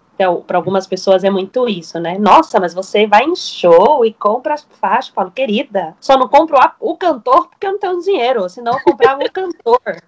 para 0.47 0.57
algumas 0.57 0.87
pessoas 0.87 1.25
é 1.25 1.31
muito 1.31 1.69
isso, 1.69 1.99
né? 1.99 2.16
Nossa, 2.19 2.61
mas 2.61 2.73
você 2.73 3.07
vai 3.07 3.25
em 3.25 3.35
show 3.35 4.05
e 4.05 4.12
compra 4.12 4.55
as 4.55 4.66
faixas, 4.81 5.09
eu 5.09 5.14
falo, 5.14 5.31
querida, 5.31 5.97
só 6.01 6.16
não 6.16 6.29
compro 6.29 6.57
a, 6.57 6.75
o 6.79 6.97
cantor 6.97 7.49
porque 7.49 7.66
eu 7.66 7.73
não 7.73 7.79
tenho 7.79 8.01
dinheiro, 8.01 8.49
senão 8.49 8.75
eu 8.75 8.81
comprava 8.85 9.23
o 9.23 9.31
cantor. 9.33 9.81
É. 9.87 10.01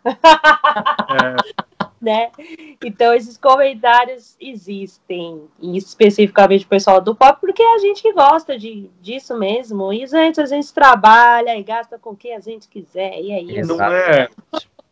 né? 2.03 2.33
Então 2.85 3.15
esses 3.15 3.39
comentários 3.39 4.37
existem, 4.41 5.45
e 5.61 5.77
especificamente 5.77 6.65
o 6.65 6.69
pessoal 6.69 7.01
do 7.01 7.15
pop, 7.15 7.41
porque 7.41 7.63
é 7.63 7.75
a 7.75 7.79
gente 7.79 8.03
que 8.03 8.13
gosta 8.13 8.59
de, 8.59 8.91
disso 9.01 9.39
mesmo. 9.39 9.93
E 9.93 10.05
gente, 10.07 10.41
a 10.41 10.47
gente 10.47 10.73
trabalha 10.75 11.57
e 11.57 11.63
gasta 11.63 11.99
com 11.99 12.11
o 12.11 12.17
que 12.17 12.33
a 12.33 12.41
gente 12.41 12.67
quiser, 12.67 13.21
e 13.21 13.31
é 13.31 13.41
isso. 13.41 13.77
Não 13.77 13.85
é 13.85 14.29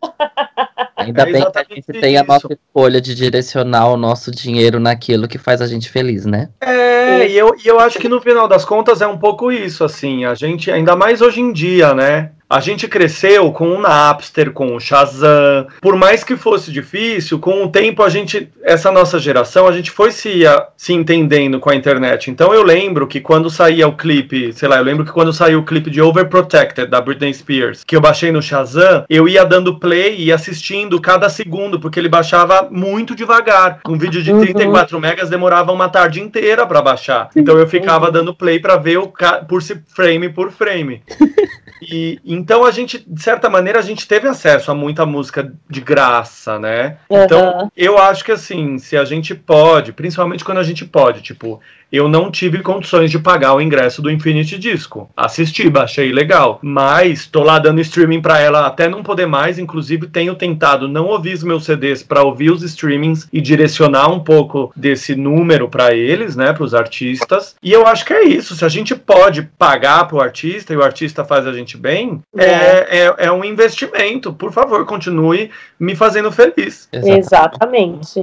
Ainda 0.96 1.22
é 1.22 1.32
bem 1.32 1.50
que 1.50 1.58
a 1.58 1.64
gente 1.74 2.00
tem 2.00 2.16
a 2.18 2.24
nossa 2.24 2.52
escolha 2.52 3.00
de 3.00 3.14
direcionar 3.14 3.88
o 3.88 3.96
nosso 3.96 4.30
dinheiro 4.30 4.78
naquilo 4.78 5.26
que 5.26 5.38
faz 5.38 5.62
a 5.62 5.66
gente 5.66 5.90
feliz, 5.90 6.26
né? 6.26 6.50
É, 6.60 7.26
e 7.26 7.36
eu, 7.36 7.54
e 7.64 7.66
eu 7.66 7.80
acho 7.80 7.98
que 7.98 8.08
no 8.08 8.20
final 8.20 8.46
das 8.46 8.64
contas 8.64 9.00
é 9.00 9.06
um 9.06 9.16
pouco 9.16 9.50
isso, 9.50 9.82
assim, 9.82 10.24
a 10.24 10.34
gente, 10.34 10.70
ainda 10.70 10.94
mais 10.94 11.22
hoje 11.22 11.40
em 11.40 11.52
dia, 11.52 11.94
né? 11.94 12.32
A 12.50 12.58
gente 12.58 12.88
cresceu 12.88 13.52
com 13.52 13.68
o 13.68 13.80
Napster, 13.80 14.50
com 14.50 14.74
o 14.74 14.80
Shazam. 14.80 15.68
Por 15.80 15.94
mais 15.94 16.24
que 16.24 16.36
fosse 16.36 16.72
difícil, 16.72 17.38
com 17.38 17.62
o 17.62 17.68
tempo 17.68 18.02
a 18.02 18.08
gente, 18.08 18.48
essa 18.64 18.90
nossa 18.90 19.20
geração, 19.20 19.68
a 19.68 19.72
gente 19.72 19.92
foi 19.92 20.10
se, 20.10 20.44
a, 20.44 20.66
se 20.76 20.92
entendendo 20.92 21.60
com 21.60 21.70
a 21.70 21.76
internet. 21.76 22.28
Então 22.28 22.52
eu 22.52 22.64
lembro 22.64 23.06
que 23.06 23.20
quando 23.20 23.48
saía 23.48 23.86
o 23.86 23.96
clipe, 23.96 24.52
sei 24.52 24.68
lá, 24.68 24.78
eu 24.78 24.82
lembro 24.82 25.04
que 25.04 25.12
quando 25.12 25.32
saiu 25.32 25.60
o 25.60 25.64
clipe 25.64 25.90
de 25.90 26.02
Overprotected 26.02 26.88
da 26.90 27.00
Britney 27.00 27.32
Spears, 27.32 27.84
que 27.84 27.94
eu 27.94 28.00
baixei 28.00 28.32
no 28.32 28.42
Shazam, 28.42 29.04
eu 29.08 29.28
ia 29.28 29.44
dando 29.44 29.78
play 29.78 30.16
e 30.18 30.32
assistindo 30.32 31.00
cada 31.00 31.28
segundo, 31.28 31.78
porque 31.78 32.00
ele 32.00 32.08
baixava 32.08 32.66
muito 32.68 33.14
devagar. 33.14 33.78
Um 33.88 33.96
vídeo 33.96 34.24
de 34.24 34.32
34 34.32 34.96
uhum. 34.96 35.00
megas 35.00 35.30
demorava 35.30 35.70
uma 35.70 35.88
tarde 35.88 36.20
inteira 36.20 36.66
para 36.66 36.82
baixar. 36.82 37.30
Então 37.36 37.56
eu 37.56 37.68
ficava 37.68 38.10
dando 38.10 38.34
play 38.34 38.58
para 38.58 38.76
ver 38.76 38.98
o 38.98 39.12
por 39.48 39.62
frame 39.94 40.28
por 40.30 40.50
frame. 40.50 41.00
E 41.82 42.18
então 42.40 42.64
a 42.64 42.70
gente, 42.70 43.04
de 43.06 43.22
certa 43.22 43.50
maneira, 43.50 43.78
a 43.78 43.82
gente 43.82 44.08
teve 44.08 44.26
acesso 44.26 44.70
a 44.70 44.74
muita 44.74 45.04
música 45.04 45.52
de 45.68 45.80
graça, 45.82 46.58
né? 46.58 46.96
Uhum. 47.08 47.22
Então, 47.22 47.72
eu 47.76 47.98
acho 47.98 48.24
que 48.24 48.32
assim, 48.32 48.78
se 48.78 48.96
a 48.96 49.04
gente 49.04 49.34
pode, 49.34 49.92
principalmente 49.92 50.42
quando 50.42 50.56
a 50.56 50.62
gente 50.62 50.86
pode, 50.86 51.20
tipo, 51.20 51.60
eu 51.92 52.08
não 52.08 52.30
tive 52.30 52.60
condições 52.60 53.10
de 53.10 53.18
pagar 53.18 53.54
o 53.54 53.60
ingresso 53.60 54.00
do 54.00 54.10
Infinity 54.10 54.58
Disco. 54.58 55.10
Assisti, 55.16 55.68
baixei 55.68 56.12
legal, 56.12 56.58
mas 56.62 57.26
tô 57.26 57.42
lá 57.42 57.58
dando 57.58 57.80
streaming 57.80 58.20
para 58.20 58.40
ela 58.40 58.66
até 58.66 58.88
não 58.88 59.02
poder 59.02 59.26
mais, 59.26 59.58
inclusive 59.58 60.06
tenho 60.06 60.34
tentado 60.34 60.88
não 60.88 61.06
ouvir 61.06 61.34
os 61.34 61.42
meus 61.42 61.64
CDs 61.64 62.02
para 62.02 62.22
ouvir 62.22 62.50
os 62.50 62.62
streamings 62.62 63.28
e 63.32 63.40
direcionar 63.40 64.10
um 64.10 64.20
pouco 64.20 64.72
desse 64.76 65.14
número 65.14 65.68
para 65.68 65.94
eles, 65.94 66.36
né, 66.36 66.52
para 66.52 66.64
os 66.64 66.74
artistas. 66.74 67.56
E 67.62 67.72
eu 67.72 67.86
acho 67.86 68.04
que 68.04 68.12
é 68.12 68.24
isso, 68.24 68.54
se 68.54 68.64
a 68.64 68.68
gente 68.68 68.94
pode 68.94 69.42
pagar 69.58 70.06
pro 70.06 70.20
artista 70.20 70.72
e 70.72 70.76
o 70.76 70.82
artista 70.82 71.24
faz 71.24 71.46
a 71.46 71.52
gente 71.52 71.76
bem, 71.76 72.20
é, 72.36 72.44
é, 72.44 72.86
é, 72.90 73.14
é 73.18 73.32
um 73.32 73.44
investimento. 73.44 74.32
Por 74.32 74.52
favor, 74.52 74.84
continue 74.86 75.50
me 75.78 75.96
fazendo 75.96 76.30
feliz. 76.30 76.88
Exatamente. 76.92 78.20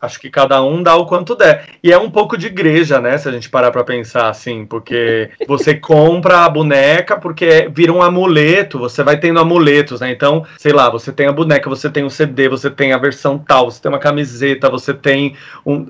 Acho 0.00 0.18
que 0.18 0.30
cada 0.30 0.62
um 0.62 0.82
dá 0.82 0.96
o 0.96 1.06
quanto 1.06 1.34
der. 1.34 1.66
E 1.82 1.92
é 1.92 1.98
um 1.98 2.10
pouco 2.10 2.36
de 2.38 2.46
igreja, 2.46 3.00
né? 3.00 3.09
Se 3.18 3.28
a 3.28 3.32
gente 3.32 3.48
parar 3.48 3.70
pra 3.70 3.84
pensar 3.84 4.28
assim, 4.28 4.64
porque 4.66 5.30
você 5.46 5.74
compra 5.74 6.44
a 6.44 6.48
boneca 6.48 7.16
porque 7.18 7.68
vira 7.72 7.92
um 7.92 8.02
amuleto, 8.02 8.78
você 8.78 9.02
vai 9.02 9.18
tendo 9.18 9.40
amuletos, 9.40 10.00
né? 10.00 10.10
Então, 10.10 10.44
sei 10.58 10.72
lá, 10.72 10.90
você 10.90 11.12
tem 11.12 11.26
a 11.26 11.32
boneca, 11.32 11.68
você 11.68 11.88
tem 11.88 12.04
o 12.04 12.10
CD, 12.10 12.48
você 12.48 12.70
tem 12.70 12.92
a 12.92 12.98
versão 12.98 13.38
tal, 13.38 13.70
você 13.70 13.80
tem 13.80 13.90
uma 13.90 13.98
camiseta, 13.98 14.68
você 14.70 14.92
tem 14.94 15.36
um. 15.64 15.86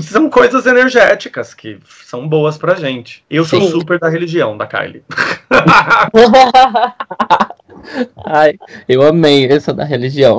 São 0.00 0.30
coisas 0.30 0.66
energéticas 0.66 1.54
que 1.54 1.78
são 2.04 2.28
boas 2.28 2.56
pra 2.56 2.74
gente. 2.74 3.24
Eu 3.30 3.44
Sim. 3.44 3.60
sou 3.60 3.80
super 3.80 3.98
da 3.98 4.08
religião 4.08 4.56
da 4.56 4.66
Kylie. 4.66 5.02
Ai, 8.26 8.58
eu 8.88 9.02
amei 9.02 9.46
essa 9.46 9.72
da 9.72 9.84
religião. 9.84 10.38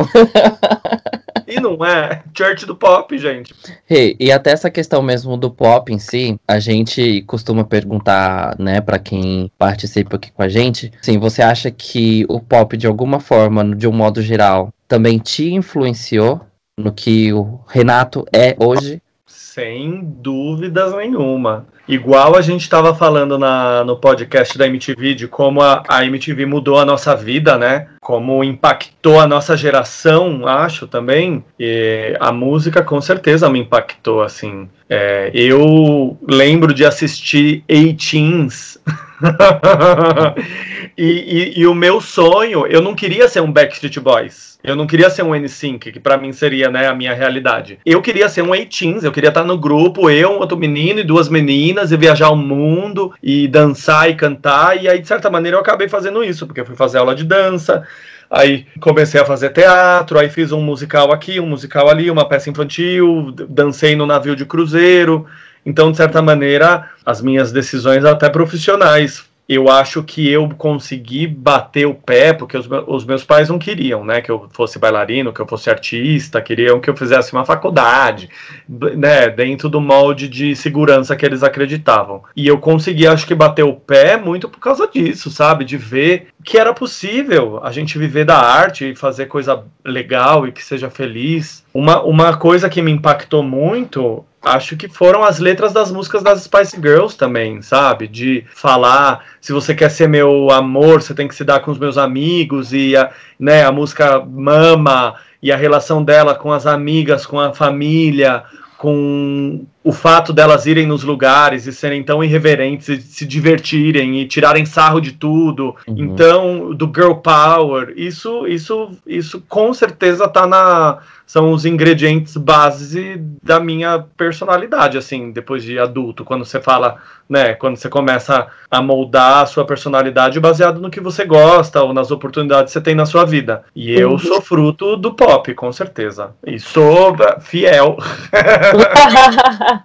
E 1.49 1.59
não 1.59 1.83
é 1.83 2.21
church 2.37 2.63
do 2.67 2.75
pop, 2.75 3.17
gente. 3.17 3.55
Hey, 3.89 4.15
e 4.19 4.31
até 4.31 4.51
essa 4.51 4.69
questão 4.69 5.01
mesmo 5.01 5.35
do 5.35 5.49
pop 5.49 5.91
em 5.91 5.97
si, 5.97 6.39
a 6.47 6.59
gente 6.59 7.23
costuma 7.23 7.63
perguntar, 7.63 8.55
né, 8.59 8.79
para 8.79 8.99
quem 8.99 9.51
participa 9.57 10.17
aqui 10.17 10.31
com 10.31 10.43
a 10.43 10.47
gente, 10.47 10.91
sim, 11.01 11.17
você 11.17 11.41
acha 11.41 11.71
que 11.71 12.23
o 12.29 12.39
pop 12.39 12.77
de 12.77 12.85
alguma 12.85 13.19
forma, 13.19 13.75
de 13.75 13.87
um 13.87 13.91
modo 13.91 14.21
geral, 14.21 14.71
também 14.87 15.17
te 15.17 15.51
influenciou 15.51 16.39
no 16.77 16.93
que 16.93 17.33
o 17.33 17.59
Renato 17.67 18.25
é 18.31 18.55
hoje? 18.59 19.01
Sem 19.29 20.01
dúvidas 20.03 20.93
nenhuma. 20.95 21.67
Igual 21.87 22.35
a 22.35 22.41
gente 22.41 22.61
estava 22.61 22.95
falando 22.95 23.37
na, 23.37 23.83
no 23.83 23.95
podcast 23.95 24.57
da 24.57 24.65
MTV 24.65 25.13
de 25.13 25.27
como 25.27 25.61
a, 25.61 25.83
a, 25.87 26.03
MTV 26.03 26.45
mudou 26.45 26.79
a 26.79 26.85
nossa 26.85 27.15
vida, 27.15 27.57
né? 27.57 27.87
Como 28.01 28.43
impactou 28.43 29.19
a 29.19 29.27
nossa 29.27 29.55
geração, 29.55 30.47
acho 30.47 30.87
também. 30.87 31.43
E 31.59 32.15
a 32.19 32.31
música 32.31 32.83
com 32.83 32.99
certeza 32.99 33.49
me 33.49 33.59
impactou, 33.59 34.23
assim. 34.23 34.67
É, 34.89 35.29
eu 35.33 36.17
lembro 36.27 36.73
de 36.73 36.83
assistir 36.83 37.63
18s. 37.69 38.79
e, 40.97 41.05
e, 41.05 41.59
e 41.59 41.67
o 41.67 41.75
meu 41.75 41.99
sonho, 42.01 42.65
eu 42.67 42.81
não 42.81 42.95
queria 42.95 43.27
ser 43.27 43.41
um 43.41 43.51
Backstreet 43.51 43.99
Boys. 43.99 44.49
Eu 44.61 44.75
não 44.75 44.85
queria 44.85 45.09
ser 45.09 45.23
um 45.23 45.29
N5, 45.29 45.79
que 45.93 45.99
para 45.99 46.17
mim 46.17 46.33
seria 46.33 46.69
né, 46.69 46.87
a 46.87 46.93
minha 46.93 47.13
realidade. 47.13 47.79
Eu 47.85 48.01
queria 48.01 48.27
ser 48.27 48.41
um 48.41 48.51
18 48.51 49.05
eu 49.05 49.11
queria 49.11 49.29
estar 49.29 49.45
no 49.45 49.57
grupo, 49.57 50.09
eu, 50.09 50.31
outro 50.33 50.57
menino 50.57 50.99
e 50.99 51.03
duas 51.03 51.29
meninas, 51.29 51.93
e 51.93 51.97
viajar 51.97 52.29
o 52.29 52.35
mundo, 52.35 53.13
e 53.23 53.47
dançar 53.47 54.09
e 54.09 54.15
cantar. 54.15 54.81
E 54.81 54.89
aí, 54.89 54.99
de 54.99 55.07
certa 55.07 55.29
maneira, 55.29 55.55
eu 55.55 55.61
acabei 55.61 55.87
fazendo 55.87 56.21
isso, 56.23 56.45
porque 56.45 56.59
eu 56.59 56.65
fui 56.65 56.75
fazer 56.75 56.97
aula 56.97 57.15
de 57.15 57.23
dança. 57.23 57.87
Aí 58.29 58.67
comecei 58.81 59.19
a 59.19 59.25
fazer 59.25 59.49
teatro, 59.51 60.19
aí 60.19 60.29
fiz 60.29 60.51
um 60.51 60.61
musical 60.61 61.11
aqui, 61.11 61.39
um 61.39 61.47
musical 61.47 61.89
ali, 61.89 62.11
uma 62.11 62.27
peça 62.27 62.49
infantil, 62.49 63.31
dancei 63.49 63.95
no 63.95 64.05
navio 64.05 64.35
de 64.35 64.45
cruzeiro. 64.45 65.25
Então, 65.65 65.91
de 65.91 65.97
certa 65.97 66.21
maneira, 66.21 66.89
as 67.05 67.21
minhas 67.21 67.51
decisões 67.51 68.05
até 68.05 68.29
profissionais 68.29 69.29
eu 69.49 69.67
acho 69.67 70.03
que 70.03 70.29
eu 70.29 70.47
consegui 70.49 71.25
bater 71.25 71.87
o 71.87 71.95
pé, 71.95 72.33
porque 72.33 72.55
os, 72.55 73.03
meus 73.03 73.23
pais 73.23 73.49
não 73.49 73.57
queriam, 73.57 74.05
né, 74.05 74.21
que 74.21 74.29
eu 74.29 74.47
fosse 74.53 74.77
bailarino, 74.77 75.33
que 75.33 75.39
eu 75.39 75.47
fosse 75.47 75.71
artista, 75.71 76.39
queriam 76.39 76.79
que 76.79 76.87
eu 76.87 76.95
fizesse 76.95 77.33
uma 77.33 77.43
faculdade, 77.43 78.29
né, 78.69 79.27
dentro 79.27 79.67
do 79.67 79.81
molde 79.81 80.27
de 80.27 80.55
segurança 80.55 81.15
que 81.15 81.25
eles 81.25 81.41
acreditavam. 81.41 82.21
E 82.35 82.47
eu 82.47 82.59
consegui, 82.59 83.07
acho 83.07 83.25
que, 83.25 83.33
bater 83.33 83.63
o 83.63 83.73
pé 83.73 84.17
muito 84.17 84.47
por 84.47 84.59
causa 84.59 84.87
disso, 84.87 85.31
sabe, 85.31 85.65
de 85.65 85.77
ver 85.77 86.27
que 86.43 86.55
era 86.55 86.71
possível 86.71 87.59
a 87.63 87.71
gente 87.71 87.97
viver 87.97 88.25
da 88.25 88.37
arte 88.37 88.91
e 88.91 88.95
fazer 88.95 89.25
coisa 89.25 89.63
legal 89.83 90.45
e 90.47 90.51
que 90.51 90.63
seja 90.63 90.91
feliz. 90.91 91.65
Uma, 91.73 92.03
uma 92.03 92.37
coisa 92.37 92.69
que 92.69 92.83
me 92.83 92.91
impactou 92.91 93.41
muito 93.41 94.23
acho 94.41 94.77
que 94.77 94.87
foram 94.87 95.23
as 95.23 95.39
letras 95.39 95.73
das 95.73 95.91
músicas 95.91 96.23
das 96.23 96.43
Spice 96.43 96.77
Girls 96.77 97.17
também, 97.17 97.61
sabe? 97.61 98.07
De 98.07 98.45
falar, 98.53 99.25
se 99.41 99.51
você 99.51 99.75
quer 99.75 99.89
ser 99.89 100.07
meu 100.07 100.49
amor, 100.51 101.01
você 101.01 101.13
tem 101.13 101.27
que 101.27 101.35
se 101.35 101.43
dar 101.43 101.59
com 101.59 101.71
os 101.71 101.77
meus 101.77 101.97
amigos 101.97 102.73
e 102.73 102.95
a, 102.95 103.11
né, 103.39 103.63
a 103.63 103.71
música 103.71 104.19
Mama 104.19 105.15
e 105.41 105.51
a 105.51 105.57
relação 105.57 106.03
dela 106.03 106.35
com 106.35 106.51
as 106.51 106.65
amigas, 106.65 107.25
com 107.25 107.39
a 107.39 107.53
família, 107.53 108.43
com 108.77 109.65
o 109.89 109.91
fato 109.91 110.31
delas 110.31 110.67
irem 110.67 110.85
nos 110.85 111.01
lugares 111.03 111.65
e 111.65 111.73
serem 111.73 112.03
tão 112.03 112.23
irreverentes 112.23 112.87
e 112.89 113.01
se 113.01 113.25
divertirem 113.25 114.21
e 114.21 114.27
tirarem 114.27 114.63
sarro 114.63 115.01
de 115.01 115.13
tudo. 115.13 115.75
Uhum. 115.87 115.95
Então, 115.97 116.75
do 116.75 116.85
girl 116.85 117.13
power, 117.13 117.91
isso 117.97 118.45
isso 118.45 118.91
isso 119.07 119.43
com 119.49 119.73
certeza 119.73 120.27
tá 120.27 120.45
na 120.45 120.99
são 121.25 121.51
os 121.51 121.63
ingredientes 121.63 122.35
base 122.37 123.21
da 123.43 123.59
minha 123.59 124.03
personalidade, 124.17 124.97
assim, 124.97 125.31
depois 125.31 125.63
de 125.63 125.77
adulto, 125.77 126.25
quando 126.25 126.43
você 126.43 126.59
fala, 126.59 126.97
né, 127.29 127.53
quando 127.53 127.75
você 127.75 127.87
começa 127.87 128.47
a 128.69 128.81
moldar 128.81 129.43
a 129.43 129.45
sua 129.45 129.63
personalidade 129.63 130.39
baseado 130.39 130.81
no 130.81 130.89
que 130.89 130.99
você 130.99 131.25
gosta 131.25 131.83
ou 131.83 131.93
nas 131.93 132.09
oportunidades 132.09 132.73
que 132.73 132.79
você 132.79 132.81
tem 132.81 132.95
na 132.95 133.05
sua 133.05 133.25
vida. 133.25 133.63
E 133.75 133.93
eu 133.93 134.13
uhum. 134.13 134.17
sou 134.17 134.41
fruto 134.41 134.97
do 134.97 135.13
pop, 135.13 135.53
com 135.53 135.71
certeza. 135.71 136.31
E 136.43 136.59
sou 136.59 137.15
fiel. 137.41 137.95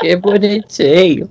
que 0.00 0.16
bonitinho. 0.16 1.30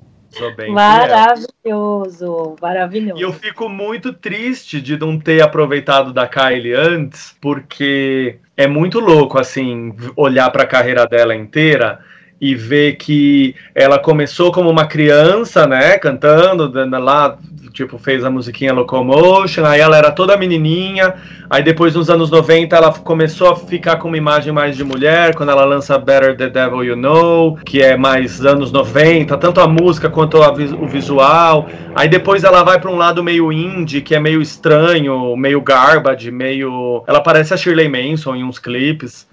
maravilhoso, 0.68 2.56
maravilhoso. 2.60 3.20
E 3.20 3.22
eu 3.22 3.32
fico 3.32 3.68
muito 3.68 4.12
triste 4.12 4.80
de 4.80 4.98
não 4.98 5.18
ter 5.18 5.42
aproveitado 5.42 6.12
da 6.12 6.26
Kylie 6.26 6.74
antes, 6.74 7.36
porque 7.40 8.38
é 8.56 8.66
muito 8.66 8.98
louco, 8.98 9.38
assim, 9.38 9.94
olhar 10.16 10.50
para 10.50 10.64
a 10.64 10.66
carreira 10.66 11.06
dela 11.06 11.34
inteira 11.34 12.00
e 12.40 12.54
ver 12.54 12.96
que 12.96 13.54
ela 13.74 13.98
começou 13.98 14.52
como 14.52 14.68
uma 14.68 14.86
criança, 14.86 15.66
né, 15.66 15.96
cantando 15.98 16.70
lá, 16.98 17.38
tipo, 17.72 17.98
fez 17.98 18.24
a 18.24 18.30
musiquinha 18.30 18.72
Locomotion, 18.72 19.64
aí 19.64 19.80
ela 19.80 19.96
era 19.96 20.10
toda 20.10 20.36
menininha, 20.36 21.14
aí 21.50 21.62
depois 21.62 21.94
nos 21.94 22.08
anos 22.08 22.30
90 22.30 22.76
ela 22.76 22.92
começou 22.92 23.50
a 23.50 23.56
ficar 23.56 23.96
com 23.96 24.08
uma 24.08 24.16
imagem 24.16 24.52
mais 24.52 24.76
de 24.76 24.84
mulher, 24.84 25.34
quando 25.34 25.50
ela 25.50 25.64
lança 25.64 25.98
Better 25.98 26.36
the 26.36 26.48
Devil 26.48 26.84
You 26.84 26.96
Know, 26.96 27.56
que 27.64 27.82
é 27.82 27.96
mais 27.96 28.44
anos 28.44 28.70
90, 28.70 29.36
tanto 29.38 29.60
a 29.60 29.66
música 29.66 30.08
quanto 30.08 30.42
a, 30.42 30.52
o 30.52 30.86
visual, 30.86 31.68
aí 31.94 32.08
depois 32.08 32.44
ela 32.44 32.62
vai 32.62 32.78
para 32.78 32.90
um 32.90 32.96
lado 32.96 33.24
meio 33.24 33.50
indie, 33.50 34.00
que 34.00 34.14
é 34.14 34.20
meio 34.20 34.40
estranho, 34.40 35.36
meio 35.36 35.60
garbage, 35.60 36.30
meio... 36.30 37.02
Ela 37.06 37.20
parece 37.20 37.54
a 37.54 37.56
Shirley 37.56 37.88
Manson 37.88 38.36
em 38.36 38.44
uns 38.44 38.58
clipes. 38.58 39.26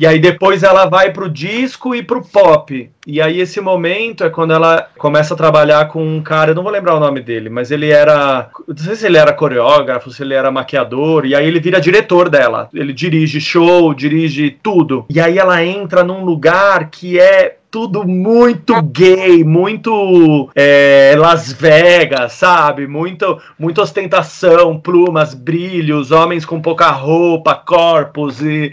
E 0.00 0.06
aí 0.06 0.18
depois 0.18 0.62
ela 0.62 0.86
vai 0.86 1.12
pro 1.12 1.28
disco 1.28 1.94
e 1.94 2.02
pro 2.02 2.22
pop. 2.22 2.90
E 3.06 3.20
aí 3.20 3.38
esse 3.38 3.60
momento 3.60 4.24
é 4.24 4.30
quando 4.30 4.54
ela 4.54 4.88
começa 4.96 5.34
a 5.34 5.36
trabalhar 5.36 5.88
com 5.88 6.02
um 6.02 6.22
cara, 6.22 6.52
eu 6.52 6.54
não 6.54 6.62
vou 6.62 6.72
lembrar 6.72 6.94
o 6.94 7.00
nome 7.00 7.20
dele, 7.20 7.50
mas 7.50 7.70
ele 7.70 7.90
era, 7.90 8.48
não 8.66 8.76
sei 8.78 8.96
se 8.96 9.04
ele 9.04 9.18
era 9.18 9.34
coreógrafo, 9.34 10.10
se 10.10 10.22
ele 10.22 10.32
era 10.32 10.50
maquiador, 10.50 11.26
e 11.26 11.34
aí 11.34 11.46
ele 11.46 11.60
vira 11.60 11.78
diretor 11.78 12.30
dela. 12.30 12.70
Ele 12.72 12.94
dirige 12.94 13.42
show, 13.42 13.92
dirige 13.92 14.56
tudo. 14.62 15.04
E 15.10 15.20
aí 15.20 15.38
ela 15.38 15.62
entra 15.62 16.02
num 16.02 16.24
lugar 16.24 16.88
que 16.88 17.20
é 17.20 17.58
tudo 17.70 18.06
muito 18.06 18.80
gay, 18.82 19.44
muito 19.44 20.50
é, 20.54 21.14
Las 21.16 21.52
Vegas, 21.52 22.32
sabe? 22.32 22.86
Muito, 22.86 23.40
muita 23.58 23.82
ostentação, 23.82 24.78
plumas, 24.78 25.34
brilhos, 25.34 26.10
homens 26.10 26.44
com 26.44 26.60
pouca 26.60 26.90
roupa, 26.90 27.54
corpos 27.54 28.40
e 28.42 28.72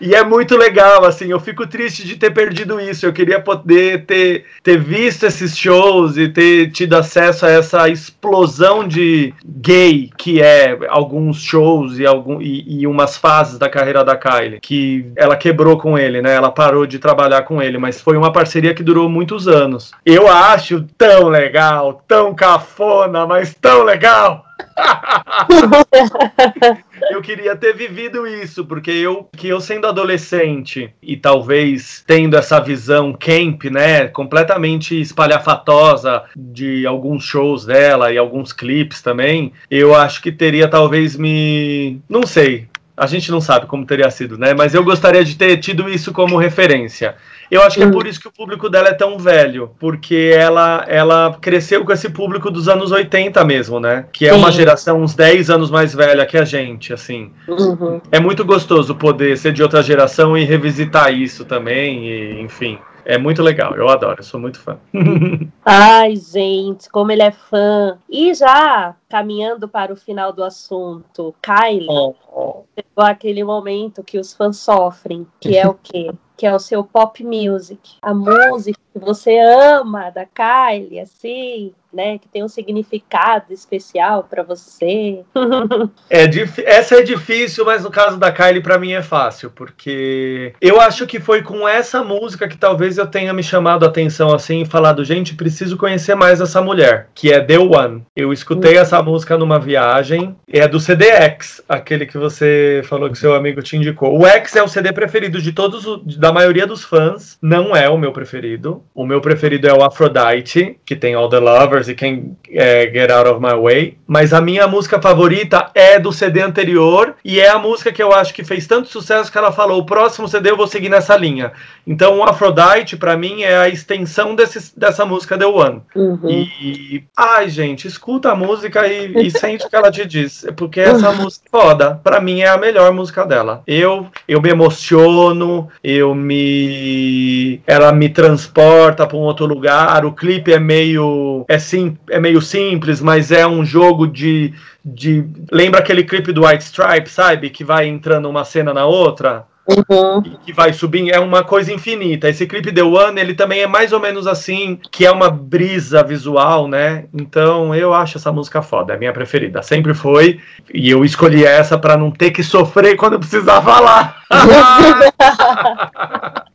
e 0.00 0.14
é 0.14 0.22
muito 0.22 0.56
legal, 0.56 1.04
assim, 1.04 1.30
eu 1.30 1.40
fico 1.40 1.66
triste 1.66 2.06
de 2.06 2.16
ter 2.16 2.30
perdido 2.30 2.80
isso. 2.80 3.06
Eu 3.06 3.12
queria 3.12 3.40
poder 3.40 4.04
ter, 4.04 4.44
ter 4.62 4.78
visto 4.78 5.24
esses 5.24 5.56
shows 5.56 6.16
e 6.16 6.28
ter 6.28 6.70
tido 6.70 6.94
acesso 6.94 7.46
a 7.46 7.50
essa 7.50 7.88
explosão 7.88 8.86
de 8.86 9.32
gay 9.44 10.10
que 10.16 10.42
é 10.42 10.78
alguns 10.88 11.40
shows 11.40 11.98
e, 11.98 12.06
algum, 12.06 12.42
e, 12.42 12.80
e 12.80 12.86
umas 12.86 13.16
fases 13.16 13.58
da 13.58 13.68
carreira 13.68 14.04
da 14.04 14.16
Kylie. 14.16 14.60
Que 14.60 15.06
ela 15.16 15.36
quebrou 15.36 15.78
com 15.78 15.98
ele, 15.98 16.20
né? 16.20 16.34
Ela 16.34 16.50
parou 16.50 16.86
de 16.86 16.98
trabalhar 16.98 17.42
com 17.42 17.62
ele, 17.62 17.78
mas 17.78 18.00
foi 18.00 18.16
uma 18.16 18.32
parceria 18.36 18.74
que 18.74 18.82
durou 18.82 19.08
muitos 19.08 19.48
anos. 19.48 19.92
Eu 20.04 20.28
acho 20.28 20.84
tão 20.98 21.28
legal, 21.28 22.04
tão 22.06 22.34
cafona, 22.34 23.26
mas 23.26 23.54
tão 23.54 23.82
legal. 23.82 24.44
eu 27.10 27.22
queria 27.22 27.56
ter 27.56 27.74
vivido 27.74 28.26
isso, 28.26 28.66
porque 28.66 28.90
eu, 28.90 29.26
que 29.34 29.48
eu 29.48 29.58
sendo 29.58 29.86
adolescente 29.86 30.92
e 31.02 31.16
talvez 31.16 32.04
tendo 32.06 32.36
essa 32.36 32.60
visão 32.60 33.14
camp, 33.14 33.64
né, 33.64 34.08
completamente 34.08 35.00
espalhafatosa 35.00 36.24
de 36.36 36.86
alguns 36.86 37.24
shows 37.24 37.64
dela 37.64 38.12
e 38.12 38.18
alguns 38.18 38.52
clipes 38.52 39.00
também, 39.00 39.50
eu 39.70 39.94
acho 39.94 40.20
que 40.20 40.30
teria 40.30 40.68
talvez 40.68 41.16
me, 41.16 42.02
não 42.06 42.26
sei, 42.26 42.68
a 42.96 43.06
gente 43.06 43.30
não 43.30 43.40
sabe 43.40 43.66
como 43.66 43.84
teria 43.84 44.10
sido, 44.10 44.38
né? 44.38 44.54
Mas 44.54 44.72
eu 44.72 44.82
gostaria 44.82 45.22
de 45.22 45.36
ter 45.36 45.58
tido 45.58 45.88
isso 45.88 46.12
como 46.12 46.38
referência. 46.38 47.14
Eu 47.50 47.62
acho 47.62 47.76
que 47.76 47.82
é 47.82 47.90
por 47.90 48.06
isso 48.06 48.20
que 48.20 48.28
o 48.28 48.32
público 48.32 48.68
dela 48.68 48.88
é 48.88 48.94
tão 48.94 49.18
velho, 49.18 49.70
porque 49.78 50.32
ela, 50.36 50.84
ela 50.88 51.36
cresceu 51.40 51.84
com 51.84 51.92
esse 51.92 52.08
público 52.08 52.50
dos 52.50 52.68
anos 52.68 52.90
80 52.90 53.44
mesmo, 53.44 53.78
né? 53.78 54.06
Que 54.12 54.26
é 54.26 54.32
Sim. 54.32 54.38
uma 54.38 54.50
geração 54.50 55.00
uns 55.00 55.14
10 55.14 55.50
anos 55.50 55.70
mais 55.70 55.94
velha 55.94 56.26
que 56.26 56.36
a 56.36 56.44
gente, 56.44 56.92
assim. 56.92 57.32
Uhum. 57.48 58.00
É 58.10 58.18
muito 58.18 58.44
gostoso 58.44 58.94
poder 58.94 59.36
ser 59.38 59.52
de 59.52 59.62
outra 59.62 59.82
geração 59.82 60.36
e 60.36 60.44
revisitar 60.44 61.12
isso 61.12 61.44
também, 61.44 62.08
e, 62.08 62.40
enfim. 62.40 62.78
É 63.08 63.16
muito 63.16 63.40
legal, 63.40 63.72
eu 63.76 63.88
adoro, 63.88 64.18
eu 64.18 64.24
sou 64.24 64.40
muito 64.40 64.58
fã. 64.58 64.78
Ai, 65.64 66.16
gente, 66.16 66.90
como 66.90 67.12
ele 67.12 67.22
é 67.22 67.30
fã. 67.30 67.96
E 68.10 68.34
já 68.34 68.96
caminhando 69.08 69.68
para 69.68 69.92
o 69.92 69.96
final 69.96 70.32
do 70.32 70.42
assunto, 70.42 71.32
Kylie, 71.40 71.86
oh, 71.88 72.14
oh. 72.34 72.64
chegou 72.74 73.04
aquele 73.04 73.44
momento 73.44 74.02
que 74.02 74.18
os 74.18 74.34
fãs 74.34 74.56
sofrem, 74.56 75.24
que 75.40 75.56
é 75.56 75.68
o 75.68 75.74
quê? 75.74 76.10
Que 76.36 76.46
é 76.46 76.54
o 76.54 76.58
seu 76.58 76.84
pop 76.84 77.24
music, 77.24 77.96
a 78.02 78.12
música 78.14 78.78
que 78.98 79.04
você 79.04 79.38
ama 79.38 80.10
da 80.10 80.24
Kylie, 80.24 81.00
assim, 81.00 81.74
né, 81.92 82.18
que 82.18 82.28
tem 82.28 82.42
um 82.44 82.48
significado 82.48 83.52
especial 83.52 84.24
para 84.24 84.42
você. 84.42 85.22
é 86.10 86.24
essa 86.64 86.96
é 86.96 87.02
difícil, 87.02 87.64
mas 87.64 87.84
no 87.84 87.90
caso 87.90 88.18
da 88.18 88.32
Kylie 88.32 88.62
para 88.62 88.78
mim 88.78 88.92
é 88.92 89.02
fácil, 89.02 89.50
porque 89.50 90.52
eu 90.60 90.80
acho 90.80 91.06
que 91.06 91.18
foi 91.20 91.42
com 91.42 91.66
essa 91.66 92.02
música 92.02 92.48
que 92.48 92.56
talvez 92.56 92.98
eu 92.98 93.06
tenha 93.06 93.32
me 93.32 93.42
chamado 93.42 93.84
a 93.84 93.88
atenção 93.88 94.34
assim 94.34 94.62
e 94.62 94.66
falado, 94.66 95.04
gente, 95.04 95.34
preciso 95.34 95.76
conhecer 95.76 96.14
mais 96.14 96.40
essa 96.40 96.60
mulher, 96.60 97.08
que 97.14 97.32
é 97.32 97.40
The 97.40 97.58
One. 97.58 98.04
Eu 98.14 98.32
escutei 98.32 98.74
uhum. 98.74 98.82
essa 98.82 99.02
música 99.02 99.38
numa 99.38 99.58
viagem, 99.58 100.36
é 100.48 100.66
do 100.68 100.80
CDX, 100.80 101.62
aquele 101.68 102.06
que 102.06 102.18
você 102.18 102.82
falou 102.84 103.10
que 103.10 103.18
seu 103.18 103.34
amigo 103.34 103.62
te 103.62 103.76
indicou. 103.76 104.18
O 104.18 104.26
X 104.26 104.56
é 104.56 104.62
o 104.62 104.68
CD 104.68 104.92
preferido 104.92 105.40
de 105.40 105.52
todos, 105.52 106.04
da 106.16 106.32
maioria 106.32 106.66
dos 106.66 106.84
fãs, 106.84 107.38
não 107.40 107.74
é 107.74 107.88
o 107.88 107.98
meu 107.98 108.12
preferido. 108.12 108.82
O 108.94 109.06
meu 109.06 109.20
preferido 109.20 109.68
é 109.68 109.72
o 109.72 109.82
Aphrodite, 109.82 110.78
que 110.84 110.96
tem 110.96 111.14
All 111.14 111.28
the 111.28 111.38
Lovers 111.38 111.88
e 111.88 111.94
Can 111.94 112.36
é, 112.50 112.90
Get 112.92 113.10
Out 113.10 113.28
of 113.28 113.40
My 113.40 113.60
Way. 113.60 113.98
Mas 114.06 114.32
a 114.32 114.40
minha 114.40 114.66
música 114.66 115.00
favorita 115.00 115.70
é 115.74 115.98
do 115.98 116.12
CD 116.12 116.40
anterior 116.40 117.14
e 117.24 117.40
é 117.40 117.48
a 117.48 117.58
música 117.58 117.92
que 117.92 118.02
eu 118.02 118.12
acho 118.12 118.32
que 118.32 118.44
fez 118.44 118.66
tanto 118.66 118.88
sucesso 118.88 119.30
que 119.30 119.36
ela 119.36 119.52
falou: 119.52 119.80
o 119.80 119.86
próximo 119.86 120.28
CD 120.28 120.50
eu 120.50 120.56
vou 120.56 120.66
seguir 120.66 120.88
nessa 120.88 121.16
linha. 121.16 121.52
Então, 121.86 122.18
o 122.18 122.24
Aphrodite, 122.24 122.96
para 122.96 123.16
mim, 123.16 123.42
é 123.42 123.56
a 123.56 123.68
extensão 123.68 124.34
desse, 124.34 124.78
dessa 124.78 125.04
música 125.04 125.36
The 125.36 125.46
One. 125.46 125.82
Uhum. 125.94 126.30
E, 126.30 127.04
ai, 127.16 127.48
gente, 127.48 127.86
escuta 127.86 128.30
a 128.30 128.36
música 128.36 128.86
e, 128.86 129.26
e 129.26 129.30
sente 129.30 129.66
o 129.66 129.68
que 129.68 129.76
ela 129.76 129.90
te 129.90 130.04
diz. 130.06 130.46
Porque 130.56 130.80
essa 130.80 131.12
música 131.12 131.44
é 131.46 131.50
foda. 131.50 132.00
Pra 132.02 132.20
mim, 132.20 132.40
é 132.40 132.48
a 132.48 132.56
melhor 132.56 132.92
música 132.92 133.24
dela. 133.26 133.62
Eu, 133.66 134.06
eu 134.26 134.40
me 134.40 134.50
emociono, 134.50 135.68
eu 135.82 136.14
me. 136.14 137.60
Ela 137.66 137.92
me 137.92 138.08
transporta 138.08 138.75
para 139.06 139.16
um 139.16 139.20
outro 139.20 139.46
lugar. 139.46 140.04
O 140.04 140.12
clipe 140.12 140.52
é 140.52 140.58
meio. 140.58 141.44
É 141.48 141.58
sim, 141.58 141.96
é 142.10 142.18
meio 142.18 142.40
simples, 142.40 143.00
mas 143.00 143.32
é 143.32 143.46
um 143.46 143.64
jogo 143.64 144.06
de, 144.06 144.52
de. 144.84 145.24
Lembra 145.50 145.80
aquele 145.80 146.04
clipe 146.04 146.32
do 146.32 146.46
White 146.46 146.64
Stripe, 146.64 147.08
sabe? 147.08 147.50
Que 147.50 147.64
vai 147.64 147.86
entrando 147.86 148.28
uma 148.28 148.44
cena 148.44 148.72
na 148.72 148.86
outra? 148.86 149.46
Uhum. 149.68 150.22
que 150.44 150.52
vai 150.52 150.72
subindo, 150.72 151.10
é 151.10 151.18
uma 151.18 151.42
coisa 151.42 151.72
infinita. 151.72 152.28
Esse 152.28 152.46
clipe 152.46 152.72
The 152.72 152.84
One, 152.84 153.20
ele 153.20 153.34
também 153.34 153.62
é 153.62 153.66
mais 153.66 153.92
ou 153.92 153.98
menos 153.98 154.28
assim, 154.28 154.78
que 154.92 155.04
é 155.04 155.10
uma 155.10 155.28
brisa 155.28 156.04
visual, 156.04 156.68
né? 156.68 157.06
Então 157.12 157.74
eu 157.74 157.92
acho 157.92 158.16
essa 158.16 158.30
música 158.30 158.62
foda, 158.62 158.92
é 158.92 158.96
a 158.96 158.98
minha 158.98 159.12
preferida. 159.12 159.60
Sempre 159.62 159.92
foi, 159.92 160.38
e 160.72 160.88
eu 160.88 161.04
escolhi 161.04 161.44
essa 161.44 161.76
para 161.76 161.96
não 161.96 162.12
ter 162.12 162.30
que 162.30 162.44
sofrer 162.44 162.96
quando 162.96 163.14
eu 163.14 163.18
precisar 163.18 163.60
falar. 163.60 164.22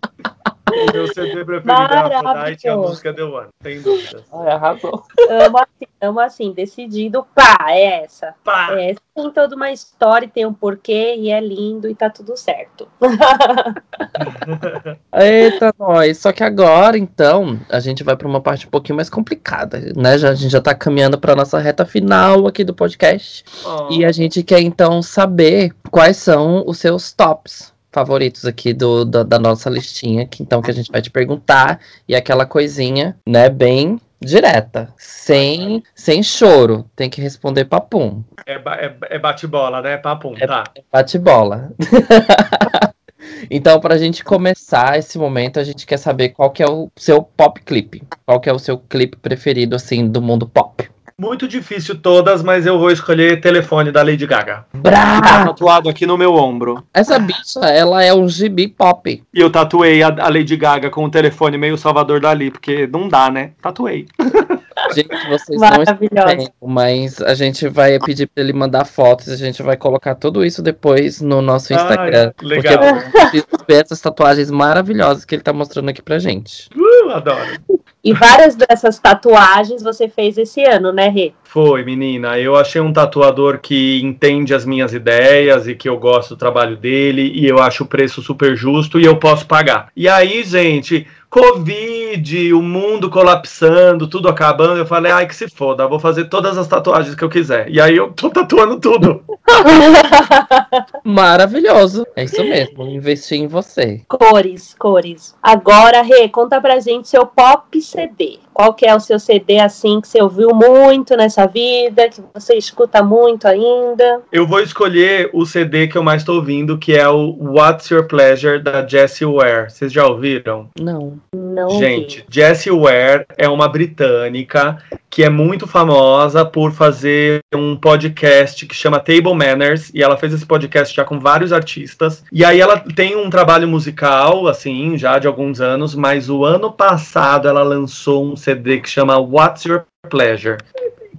O 0.72 0.94
meu 0.94 1.08
CD 1.14 1.46
preferido 1.46 1.72
é 1.72 2.16
Aphrodite 2.16 2.66
e 2.66 2.70
a 2.70 2.78
música 2.78 3.14
The 3.14 3.24
One, 3.24 3.48
sem 3.62 3.82
dúvidas. 3.82 4.24
É, 4.34 4.52
arrasou. 4.52 5.04
Amo 5.30 5.58
assim, 5.58 5.88
amo 6.02 6.20
assim, 6.20 6.54
decidido, 6.54 7.26
pá, 7.36 7.58
é 7.70 8.04
essa. 8.04 8.34
Pá. 8.44 8.70
É, 8.80 8.96
tem 9.14 9.30
toda 9.32 9.56
uma 9.56 9.72
história, 9.72 10.28
tem 10.28 10.46
um 10.46 10.54
porquê, 10.54 11.16
e 11.18 11.30
é 11.30 11.40
lindo 11.40 11.90
e 11.90 11.96
tá 11.96 12.10
tudo 12.10 12.36
certo. 12.38 12.88
Eita, 15.14 15.74
nós. 15.78 16.18
Só 16.18 16.32
que 16.32 16.44
agora, 16.44 16.98
então, 16.98 17.60
a 17.70 17.80
gente 17.80 18.04
vai 18.04 18.16
para 18.16 18.28
uma 18.28 18.42
parte 18.42 18.68
um 18.68 18.70
pouquinho 18.70 18.96
mais 18.96 19.10
complicada, 19.10 19.94
né? 19.96 20.18
Já, 20.18 20.30
a 20.30 20.36
gente 20.36 20.52
já 20.52 20.62
tá 20.62 20.74
caminhando 20.74 21.20
para 21.20 21.36
nossa 21.36 21.60
reta 21.60 21.86
final 21.86 22.48
aqui 22.48 22.64
do 22.64 22.74
podcast. 22.74 23.44
Oh. 23.66 23.92
E 23.92 24.06
a 24.06 24.12
gente 24.12 24.44
quer, 24.44 24.62
então, 24.62 25.02
saber 25.02 25.74
quais 25.90 26.18
são 26.18 26.64
os 26.66 26.78
seus 26.78 27.12
tops 27.12 27.71
favoritos 27.92 28.46
aqui 28.46 28.74
do, 28.74 29.04
do, 29.06 29.24
da 29.24 29.38
nossa 29.38 29.70
listinha, 29.70 30.26
que 30.26 30.42
então 30.42 30.62
que 30.62 30.72
a 30.72 30.74
gente 30.74 30.92
vai 30.92 31.02
te 31.02 31.10
perguntar 31.10 31.80
e 32.08 32.16
aquela 32.16 32.46
coisinha, 32.46 33.18
né, 33.28 33.50
bem 33.50 34.00
direta, 34.20 34.94
sem 34.98 35.84
sem 35.96 36.22
choro, 36.22 36.86
tem 36.96 37.10
que 37.10 37.22
responder 37.22 37.66
papum. 37.66 38.24
É, 38.46 38.54
é, 38.54 38.96
é 39.16 39.20
bate-bola, 39.20 39.82
né, 39.82 39.98
papum, 39.98 40.36
é, 40.40 40.46
tá. 40.46 40.64
É 40.76 40.84
bate-bola. 40.92 41.72
então, 43.50 43.80
para 43.80 43.96
a 43.96 43.98
gente 43.98 44.24
começar 44.24 44.98
esse 44.98 45.18
momento, 45.18 45.60
a 45.60 45.64
gente 45.64 45.86
quer 45.86 45.98
saber 45.98 46.30
qual 46.30 46.52
que 46.52 46.62
é 46.62 46.70
o 46.70 46.90
seu 46.96 47.24
pop 47.24 47.60
clip, 47.62 48.04
qual 48.26 48.40
que 48.40 48.50
é 48.50 48.54
o 48.54 48.60
seu 48.60 48.78
clipe 48.78 49.18
preferido, 49.18 49.76
assim, 49.76 50.08
do 50.08 50.22
mundo 50.22 50.48
pop. 50.48 50.91
Muito 51.22 51.48
difícil 51.48 52.02
todas, 52.02 52.42
mas 52.42 52.66
eu 52.66 52.80
vou 52.80 52.90
escolher 52.90 53.40
telefone 53.40 53.92
da 53.92 54.02
Lady 54.02 54.26
Gaga. 54.26 54.66
Brá! 54.74 55.22
Tá 55.22 55.46
tatuado 55.46 55.88
aqui 55.88 56.08
no 56.08 56.18
meu 56.18 56.34
ombro. 56.34 56.84
Essa 56.92 57.20
bicha, 57.20 57.60
ela 57.60 58.04
é 58.04 58.12
um 58.12 58.28
gibi 58.28 58.68
pop. 58.68 59.24
E 59.32 59.40
eu 59.40 59.52
tatuei 59.52 60.02
a, 60.02 60.08
a 60.08 60.30
Lady 60.30 60.58
Gaga 60.58 60.90
com 60.90 61.06
o 61.06 61.12
telefone 61.12 61.60
meio 61.60 61.78
Salvador 61.78 62.20
Dali, 62.20 62.50
porque 62.50 62.88
não 62.88 63.08
dá, 63.08 63.30
né? 63.30 63.52
Tatuei. 63.62 64.08
Gente, 64.94 65.30
vocês 65.30 65.60
não 65.60 65.84
estão 65.84 66.54
mas 66.62 67.22
a 67.22 67.34
gente 67.34 67.68
vai 67.68 68.00
pedir 68.00 68.28
para 68.28 68.44
ele 68.44 68.54
mandar 68.54 68.86
fotos, 68.86 69.30
a 69.30 69.36
gente 69.36 69.62
vai 69.64 69.78
colocar 69.78 70.16
tudo 70.16 70.46
isso 70.46 70.62
depois 70.62 71.22
no 71.22 71.42
nosso 71.42 71.74
Instagram. 71.74 72.34
Ai, 72.38 72.48
legal. 72.48 72.80
Porque 73.12 73.44
ver 73.68 73.86
essas 73.86 74.02
tatuagens 74.02 74.52
maravilhosas 74.52 75.26
que 75.26 75.36
ele 75.36 75.42
tá 75.42 75.54
mostrando 75.54 75.90
aqui 75.90 76.02
pra 76.02 76.20
gente. 76.20 76.70
Uh, 76.76 77.10
adoro. 77.12 77.60
E 78.04 78.14
várias 78.14 78.56
dessas 78.56 78.98
tatuagens 78.98 79.84
você 79.84 80.08
fez 80.10 80.38
esse 80.38 80.64
ano, 80.64 80.92
né, 80.92 81.08
Rê? 81.08 81.34
Foi, 81.44 81.84
menina. 81.84 82.40
Eu 82.40 82.56
achei 82.56 82.82
um 82.82 82.92
tatuador 82.92 83.60
que 83.60 84.02
entende 84.02 84.56
as 84.56 84.66
minhas 84.66 84.92
ideias 84.92 85.68
e 85.68 85.76
que 85.76 85.88
eu 85.88 86.00
gosto 86.00 86.30
do 86.30 86.38
trabalho 86.38 86.78
dele 86.78 87.32
e 87.36 87.46
eu 87.46 87.60
acho 87.60 87.84
o 87.84 87.88
preço 87.88 88.22
super 88.22 88.56
justo 88.56 89.00
e 89.00 89.06
eu 89.06 89.18
posso 89.18 89.46
pagar. 89.46 89.90
E 89.96 90.08
aí, 90.10 90.44
gente, 90.44 91.06
Covid, 91.32 92.54
o 92.54 92.62
mundo 92.62 93.10
colapsando, 93.10 94.06
tudo 94.06 94.28
acabando. 94.28 94.80
Eu 94.80 94.86
falei, 94.86 95.14
ai, 95.14 95.26
que 95.26 95.34
se 95.34 95.48
foda, 95.48 95.88
vou 95.88 95.98
fazer 95.98 96.26
todas 96.26 96.58
as 96.58 96.68
tatuagens 96.68 97.16
que 97.16 97.24
eu 97.24 97.30
quiser. 97.30 97.70
E 97.70 97.80
aí 97.80 97.96
eu 97.96 98.12
tô 98.12 98.30
tatuando 98.30 98.78
tudo. 98.82 99.24
Maravilhoso. 101.06 102.06
É 102.18 102.26
isso 102.26 102.44
mesmo, 102.44 102.84
investir 102.84 103.40
em 103.40 103.48
você. 103.48 104.02
Cores, 104.10 104.76
cores. 104.78 105.34
Agora, 105.42 106.02
Rê, 106.02 106.28
conta 106.28 106.60
pra 106.60 106.82
gente 106.82 107.08
seu 107.08 107.26
pop 107.26 107.82
CD. 107.82 108.40
Qual 108.54 108.74
que 108.74 108.86
é 108.86 108.96
o 108.96 109.00
seu 109.00 109.20
CD 109.20 109.60
assim 109.60 110.02
que 110.02 110.08
você 110.08 110.22
ouviu 110.22 110.50
muito 110.50 111.16
nessa 111.16 111.46
vida, 111.48 112.10
que 112.10 112.22
você 112.34 112.56
escuta 112.56 113.02
muito 113.04 113.48
ainda? 113.48 114.22
Eu 114.32 114.46
vou 114.46 114.60
escolher 114.60 115.30
o 115.34 115.46
CD 115.46 115.88
que 115.88 115.98
eu 115.98 116.04
mais 116.04 116.22
estou 116.22 116.36
ouvindo, 116.36 116.78
que 116.78 116.94
é 116.94 117.08
o 117.08 117.36
What's 117.40 117.90
Your 117.90 118.08
Pleasure 118.08 118.62
da 118.62 118.86
Jessie 118.86 119.26
Ware. 119.26 119.70
Vocês 119.70 119.92
já 119.92 120.06
ouviram? 120.06 120.70
Não. 120.80 121.18
Não. 121.52 121.70
Gente, 121.72 122.20
vi. 122.20 122.26
Jessie 122.30 122.72
Ware 122.72 123.26
é 123.38 123.48
uma 123.50 123.68
britânica 123.68 124.78
que 125.10 125.24
é 125.24 125.30
muito 125.30 125.68
famosa 125.68 126.46
por 126.46 126.72
fazer 126.72 127.42
um 127.54 127.76
podcast 127.76 128.66
que 128.66 128.74
chama 128.74 129.00
Table 129.00 129.34
Manners 129.34 129.92
e 129.94 130.02
ela 130.02 130.16
fez 130.16 130.34
esse 130.34 130.46
podcast 130.46 130.96
já 130.96 131.04
com 131.04 131.20
vários 131.20 131.52
artistas. 131.52 132.24
E 132.32 132.46
aí 132.46 132.62
ela 132.62 132.80
tem 132.80 133.18
um 133.18 133.30
trabalho 133.30 133.68
musical 133.68 134.48
assim, 134.48 134.98
já 134.98 135.20
de 135.20 135.28
alguns 135.28 135.60
anos, 135.60 135.94
mas 135.94 136.30
o 136.30 136.46
ano 136.46 136.72
passado 136.72 137.48
ela 137.48 137.64
lançou 137.64 138.26
um 138.26 138.38
CD 138.38 138.80
que 138.80 138.90
chama 138.90 139.18
What's 139.18 139.66
Your 139.66 139.84
Pleasure? 140.10 140.58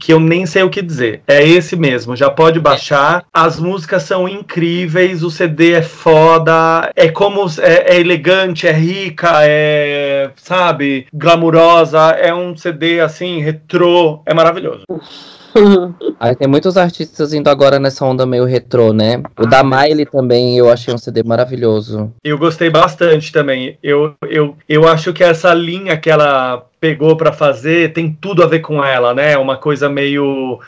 Que 0.02 0.12
eu 0.12 0.18
nem 0.18 0.44
sei 0.46 0.64
o 0.64 0.68
que 0.68 0.82
dizer. 0.82 1.22
É 1.28 1.46
esse 1.46 1.76
mesmo, 1.76 2.16
já 2.16 2.28
pode 2.28 2.58
baixar. 2.58 3.24
As 3.32 3.60
músicas 3.60 4.02
são 4.02 4.28
incríveis, 4.28 5.22
o 5.22 5.30
CD 5.30 5.74
é 5.74 5.82
foda, 5.82 6.90
é 6.96 7.08
como 7.08 7.46
é, 7.60 7.94
é 7.94 8.00
elegante, 8.00 8.66
é 8.66 8.72
rica, 8.72 9.30
é, 9.42 10.30
sabe, 10.34 11.06
glamurosa. 11.14 12.00
É 12.18 12.34
um 12.34 12.56
CD 12.56 12.98
assim, 12.98 13.40
retrô, 13.40 14.20
é 14.26 14.34
maravilhoso. 14.34 14.82
Aí 16.18 16.34
tem 16.34 16.48
muitos 16.48 16.76
artistas 16.76 17.32
indo 17.32 17.48
agora 17.48 17.78
nessa 17.78 18.04
onda 18.04 18.26
meio 18.26 18.44
retrô, 18.44 18.92
né? 18.92 19.22
O 19.38 19.46
da 19.46 19.62
Miley 19.62 20.06
também 20.06 20.58
eu 20.58 20.68
achei 20.68 20.92
um 20.92 20.98
CD 20.98 21.22
maravilhoso. 21.22 22.12
Eu 22.24 22.38
gostei 22.38 22.70
bastante 22.70 23.30
também. 23.30 23.78
Eu, 23.80 24.14
eu, 24.28 24.56
eu 24.68 24.88
acho 24.88 25.12
que 25.12 25.22
essa 25.22 25.54
linha 25.54 25.96
que 25.96 26.10
ela 26.10 26.66
pegou 26.82 27.16
pra 27.16 27.32
fazer 27.32 27.92
tem 27.92 28.10
tudo 28.20 28.42
a 28.42 28.46
ver 28.48 28.58
com 28.58 28.84
ela, 28.84 29.14
né? 29.14 29.38
Uma 29.38 29.56
coisa 29.56 29.88
meio 29.88 30.58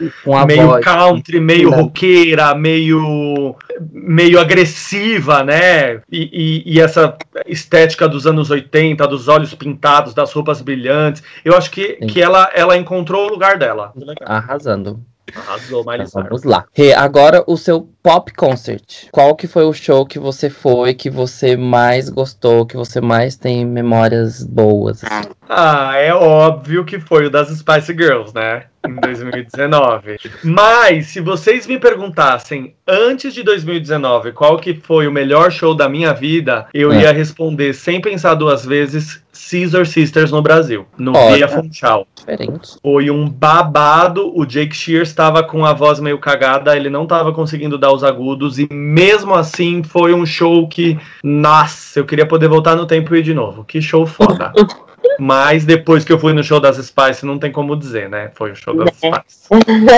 meio 0.47 0.69
voz. 0.69 0.85
country, 0.85 1.41
meio 1.41 1.71
Né? 1.71 1.77
roqueira, 1.77 2.55
meio 2.55 3.57
meio 3.93 4.39
agressiva, 4.39 5.43
né? 5.43 5.97
E, 6.11 6.63
e- 6.63 6.63
e 6.77 6.81
essa 6.81 7.17
estética 7.47 8.09
dos 8.09 8.29
anos 8.29 8.49
80, 8.49 9.09
dos 9.09 9.27
olhos 9.27 9.53
pintados, 9.55 10.15
das 10.15 10.33
roupas 10.33 10.63
brilhantes. 10.63 11.21
Eu 11.45 11.57
acho 11.57 11.69
que, 11.73 11.99
Sim. 12.01 12.07
que 12.07 12.23
ela, 12.23 12.49
ela 12.55 12.77
encontrou 12.77 13.27
o 13.27 13.31
lugar 13.31 13.59
dela. 13.59 13.93
Arrasando. 14.25 15.01
Arrasou, 15.35 15.85
Miley 15.85 16.07
Então, 16.07 16.23
vamos 16.23 16.45
lá. 16.45 16.65
Rê, 16.73 16.93
agora 16.93 17.43
o 17.49 17.57
seu 17.57 17.89
pop 18.05 18.31
concert. 18.35 19.09
Qual 19.11 19.35
que 19.35 19.47
foi 19.47 19.65
o 19.65 19.73
show 19.73 20.05
que 20.05 20.19
você 20.19 20.51
foi, 20.51 20.93
que 20.93 21.09
você 21.09 21.57
mais 21.57 22.11
gostou, 22.11 22.67
que 22.67 22.77
você 22.77 23.01
mais 23.01 23.35
tem 23.35 23.65
memórias 23.65 24.45
boas? 24.45 25.03
assim? 25.03 25.29
Ah, 25.49 25.95
é 25.97 26.13
óbvio 26.15 26.85
que 26.85 27.01
foi 27.01 27.27
o 27.27 27.31
das 27.31 27.49
Spice 27.49 27.93
Girls, 27.95 28.35
né? 28.35 28.65
Em 28.87 28.95
2019. 28.97 30.19
Mas, 30.43 31.07
se 31.07 31.21
vocês 31.21 31.67
me 31.67 31.79
perguntassem 31.79 32.75
antes 32.87 33.33
de 33.33 33.43
2019 33.43 34.33
qual 34.33 34.59
que 34.59 34.75
foi 34.75 35.07
o 35.09 35.13
melhor 35.13 35.51
show 35.51 35.75
da 35.75 35.89
minha 35.89 36.13
vida, 36.13 36.67
eu 36.75 36.93
É. 36.93 37.03
ia 37.03 37.13
responder 37.13 37.73
sem 37.73 38.01
pensar 38.01 38.35
duas 38.35 38.65
vezes 38.67 39.23
Caesar 39.51 39.87
Sisters 39.87 40.31
no 40.31 40.43
Brasil, 40.43 40.87
no 40.99 41.17
Olha. 41.17 41.37
Via 41.37 41.49
Funchal. 41.49 42.07
Diferente. 42.15 42.77
Foi 42.83 43.11
um 43.11 43.29
babado, 43.29 44.31
o 44.39 44.45
Jake 44.47 44.77
Shears 44.77 45.09
estava 45.09 45.43
com 45.43 45.65
a 45.65 45.73
voz 45.73 45.99
meio 45.99 46.19
cagada, 46.19 46.77
ele 46.77 46.89
não 46.91 47.03
estava 47.05 47.33
conseguindo 47.33 47.77
dar 47.79 47.91
os 47.95 48.05
agudos, 48.05 48.59
e 48.59 48.69
mesmo 48.73 49.35
assim 49.35 49.83
foi 49.83 50.15
um 50.15 50.27
show 50.27 50.67
que, 50.69 50.99
nossa, 51.23 51.99
eu 51.99 52.05
queria 52.05 52.27
poder 52.27 52.49
voltar 52.49 52.77
no 52.77 52.87
tempo 52.87 53.15
e 53.15 53.21
ir 53.21 53.23
de 53.23 53.35
novo. 53.35 53.65
Que 53.65 53.81
show 53.81 54.07
foda. 54.07 54.53
Mas 55.19 55.65
depois 55.65 56.05
que 56.05 56.13
eu 56.13 56.19
fui 56.19 56.33
no 56.33 56.43
show 56.43 56.59
das 56.59 56.77
Spice, 56.77 57.25
não 57.25 57.39
tem 57.39 57.53
como 57.53 57.77
dizer, 57.77 58.09
né? 58.09 58.31
Foi 58.35 58.53
o 58.53 58.57
show 58.57 58.75
das 58.77 58.87
Né? 59.01 59.13
Spice. 59.23 59.49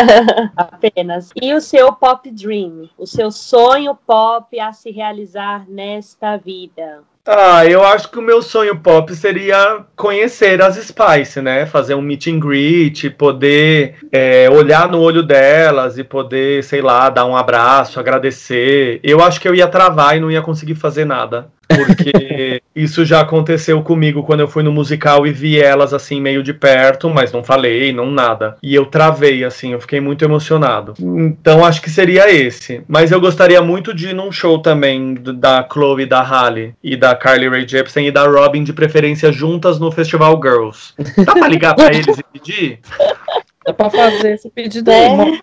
Apenas. 0.57 1.31
E 1.41 1.55
o 1.55 1.61
seu 1.61 1.93
pop 1.93 2.31
dream? 2.31 2.89
O 2.99 3.07
seu 3.07 3.31
sonho 3.31 3.97
pop 4.07 4.59
a 4.61 4.73
se 4.73 4.91
realizar 4.91 5.65
nesta 5.69 6.37
vida? 6.37 7.03
Ah, 7.29 7.67
eu 7.67 7.83
acho 7.83 8.09
que 8.09 8.21
o 8.21 8.23
meu 8.23 8.41
sonho 8.41 8.79
pop 8.79 9.13
seria 9.13 9.85
conhecer 9.97 10.63
as 10.63 10.77
Spice, 10.77 11.43
né? 11.43 11.67
Fazer 11.67 11.97
um 11.97 12.01
meet 12.01 12.29
and 12.29 12.39
greet, 12.39 13.11
poder 13.11 13.97
é, 14.13 14.49
olhar 14.49 14.89
no 14.89 15.01
olho 15.01 15.25
delas 15.25 15.99
e 15.99 16.05
poder, 16.05 16.63
sei 16.63 16.81
lá, 16.81 17.11
dar 17.11 17.27
um 17.27 17.37
abraço, 17.37 17.99
agradecer. 17.99 19.01
Eu 19.03 19.21
acho 19.21 19.41
que 19.41 19.49
eu 19.49 19.57
ia 19.57 19.67
travar 19.67 20.17
e 20.17 20.21
não 20.21 20.31
ia 20.31 20.41
conseguir 20.41 20.77
fazer 20.77 21.05
nada. 21.05 21.51
Porque 21.69 22.63
isso 22.75 23.05
já 23.05 23.21
aconteceu 23.21 23.83
comigo 23.83 24.23
quando 24.23 24.41
eu 24.41 24.49
fui 24.49 24.63
no 24.63 24.73
musical 24.73 25.27
e 25.27 25.33
vi 25.33 25.59
elas 25.61 25.93
assim 25.93 26.21
meio 26.21 26.43
de 26.43 26.55
perto, 26.55 27.11
mas 27.11 27.33
não 27.33 27.43
falei, 27.43 27.93
não 27.93 28.11
nada. 28.11 28.57
E 28.63 28.75
eu 28.75 28.87
travei, 28.87 29.45
assim, 29.45 29.73
eu 29.73 29.81
fiquei 29.81 30.01
muito 30.01 30.25
emocionado. 30.25 30.95
Então 30.99 31.65
acho 31.65 31.83
que 31.83 31.91
seria 31.91 32.31
esse. 32.33 32.83
Mas 32.87 33.11
eu 33.11 33.21
gostaria 33.21 33.61
muito 33.61 33.93
de 33.93 34.09
ir 34.11 34.15
num 34.15 34.31
show 34.31 34.59
também 34.61 35.15
da 35.15 35.67
Chloe, 35.71 36.07
da 36.07 36.21
Halle 36.23 36.75
e 36.83 36.97
da 36.97 37.15
Carly 37.15 37.49
Rae 37.49 37.67
Jepsen 37.67 38.07
e 38.07 38.11
da 38.11 38.27
Robin, 38.27 38.63
de 38.63 38.73
preferência 38.73 39.33
juntas 39.33 39.79
no 39.79 39.91
Festival 39.91 40.41
Girls. 40.43 40.93
Dá 41.25 41.33
pra 41.33 41.49
ligar 41.49 41.75
pra 41.75 41.87
eles 41.95 42.19
e 42.19 42.23
pedir? 42.33 42.81
É 43.67 43.73
pra 43.73 43.91
fazer 43.91 44.35
esse 44.35 44.49
pedido 44.49 44.91
É. 44.91 45.07
aí. 45.09 45.41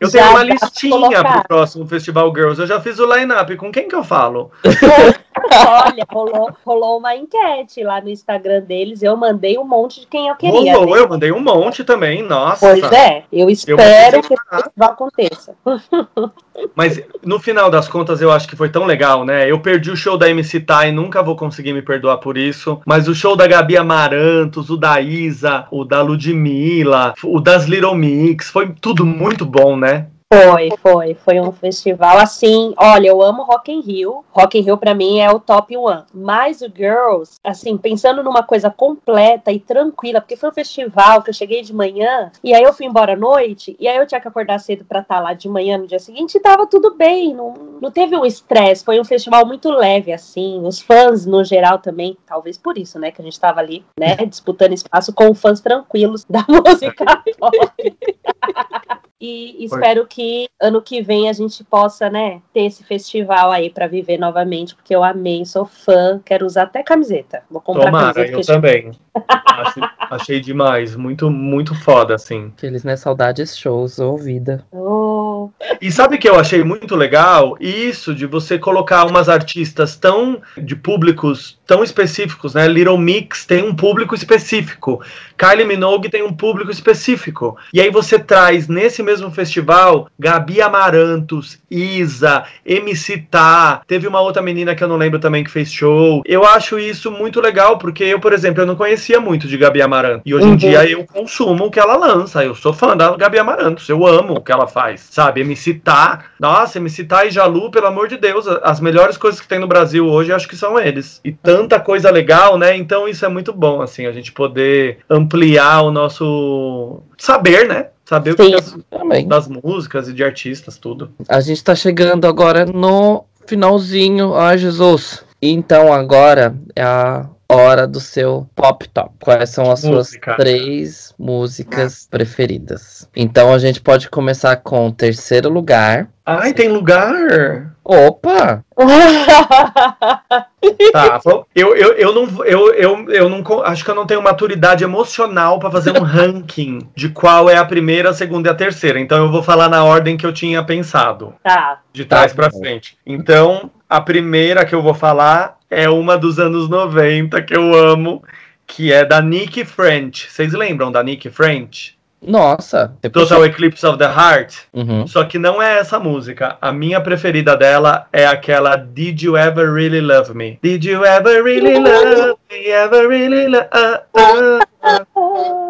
Eu 0.00 0.10
Já 0.10 0.20
tenho 0.20 0.30
uma 0.30 0.44
dá 0.44 0.54
listinha 0.54 1.22
pro 1.22 1.44
próximo 1.46 1.86
Festival 1.86 2.32
Girls. 2.34 2.60
Eu 2.60 2.66
já 2.66 2.80
fiz 2.80 2.98
o 2.98 3.14
line-up. 3.14 3.54
Com 3.56 3.70
quem 3.70 3.86
que 3.86 3.94
eu 3.94 4.02
falo? 4.02 4.50
Olha, 5.36 6.04
rolou, 6.10 6.50
rolou 6.64 6.98
uma 6.98 7.14
enquete 7.14 7.82
lá 7.82 8.00
no 8.00 8.08
Instagram 8.08 8.62
deles. 8.62 9.02
Eu 9.02 9.16
mandei 9.16 9.58
um 9.58 9.64
monte 9.64 10.00
de 10.00 10.06
quem 10.06 10.28
eu 10.28 10.36
queria. 10.36 10.74
Rolou, 10.74 10.96
né? 10.96 11.02
eu 11.02 11.08
mandei 11.08 11.32
um 11.32 11.40
monte 11.40 11.84
também. 11.84 12.22
Nossa. 12.22 12.66
Pois 12.66 12.92
é, 12.92 13.24
eu 13.32 13.48
espero 13.48 14.20
vou 14.20 14.22
que 14.22 14.34
o 14.34 14.36
festival 14.36 14.90
aconteça. 14.90 15.54
Mas 16.74 17.02
no 17.24 17.38
final 17.38 17.70
das 17.70 17.88
contas 17.88 18.20
eu 18.20 18.30
acho 18.30 18.48
que 18.48 18.56
foi 18.56 18.68
tão 18.68 18.84
legal, 18.84 19.24
né? 19.24 19.50
Eu 19.50 19.60
perdi 19.60 19.90
o 19.90 19.96
show 19.96 20.18
da 20.18 20.28
MC 20.28 20.64
e 20.86 20.92
nunca 20.92 21.22
vou 21.22 21.36
conseguir 21.36 21.72
me 21.72 21.82
perdoar 21.82 22.18
por 22.18 22.36
isso. 22.36 22.80
Mas 22.84 23.08
o 23.08 23.14
show 23.14 23.36
da 23.36 23.46
Gabi 23.46 23.76
Amarantos, 23.76 24.68
o 24.68 24.76
da 24.76 25.00
Isa, 25.00 25.66
o 25.70 25.84
da 25.84 26.02
Ludmilla, 26.02 27.14
o 27.24 27.40
das 27.40 27.64
Little 27.64 27.94
Mix, 27.94 28.50
foi 28.50 28.74
tudo 28.80 29.06
muito 29.06 29.46
bom, 29.46 29.76
né? 29.76 30.06
Foi, 30.32 30.70
foi, 30.78 31.14
foi 31.14 31.40
um 31.40 31.50
festival 31.50 32.16
assim. 32.18 32.72
Olha, 32.76 33.08
eu 33.08 33.20
amo 33.20 33.42
Rock 33.42 33.72
in 33.72 33.80
Rio. 33.80 34.24
Rock 34.30 34.56
in 34.56 34.62
Rio 34.62 34.78
pra 34.78 34.94
mim 34.94 35.18
é 35.18 35.28
o 35.28 35.40
top 35.40 35.76
one. 35.76 36.04
Mas 36.14 36.62
o 36.62 36.70
Girls, 36.72 37.34
assim, 37.42 37.76
pensando 37.76 38.22
numa 38.22 38.44
coisa 38.44 38.70
completa 38.70 39.50
e 39.50 39.58
tranquila, 39.58 40.20
porque 40.20 40.36
foi 40.36 40.50
um 40.50 40.54
festival 40.54 41.20
que 41.22 41.30
eu 41.30 41.34
cheguei 41.34 41.62
de 41.62 41.74
manhã 41.74 42.30
e 42.44 42.54
aí 42.54 42.62
eu 42.62 42.72
fui 42.72 42.86
embora 42.86 43.14
à 43.14 43.16
noite 43.16 43.76
e 43.80 43.88
aí 43.88 43.96
eu 43.96 44.06
tinha 44.06 44.20
que 44.20 44.28
acordar 44.28 44.60
cedo 44.60 44.84
pra 44.84 45.00
estar 45.00 45.18
lá 45.18 45.34
de 45.34 45.48
manhã 45.48 45.76
no 45.76 45.88
dia 45.88 45.98
seguinte 45.98 46.36
e 46.36 46.40
tava 46.40 46.64
tudo 46.64 46.94
bem, 46.94 47.34
não, 47.34 47.52
não 47.82 47.90
teve 47.90 48.14
um 48.14 48.24
estresse, 48.24 48.84
foi 48.84 49.00
um 49.00 49.04
festival 49.04 49.44
muito 49.44 49.68
leve 49.68 50.12
assim. 50.12 50.64
Os 50.64 50.80
fãs 50.80 51.26
no 51.26 51.42
geral 51.42 51.80
também, 51.80 52.16
talvez 52.24 52.56
por 52.56 52.78
isso, 52.78 53.00
né, 53.00 53.10
que 53.10 53.20
a 53.20 53.24
gente 53.24 53.40
tava 53.40 53.58
ali, 53.58 53.84
né, 53.98 54.14
disputando 54.14 54.72
espaço 54.74 55.12
com 55.12 55.34
fãs 55.34 55.60
tranquilos 55.60 56.24
da 56.30 56.46
música. 56.48 57.04
E 59.20 59.62
espero 59.64 60.06
que 60.06 60.48
ano 60.58 60.80
que 60.80 61.02
vem 61.02 61.28
a 61.28 61.32
gente 61.34 61.62
possa, 61.62 62.08
né, 62.08 62.40
ter 62.54 62.62
esse 62.62 62.82
festival 62.82 63.50
aí 63.50 63.68
pra 63.68 63.86
viver 63.86 64.18
novamente, 64.18 64.74
porque 64.74 64.94
eu 64.94 65.04
amei, 65.04 65.44
sou 65.44 65.66
fã, 65.66 66.18
quero 66.24 66.46
usar 66.46 66.62
até 66.62 66.82
camiseta. 66.82 67.42
Vou 67.50 67.60
comprar 67.60 67.86
Tomara, 67.86 68.14
camiseta. 68.14 68.40
eu 68.40 68.46
também. 68.46 68.92
Achei, 69.14 69.82
achei 70.10 70.40
demais, 70.40 70.96
muito, 70.96 71.30
muito 71.30 71.74
foda, 71.74 72.14
assim. 72.14 72.52
Feliz 72.56 72.84
né? 72.84 72.96
Saudades 72.96 73.56
shows, 73.56 73.98
ou 73.98 74.16
vida. 74.16 74.64
Oh, 74.72 75.50
E 75.80 75.90
sabe 75.90 76.16
o 76.16 76.18
que 76.18 76.28
eu 76.28 76.38
achei 76.38 76.62
muito 76.62 76.96
legal? 76.96 77.56
Isso 77.60 78.14
de 78.14 78.26
você 78.26 78.58
colocar 78.58 79.04
umas 79.06 79.28
artistas 79.28 79.96
tão 79.96 80.40
de 80.56 80.74
públicos 80.76 81.60
tão 81.70 81.84
específicos, 81.84 82.52
né? 82.52 82.66
Little 82.66 82.98
Mix 82.98 83.46
tem 83.46 83.62
um 83.62 83.72
público 83.72 84.12
específico, 84.12 85.00
Kylie 85.38 85.64
Minogue 85.64 86.08
tem 86.08 86.20
um 86.20 86.32
público 86.32 86.72
específico. 86.72 87.56
E 87.72 87.80
aí 87.80 87.90
você 87.90 88.18
traz 88.18 88.66
nesse 88.66 89.04
mesmo 89.04 89.30
festival 89.30 90.08
Gabi 90.18 90.60
Amarantos, 90.60 91.59
Isa, 91.70 92.44
MC 92.66 93.18
Tá, 93.30 93.82
teve 93.86 94.06
uma 94.08 94.20
outra 94.20 94.42
menina 94.42 94.74
que 94.74 94.82
eu 94.82 94.88
não 94.88 94.96
lembro 94.96 95.18
também 95.18 95.44
que 95.44 95.50
fez 95.50 95.72
show. 95.72 96.22
Eu 96.26 96.44
acho 96.44 96.78
isso 96.78 97.10
muito 97.10 97.40
legal, 97.40 97.78
porque 97.78 98.02
eu, 98.04 98.18
por 98.18 98.32
exemplo, 98.32 98.62
eu 98.62 98.66
não 98.66 98.74
conhecia 98.76 99.20
muito 99.20 99.46
de 99.46 99.56
Gabi 99.56 99.80
Amaranto. 99.80 100.22
E 100.26 100.34
hoje 100.34 100.46
em 100.46 100.50
Uhum. 100.50 100.56
dia 100.56 100.84
eu 100.90 101.04
consumo 101.06 101.66
o 101.66 101.70
que 101.70 101.78
ela 101.78 101.96
lança. 101.96 102.44
Eu 102.44 102.54
sou 102.54 102.72
fã 102.72 102.96
da 102.96 103.16
Gabi 103.16 103.38
Amaranto. 103.38 103.82
Eu 103.88 104.06
amo 104.06 104.34
o 104.34 104.40
que 104.40 104.50
ela 104.52 104.66
faz. 104.66 105.06
Sabe? 105.10 105.40
MC 105.42 105.74
Tá. 105.74 106.24
Nossa, 106.40 106.78
MC 106.78 107.04
Tá 107.04 107.24
e 107.24 107.30
Jalu, 107.30 107.70
pelo 107.70 107.86
amor 107.86 108.08
de 108.08 108.16
Deus. 108.16 108.46
As 108.62 108.80
melhores 108.80 109.16
coisas 109.16 109.40
que 109.40 109.46
tem 109.48 109.58
no 109.58 109.66
Brasil 109.68 110.06
hoje, 110.08 110.32
acho 110.32 110.48
que 110.48 110.56
são 110.56 110.78
eles. 110.78 111.20
E 111.24 111.30
tanta 111.32 111.78
coisa 111.78 112.10
legal, 112.10 112.58
né? 112.58 112.76
Então 112.76 113.06
isso 113.08 113.24
é 113.24 113.28
muito 113.28 113.52
bom, 113.52 113.80
assim, 113.82 114.06
a 114.06 114.12
gente 114.12 114.32
poder 114.32 114.98
ampliar 115.08 115.82
o 115.82 115.90
nosso 115.90 117.02
saber, 117.18 117.68
né? 117.68 117.86
Saber 118.10 118.32
o 118.32 118.36
que 118.36 118.42
Sim. 118.44 118.54
as- 118.56 118.76
Também. 118.90 119.28
das 119.28 119.46
músicas 119.46 120.08
e 120.08 120.12
de 120.12 120.24
artistas, 120.24 120.76
tudo. 120.76 121.12
A 121.28 121.40
gente 121.40 121.62
tá 121.62 121.76
chegando 121.76 122.26
agora 122.26 122.66
no 122.66 123.24
finalzinho. 123.46 124.34
Ai, 124.34 124.58
Jesus. 124.58 125.22
Então 125.40 125.92
agora 125.92 126.52
é 126.74 126.82
a 126.82 127.28
hora 127.54 127.86
do 127.86 128.00
seu 128.00 128.48
pop 128.54 128.88
top. 128.88 129.10
Quais 129.20 129.50
são 129.50 129.70
as 129.70 129.80
suas 129.80 130.08
Música. 130.08 130.36
três 130.36 131.14
músicas 131.18 132.06
preferidas? 132.10 133.08
Então 133.14 133.52
a 133.52 133.58
gente 133.58 133.80
pode 133.80 134.08
começar 134.08 134.56
com 134.56 134.88
o 134.88 134.92
terceiro 134.92 135.48
lugar. 135.48 136.08
Ai, 136.24 136.52
tem 136.52 136.68
lugar! 136.68 137.74
Opa! 137.84 138.64
Tá, 140.92 141.20
eu, 141.54 141.74
eu, 141.76 141.92
eu 141.94 142.14
não 142.14 142.44
eu, 142.44 142.74
eu, 142.74 143.10
eu 143.10 143.28
não 143.28 143.42
acho 143.64 143.84
que 143.84 143.90
eu 143.90 143.94
não 143.94 144.06
tenho 144.06 144.22
maturidade 144.22 144.84
emocional 144.84 145.58
pra 145.58 145.70
fazer 145.70 145.96
um 145.98 146.02
ranking 146.04 146.88
de 146.94 147.08
qual 147.08 147.48
é 147.48 147.56
a 147.56 147.64
primeira, 147.64 148.10
a 148.10 148.14
segunda 148.14 148.48
e 148.48 148.52
a 148.52 148.54
terceira. 148.54 148.98
Então 149.00 149.24
eu 149.24 149.30
vou 149.32 149.42
falar 149.42 149.68
na 149.68 149.84
ordem 149.84 150.16
que 150.16 150.26
eu 150.26 150.32
tinha 150.32 150.62
pensado, 150.62 151.34
tá. 151.42 151.80
de 151.92 152.04
trás 152.04 152.32
Tá 152.32 152.36
pra 152.36 152.48
bom. 152.50 152.58
frente. 152.58 152.96
Então, 153.06 153.70
a 153.88 154.00
primeira 154.00 154.64
que 154.64 154.74
eu 154.74 154.82
vou 154.82 154.94
falar 154.94 155.56
é 155.70 155.88
uma 155.88 156.18
dos 156.18 156.38
anos 156.38 156.68
90 156.68 157.40
que 157.42 157.56
eu 157.56 157.74
amo, 157.74 158.22
que 158.66 158.92
é 158.92 159.04
da 159.04 159.22
Nick 159.22 159.64
French. 159.64 160.30
Vocês 160.30 160.52
lembram 160.52 160.90
da 160.90 161.02
Nick 161.02 161.30
French? 161.30 161.98
Nossa! 162.22 162.92
Total 163.00 163.22
puxou. 163.22 163.46
Eclipse 163.46 163.86
of 163.86 163.96
the 163.96 164.04
Heart. 164.04 164.54
Uhum. 164.74 165.06
Só 165.06 165.24
que 165.24 165.38
não 165.38 165.62
é 165.62 165.78
essa 165.78 165.98
música. 165.98 166.58
A 166.60 166.70
minha 166.70 167.00
preferida 167.00 167.56
dela 167.56 168.06
é 168.12 168.26
aquela 168.26 168.76
Did 168.76 169.22
You 169.22 169.36
Ever 169.36 169.72
Really 169.72 170.02
Love 170.02 170.34
Me? 170.34 170.58
Did 170.62 170.84
you 170.84 171.04
ever 171.04 171.42
really 171.42 171.78
love 171.78 172.36
me? 172.50 172.66
Ever 172.66 173.08
really 173.08 173.46
love 173.48 173.70
Gente, 174.14 175.69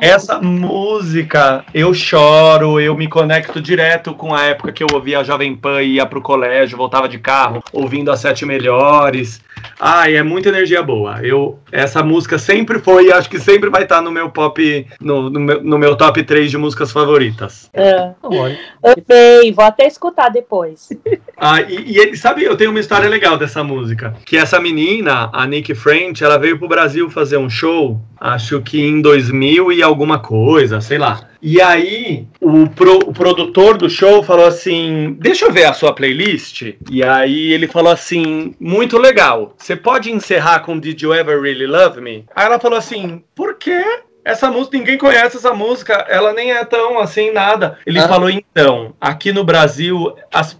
Essa 0.00 0.40
música, 0.40 1.64
eu 1.72 1.92
choro, 1.94 2.80
eu 2.80 2.96
me 2.96 3.08
conecto 3.08 3.60
direto 3.60 4.14
com 4.14 4.34
a 4.34 4.44
época 4.44 4.72
que 4.72 4.82
eu 4.82 4.88
ouvia 4.92 5.20
a 5.20 5.24
Jovem 5.24 5.54
Pan 5.54 5.82
e 5.82 5.94
ia 5.94 6.06
pro 6.06 6.20
colégio, 6.20 6.76
voltava 6.76 7.08
de 7.08 7.18
carro, 7.18 7.62
ouvindo 7.72 8.10
as 8.10 8.20
sete 8.20 8.44
melhores. 8.44 9.40
Ai, 9.78 10.16
é 10.16 10.22
muita 10.22 10.48
energia 10.48 10.82
boa. 10.82 11.20
Eu, 11.22 11.58
essa 11.70 12.02
música 12.02 12.38
sempre 12.38 12.78
foi 12.78 13.06
e 13.06 13.12
acho 13.12 13.28
que 13.28 13.38
sempre 13.38 13.70
vai 13.70 13.84
estar 13.84 14.00
no 14.00 14.10
meu 14.10 14.30
pop, 14.30 14.86
no, 15.00 15.30
no 15.30 15.40
meu, 15.40 15.62
no 15.62 15.78
meu 15.78 15.96
top 15.96 16.22
3 16.22 16.50
de 16.50 16.58
músicas 16.58 16.90
favoritas. 16.90 17.70
É. 17.72 18.10
olha. 18.22 18.58
Amei, 18.82 19.52
vou 19.52 19.64
até 19.64 19.86
escutar 19.86 20.28
depois. 20.28 20.88
Ah, 21.40 21.62
e, 21.62 21.92
e 21.92 21.98
ele, 21.98 22.16
sabe, 22.16 22.42
eu 22.42 22.56
tenho 22.56 22.70
uma 22.70 22.80
história 22.80 23.08
legal 23.08 23.38
dessa 23.38 23.62
música. 23.62 24.12
Que 24.26 24.36
essa 24.36 24.58
menina, 24.58 25.30
a 25.32 25.46
Nick 25.46 25.72
French, 25.72 26.24
ela 26.24 26.36
veio 26.36 26.58
pro 26.58 26.66
Brasil 26.66 27.08
fazer 27.08 27.36
um 27.36 27.48
show, 27.48 28.00
acho 28.18 28.60
que 28.60 28.80
em 28.80 29.00
2000 29.00 29.70
e 29.70 29.80
alguma 29.80 30.18
coisa, 30.18 30.80
sei 30.80 30.98
lá. 30.98 31.28
E 31.40 31.60
aí, 31.62 32.26
o, 32.40 32.68
pro- 32.68 32.98
o 33.08 33.12
produtor 33.12 33.76
do 33.78 33.88
show 33.88 34.22
falou 34.22 34.46
assim: 34.46 35.16
Deixa 35.20 35.44
eu 35.44 35.52
ver 35.52 35.64
a 35.64 35.72
sua 35.72 35.92
playlist. 35.94 36.62
E 36.90 37.02
aí 37.04 37.52
ele 37.52 37.68
falou 37.68 37.92
assim: 37.92 38.54
Muito 38.58 38.98
legal. 38.98 39.54
Você 39.56 39.76
pode 39.76 40.10
encerrar 40.10 40.60
com 40.60 40.78
Did 40.78 41.00
You 41.00 41.14
Ever 41.14 41.40
Really 41.40 41.66
Love 41.66 42.00
Me? 42.00 42.24
Aí 42.34 42.46
ela 42.46 42.58
falou 42.58 42.78
assim: 42.78 43.22
Por 43.34 43.54
quê? 43.56 43.82
Essa 44.24 44.50
música, 44.50 44.76
ninguém 44.76 44.98
conhece 44.98 45.38
essa 45.38 45.54
música, 45.54 45.94
ela 46.06 46.34
nem 46.34 46.50
é 46.52 46.62
tão 46.62 46.98
assim 46.98 47.30
nada. 47.30 47.78
Ele 47.86 47.98
Ah. 47.98 48.06
falou, 48.08 48.28
então, 48.28 48.92
aqui 49.00 49.32
no 49.32 49.42
Brasil, 49.42 50.14
as- 50.30 50.58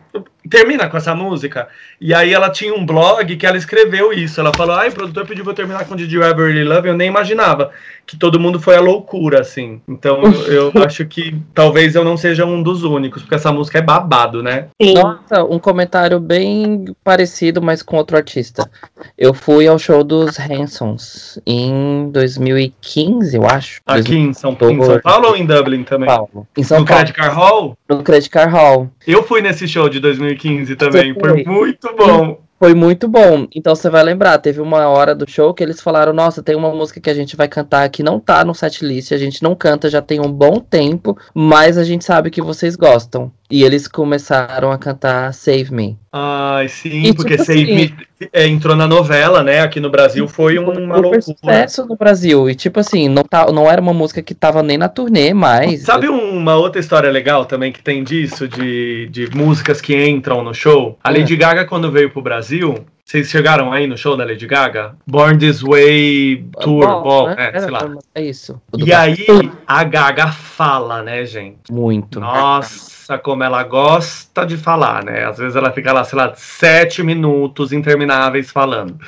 termina 0.49 0.89
com 0.89 0.97
essa 0.97 1.15
música. 1.15 1.69
E 2.01 2.15
aí 2.15 2.33
ela 2.33 2.51
tinha 2.51 2.75
um 2.75 2.85
blog 2.85 3.37
que 3.37 3.47
ela 3.47 3.57
escreveu 3.57 4.13
isso. 4.13 4.41
Ela 4.41 4.53
falou, 4.57 4.77
ai, 4.77 4.89
o 4.89 4.93
produtor 4.93 5.27
pediu 5.27 5.45
pra 5.45 5.53
eu 5.53 5.57
terminar 5.57 5.85
com 5.87 5.97
Did 5.97 6.11
You 6.11 6.23
Ever 6.23 6.47
Really 6.47 6.65
Love? 6.65 6.89
Eu 6.89 6.97
nem 6.97 7.09
imaginava 7.09 7.71
que 8.07 8.17
todo 8.17 8.41
mundo 8.41 8.59
foi 8.59 8.75
à 8.75 8.81
loucura, 8.81 9.41
assim. 9.41 9.81
Então 9.87 10.23
eu, 10.49 10.73
eu 10.73 10.73
acho 10.83 11.05
que 11.05 11.37
talvez 11.55 11.95
eu 11.95 12.05
não 12.05 12.17
seja 12.17 12.47
um 12.47 12.63
dos 12.63 12.83
únicos, 12.83 13.23
porque 13.23 13.35
essa 13.35 13.53
música 13.53 13.79
é 13.79 13.83
babado, 13.83 14.43
né? 14.43 14.69
Sim. 14.81 14.95
Nossa, 14.95 15.45
um 15.45 15.59
comentário 15.59 16.19
bem 16.19 16.87
parecido, 17.05 17.61
mas 17.61 17.83
com 17.83 17.97
outro 17.97 18.17
artista. 18.17 18.69
Eu 19.17 19.35
fui 19.35 19.67
ao 19.67 19.79
show 19.79 20.03
dos 20.03 20.39
Hansons 20.41 21.39
em 21.47 22.09
2015, 22.11 23.37
eu 23.37 23.47
acho. 23.47 23.81
Aqui 23.87 24.17
em 24.17 24.33
São, 24.33 24.53
em 24.53 24.83
São 24.83 25.01
Paulo 25.01 25.29
ou 25.29 25.37
em 25.37 25.45
Dublin 25.45 25.85
também? 25.85 26.09
Paulo. 26.09 26.47
Em 26.57 26.63
São 26.63 26.81
no 26.81 26.87
Paulo, 26.87 27.03
Credit 27.05 27.19
Car 27.19 27.35
Hall? 27.35 27.77
no 27.89 28.03
Credit 28.03 28.31
Car 28.31 28.51
Hall. 28.51 28.91
Eu 29.07 29.23
fui 29.23 29.43
nesse 29.43 29.67
show 29.69 29.89
de 29.89 30.01
2015 30.01 30.38
também. 30.77 31.15
Foi 31.15 31.45
foi? 31.45 31.45
muito 31.45 31.95
bom. 31.97 32.49
Foi 32.59 32.75
muito 32.75 33.07
bom. 33.07 33.47
Então 33.55 33.75
você 33.75 33.89
vai 33.89 34.03
lembrar, 34.03 34.37
teve 34.39 34.61
uma 34.61 34.89
hora 34.89 35.15
do 35.15 35.31
show 35.31 35.55
que 35.55 35.63
eles 35.63 35.81
falaram: 35.81 36.13
Nossa, 36.13 36.43
tem 36.43 36.57
uma 36.57 36.75
música 36.75 37.01
que 37.01 37.09
a 37.09 37.15
gente 37.15 37.37
vai 37.37 37.47
cantar 37.47 37.89
que 37.89 38.03
não 38.03 38.19
tá 38.19 38.45
no 38.45 38.55
setlist, 38.55 39.13
a 39.13 39.19
gente 39.19 39.43
não 39.43 39.55
canta 39.55 39.89
já 39.89 40.03
tem 40.03 40.21
um 40.21 40.33
bom 40.33 40.59
tempo, 40.59 41.17
mas 41.33 41.79
a 41.79 41.85
gente 41.85 42.05
sabe 42.05 42.31
que 42.31 42.43
vocês 42.43 42.75
gostam. 42.75 43.33
E 43.51 43.63
eles 43.65 43.89
começaram 43.89 44.71
a 44.71 44.77
cantar 44.77 45.33
Save 45.33 45.73
Me. 45.73 45.97
Ai, 46.13 46.69
sim, 46.69 47.05
E, 47.07 47.15
porque 47.15 47.33
tipo 47.33 47.45
Save 47.47 47.63
assim- 47.63 47.75
Me 47.75 47.95
é, 48.33 48.47
entrou 48.47 48.77
na 48.77 48.87
novela, 48.87 49.43
né? 49.43 49.61
Aqui 49.61 49.81
no 49.81 49.89
Brasil 49.89 50.29
foi 50.29 50.59
uma 50.59 50.75
Super 50.75 50.87
loucura. 51.01 51.23
sucesso 51.23 51.87
no 51.87 51.97
Brasil. 51.97 52.51
E 52.51 52.55
tipo 52.55 52.79
assim, 52.81 53.09
não, 53.09 53.23
tá, 53.23 53.51
não 53.51 53.71
era 53.71 53.81
uma 53.81 53.95
música 53.95 54.21
que 54.23 54.35
tava 54.35 54.63
nem 54.63 54.77
na 54.77 54.89
turnê, 54.89 55.33
mas. 55.33 55.83
Sabe 55.83 56.09
uma 56.09 56.57
outra 56.57 56.79
história 56.81 57.11
legal 57.11 57.47
também 57.47 57.73
que 57.73 57.81
tem 57.83 58.05
disso, 58.05 58.47
de, 58.47 59.09
de 59.09 59.31
músicas 59.35 59.81
que 59.81 59.95
entram 60.09 60.43
no 60.45 60.53
show? 60.53 60.99
A 61.03 61.11
É. 61.11 61.19
Lady 61.19 61.35
Gaga, 61.37 61.65
quando 61.65 61.91
veio 61.91 62.11
pro 62.11 62.21
Brasil, 62.21 62.85
vocês 63.09 63.31
chegaram 63.31 63.73
aí 63.73 63.87
no 63.87 63.97
show 63.97 64.19
da 64.19 64.23
Lady 64.23 64.47
Gaga? 64.47 64.95
Born 65.07 65.39
This 65.39 65.63
Way 65.63 66.45
Tour, 66.61 66.87
Bom, 66.87 67.03
bom, 67.03 67.29
né? 67.29 67.53
é, 67.55 67.59
sei 67.59 67.71
lá. 67.71 67.91
É 68.15 68.23
isso. 68.23 68.61
E 68.77 68.93
aí, 68.93 69.27
a 69.67 69.83
Gaga 69.83 70.27
fala, 70.27 71.03
né, 71.03 71.25
gente? 71.25 71.73
Muito. 71.73 72.21
Nossa, 72.21 73.17
como 73.17 73.43
ela 73.43 73.63
gosta 73.63 74.45
de 74.45 74.59
falar, 74.59 75.03
né? 75.03 75.25
Às 75.25 75.39
vezes 75.39 75.57
ela 75.57 75.73
fica 75.73 75.91
lá, 75.91 76.05
sei 76.05 76.19
lá, 76.19 76.35
sete 76.37 77.03
minutos 77.03 77.73
intermináveis 77.73 78.51
falando. 78.51 78.99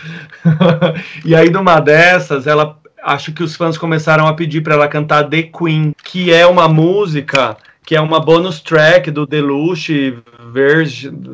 e 1.22 1.36
aí, 1.36 1.50
numa 1.50 1.78
dessas, 1.78 2.46
ela. 2.46 2.78
Acho 3.02 3.34
que 3.34 3.42
os 3.42 3.54
fãs 3.54 3.76
começaram 3.76 4.26
a 4.26 4.32
pedir 4.32 4.62
para 4.62 4.74
ela 4.74 4.88
cantar 4.88 5.28
The 5.28 5.42
Queen, 5.42 5.94
que 6.02 6.32
é 6.32 6.46
uma 6.46 6.68
música 6.68 7.54
que 7.90 7.96
é 7.96 8.00
uma 8.00 8.20
bonus 8.20 8.60
track 8.60 9.10
do 9.10 9.26
Deluxe, 9.26 10.16
ver- 10.52 10.88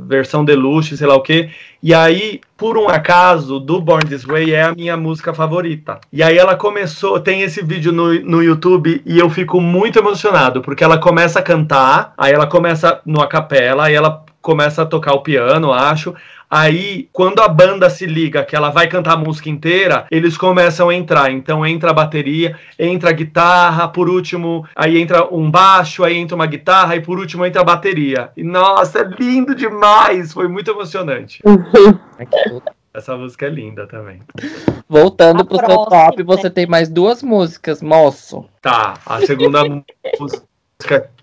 versão 0.06 0.44
Deluxe, 0.44 0.96
sei 0.96 1.06
lá 1.06 1.14
o 1.14 1.22
quê. 1.22 1.50
E 1.82 1.94
aí, 1.94 2.40
por 2.56 2.76
um 2.76 2.88
acaso, 2.88 3.60
do 3.60 3.80
Born 3.80 4.04
This 4.08 4.24
Way 4.24 4.52
é 4.52 4.62
a 4.62 4.74
minha 4.74 4.96
música 4.96 5.32
favorita. 5.32 6.00
E 6.12 6.22
aí 6.22 6.36
ela 6.36 6.56
começou, 6.56 7.20
tem 7.20 7.42
esse 7.42 7.62
vídeo 7.62 7.92
no, 7.92 8.12
no 8.20 8.42
YouTube 8.42 9.02
e 9.04 9.18
eu 9.18 9.28
fico 9.30 9.60
muito 9.60 9.98
emocionado, 9.98 10.60
porque 10.62 10.82
ela 10.82 10.98
começa 10.98 11.38
a 11.38 11.42
cantar, 11.42 12.12
aí 12.16 12.32
ela 12.32 12.46
começa 12.46 13.00
no 13.04 13.20
acapela, 13.20 13.84
aí 13.86 13.94
ela 13.94 14.24
começa 14.40 14.82
a 14.82 14.86
tocar 14.86 15.12
o 15.12 15.22
piano, 15.22 15.72
acho. 15.72 16.14
Aí, 16.50 17.08
quando 17.12 17.40
a 17.40 17.48
banda 17.48 17.90
se 17.90 18.06
liga 18.06 18.44
que 18.44 18.54
ela 18.54 18.70
vai 18.70 18.86
cantar 18.86 19.14
a 19.14 19.16
música 19.16 19.50
inteira, 19.50 20.06
eles 20.10 20.36
começam 20.36 20.88
a 20.88 20.94
entrar. 20.94 21.30
Então 21.30 21.66
entra 21.66 21.90
a 21.90 21.94
bateria, 21.94 22.56
entra 22.78 23.10
a 23.10 23.12
guitarra, 23.12 23.88
por 23.88 24.08
último, 24.08 24.66
aí 24.74 24.98
entra 24.98 25.32
um 25.34 25.50
baixo, 25.50 26.04
aí 26.04 26.16
entra 26.16 26.36
uma 26.36 26.46
guitarra, 26.46 26.96
e 26.96 27.00
por 27.00 27.18
último 27.18 27.44
entra 27.44 27.62
a 27.62 27.64
bateria. 27.64 28.30
E 28.36 28.44
nossa, 28.44 29.00
é 29.00 29.04
lindo 29.18 29.54
demais! 29.54 30.32
Foi 30.32 30.48
muito 30.48 30.70
emocionante. 30.70 31.42
Tudo. 31.42 32.62
Essa 32.94 33.14
música 33.14 33.44
é 33.44 33.50
linda 33.50 33.86
também. 33.86 34.20
Voltando 34.88 35.42
A 35.42 35.44
pro 35.44 35.58
seu 35.58 35.66
próxima, 35.66 36.06
top, 36.06 36.22
você 36.22 36.48
tem 36.48 36.66
mais 36.66 36.88
duas 36.88 37.22
músicas, 37.22 37.82
moço. 37.82 38.46
Tá, 38.62 38.94
a 39.04 39.20
segunda 39.20 39.62
música 40.18 40.46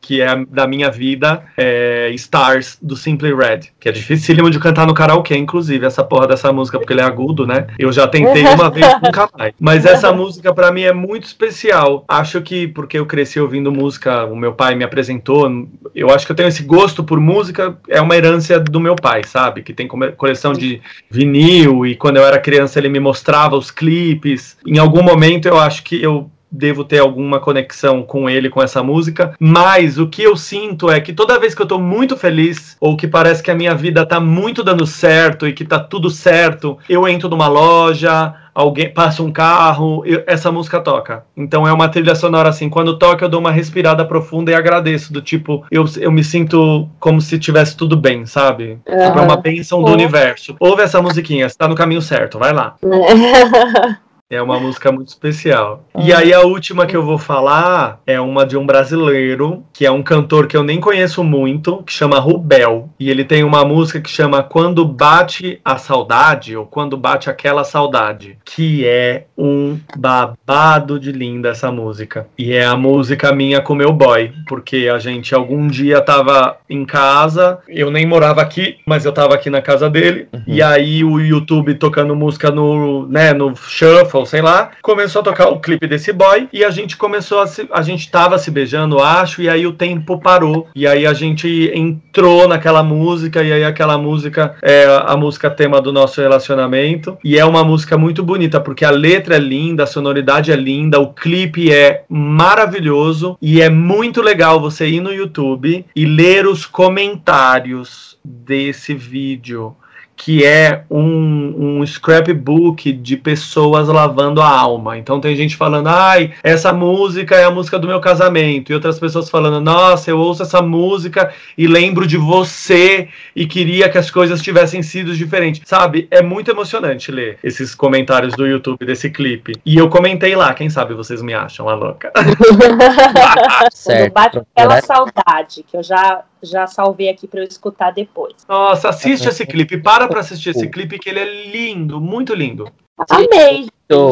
que 0.04 0.22
é 0.22 0.46
da 0.46 0.68
minha 0.68 0.92
vida 0.92 1.44
é 1.58 2.10
Stars, 2.16 2.78
do 2.82 2.96
Simply 2.96 3.34
Red, 3.34 3.62
que 3.80 3.88
é 3.88 3.92
dificílimo 3.92 4.50
de 4.50 4.60
cantar 4.60 4.86
no 4.86 4.94
karaokê, 4.94 5.38
inclusive, 5.38 5.86
essa 5.86 6.04
porra 6.04 6.28
dessa 6.28 6.52
música, 6.52 6.78
porque 6.78 6.92
ele 6.92 7.02
é 7.02 7.06
agudo, 7.06 7.48
né? 7.48 7.68
Eu 7.80 7.92
já 7.92 8.08
tentei 8.08 8.46
uma 8.46 8.70
vez, 8.70 8.86
nunca 9.02 9.30
mais. 9.38 9.54
Mas 9.60 9.86
essa 9.86 10.12
música, 10.12 10.54
pra 10.54 10.72
mim, 10.72 10.82
é 10.82 10.92
muito 10.92 11.26
especial. 11.26 12.04
Acho 12.08 12.42
que 12.42 12.68
porque 12.68 13.00
eu 13.00 13.06
cresci 13.06 13.40
ouvindo 13.40 13.72
música, 13.72 14.26
o 14.26 14.36
meu 14.36 14.54
pai 14.54 14.76
me 14.76 14.84
apresentou, 14.84 15.50
eu 15.96 16.10
acho 16.10 16.26
que 16.26 16.32
eu 16.32 16.36
tenho 16.36 16.50
esse 16.50 16.64
gosto 16.64 17.04
por 17.04 17.20
música, 17.20 17.78
é 17.88 18.02
uma 18.02 18.16
herança 18.16 18.60
do 18.60 18.80
meu 18.80 18.96
pai, 18.96 19.24
sabe? 19.24 19.62
Que 19.62 19.74
tem 19.74 19.88
coleção 19.88 20.52
de 20.52 20.82
vinil, 21.10 21.86
e 21.86 21.96
quando 21.96 22.18
eu 22.18 22.26
era 22.26 22.40
criança 22.40 22.78
ele 22.80 22.90
me 22.90 23.00
mostrava 23.00 23.56
os 23.56 23.72
clipes. 23.72 24.58
Em 24.68 24.80
algum 24.80 25.02
momento 25.02 25.48
eu 25.48 25.58
acho 25.58 25.84
que 25.84 26.02
eu 26.02 26.30
devo 26.54 26.84
ter 26.84 27.00
alguma 27.00 27.40
conexão 27.40 28.04
com 28.04 28.30
ele, 28.30 28.50
com 28.50 28.62
essa 28.62 28.84
música. 28.84 29.34
Mas 29.40 29.98
o 29.98 30.08
que 30.08 30.22
eu 30.22 30.38
sinto 30.38 30.92
é 30.92 31.02
que 31.02 31.12
toda 31.12 31.40
vez 31.40 31.56
que 31.56 31.62
eu 31.62 31.66
tô 31.66 31.80
muito 31.80 32.16
feliz, 32.16 32.78
ou 32.80 32.96
que 32.96 33.08
parece 33.08 33.42
que 33.42 33.50
a 33.50 33.56
minha 33.56 33.74
vida 33.74 34.06
tá 34.06 34.20
muito 34.20 34.64
dando 34.64 34.86
certo 34.86 35.48
e 35.48 35.54
que 35.54 35.66
tá 35.66 35.80
tudo 35.80 36.12
certo, 36.12 36.78
eu 36.88 37.08
entro 37.08 37.28
numa 37.28 37.48
loja, 37.48 38.36
alguém 38.54 38.94
passa 38.94 39.24
um 39.24 39.32
carro, 39.32 40.04
eu, 40.06 40.24
essa 40.28 40.52
música 40.52 40.80
toca. 40.80 41.26
Então 41.36 41.68
é 41.68 41.74
uma 41.74 41.90
trilha 41.90 42.14
sonora 42.14 42.50
assim, 42.50 42.70
quando 42.70 43.00
toca 43.00 43.26
eu 43.26 43.30
dou 43.30 43.40
uma 43.40 43.52
respirada 43.52 44.06
profunda 44.06 44.52
e 44.52 44.56
agradeço, 44.56 45.12
do 45.12 45.22
tipo, 45.22 45.66
eu, 45.72 45.86
eu 45.98 46.12
me 46.12 46.24
sinto 46.24 46.88
como 47.00 47.20
se 47.20 47.40
tivesse 47.40 47.76
tudo 47.76 47.98
bem, 47.98 48.26
sabe? 48.26 48.78
Uhum. 48.88 49.02
É 49.02 49.22
uma 49.22 49.38
benção 49.38 49.82
do 49.84 49.92
universo. 49.92 50.56
Ouve 50.60 50.84
essa 50.84 51.02
musiquinha, 51.02 51.50
você 51.50 51.58
tá 51.58 51.68
no 51.68 51.76
caminho 51.76 52.02
certo, 52.02 52.38
vai 52.38 52.54
lá. 52.54 52.76
É 54.30 54.42
uma 54.42 54.60
música 54.60 54.92
muito 54.92 55.10
especial. 55.10 55.86
E 56.00 56.12
aí 56.12 56.34
a 56.34 56.42
última 56.42 56.88
que 56.88 56.96
eu 56.96 57.04
vou 57.04 57.20
falar 57.20 58.02
é 58.06 58.20
uma 58.20 58.46
de 58.46 58.58
um 58.58 58.66
brasileiro, 58.66 59.64
que 59.72 59.86
é 59.86 59.92
um 59.92 60.02
cantor 60.02 60.48
que 60.48 60.58
eu 60.58 60.64
nem 60.64 60.80
conheço 60.80 61.24
muito, 61.24 61.84
que 61.84 61.94
chama 61.94 62.20
Rubel. 62.20 62.90
E 63.00 63.12
ele 63.12 63.24
tem 63.24 63.44
uma 63.44 63.64
música 63.64 64.02
que 64.02 64.10
chama 64.10 64.42
Quando 64.42 64.86
Bate 64.86 65.62
a 65.64 65.78
Saudade, 65.78 66.56
ou 66.56 66.66
Quando 66.66 66.98
Bate 66.98 67.30
Aquela 67.30 67.64
Saudade, 67.64 68.38
que 68.44 68.88
é 68.88 69.26
um 69.38 69.78
babado 69.96 71.00
de 71.00 71.12
linda 71.12 71.50
essa 71.50 71.72
música. 71.72 72.28
E 72.38 72.54
é 72.54 72.66
a 72.66 72.76
música 72.76 73.32
minha 73.34 73.62
com 73.62 73.76
meu 73.76 73.94
boy, 73.94 74.32
porque 74.48 74.90
a 74.92 74.98
gente 74.98 75.36
algum 75.36 75.68
dia 75.68 76.02
tava 76.02 76.58
em 76.68 76.86
casa, 76.86 77.60
eu 77.68 77.92
nem 77.92 78.06
morava 78.06 78.42
aqui, 78.42 78.78
mas 78.86 79.06
eu 79.06 79.12
tava 79.12 79.36
aqui 79.36 79.50
na 79.50 79.62
casa 79.62 79.90
dele, 79.90 80.28
uhum. 80.34 80.44
e 80.48 80.62
aí 80.62 81.04
o 81.04 81.20
YouTube 81.20 81.76
tocando 81.76 82.16
música 82.16 82.50
no, 82.50 83.08
né, 83.08 83.34
no 83.34 83.56
shuffle, 83.56 84.13
sei 84.26 84.42
lá, 84.42 84.72
começou 84.82 85.22
a 85.22 85.24
tocar 85.24 85.50
o 85.50 85.60
clipe 85.60 85.88
desse 85.88 86.14
boy 86.14 86.48
e 86.54 86.64
a 86.64 86.70
gente 86.70 86.96
começou 86.96 87.40
a 87.40 87.48
se, 87.48 87.68
a 87.72 87.82
gente 87.82 88.10
tava 88.10 88.38
se 88.38 88.52
beijando, 88.52 89.02
acho, 89.02 89.42
e 89.42 89.50
aí 89.50 89.66
o 89.66 89.74
tempo 89.74 90.20
parou. 90.20 90.68
E 90.76 90.86
aí 90.86 91.06
a 91.06 91.14
gente 91.14 91.72
entrou 91.74 92.48
naquela 92.48 92.84
música 92.84 93.42
e 93.42 93.52
aí 93.52 93.64
aquela 93.64 93.98
música 93.98 94.56
é 94.62 94.86
a 95.06 95.18
música 95.18 95.50
tema 95.50 95.82
do 95.82 95.92
nosso 95.92 96.22
relacionamento. 96.22 97.18
E 97.24 97.38
é 97.38 97.44
uma 97.44 97.64
música 97.64 97.98
muito 97.98 98.24
bonita 98.24 98.60
porque 98.60 98.86
a 98.86 98.92
letra 98.92 99.36
é 99.36 99.40
linda, 99.40 99.84
a 99.84 99.88
sonoridade 99.88 100.52
é 100.52 100.56
linda, 100.56 101.00
o 101.00 101.14
clipe 101.14 101.74
é 101.74 102.04
maravilhoso 102.08 103.38
e 103.42 103.62
é 103.62 103.70
muito 103.70 104.22
legal 104.22 104.60
você 104.60 104.88
ir 104.88 105.02
no 105.02 105.14
YouTube 105.14 105.86
e 105.96 106.06
ler 106.06 106.46
os 106.46 106.66
comentários 106.66 108.18
desse 108.24 108.94
vídeo 108.94 109.76
que 110.24 110.46
é 110.46 110.86
um, 110.90 111.80
um 111.82 111.86
scrapbook 111.86 112.94
de 112.94 113.18
pessoas 113.18 113.90
lavando 113.90 114.42
a 114.42 114.48
alma. 114.48 114.98
Então 114.98 115.20
tem 115.20 115.36
gente 115.36 115.58
falando, 115.58 115.88
ai, 115.88 116.32
essa 116.42 116.72
música 116.72 117.36
é 117.36 117.44
a 117.44 117.52
música 117.52 117.78
do 117.78 117.88
meu 117.88 118.00
casamento. 118.00 118.72
E 118.72 118.74
outras 118.74 118.98
pessoas 118.98 119.30
falando, 119.30 119.60
nossa, 119.60 120.10
eu 120.10 120.18
ouço 120.18 120.44
essa 120.44 120.62
música 120.62 121.34
e 121.58 121.68
lembro 121.68 122.08
de 122.08 122.16
você 122.16 123.10
e 123.36 123.46
queria 123.46 123.90
que 123.90 123.98
as 123.98 124.10
coisas 124.10 124.42
tivessem 124.42 124.82
sido 124.82 125.14
diferentes. 125.14 125.62
Sabe? 125.66 126.08
É 126.10 126.22
muito 126.22 126.50
emocionante 126.50 127.12
ler 127.12 127.38
esses 127.44 127.76
comentários 127.76 128.34
do 128.34 128.48
YouTube 128.48 128.86
desse 128.86 129.10
clipe. 129.10 129.60
E 129.66 129.78
eu 129.78 129.90
comentei 129.90 130.38
lá, 130.38 130.54
quem 130.54 130.70
sabe 130.70 130.94
vocês 130.94 131.22
me 131.22 131.34
acham 131.34 131.68
a 131.68 131.76
louca. 131.76 132.14
certo. 133.74 134.14
Quando 134.14 134.14
bate 134.14 134.38
aquela 134.56 134.82
saudade, 134.82 135.66
que 135.70 135.76
eu 135.76 135.84
já 135.84 136.24
já 136.44 136.68
salvei 136.68 137.10
aqui 137.10 137.28
para 137.28 137.40
eu 137.40 137.48
escutar 137.48 137.92
depois. 137.92 138.34
Nossa, 138.48 138.90
assiste 138.90 139.28
esse 139.28 139.46
clipe, 139.46 139.78
para 139.78 140.08
para 140.08 140.20
assistir 140.20 140.50
esse 140.50 140.68
clipe 140.68 141.00
que 141.00 141.10
ele 141.10 141.20
é 141.20 141.46
lindo, 141.50 142.00
muito 142.00 142.34
lindo. 142.34 142.70
Amei, 143.10 143.68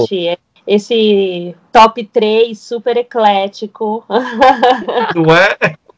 gente. 0.09 0.39
Esse 0.65 1.55
top 1.71 2.03
3 2.05 2.57
super 2.57 2.97
eclético. 2.97 4.05
Não 5.15 5.25
é? 5.35 5.57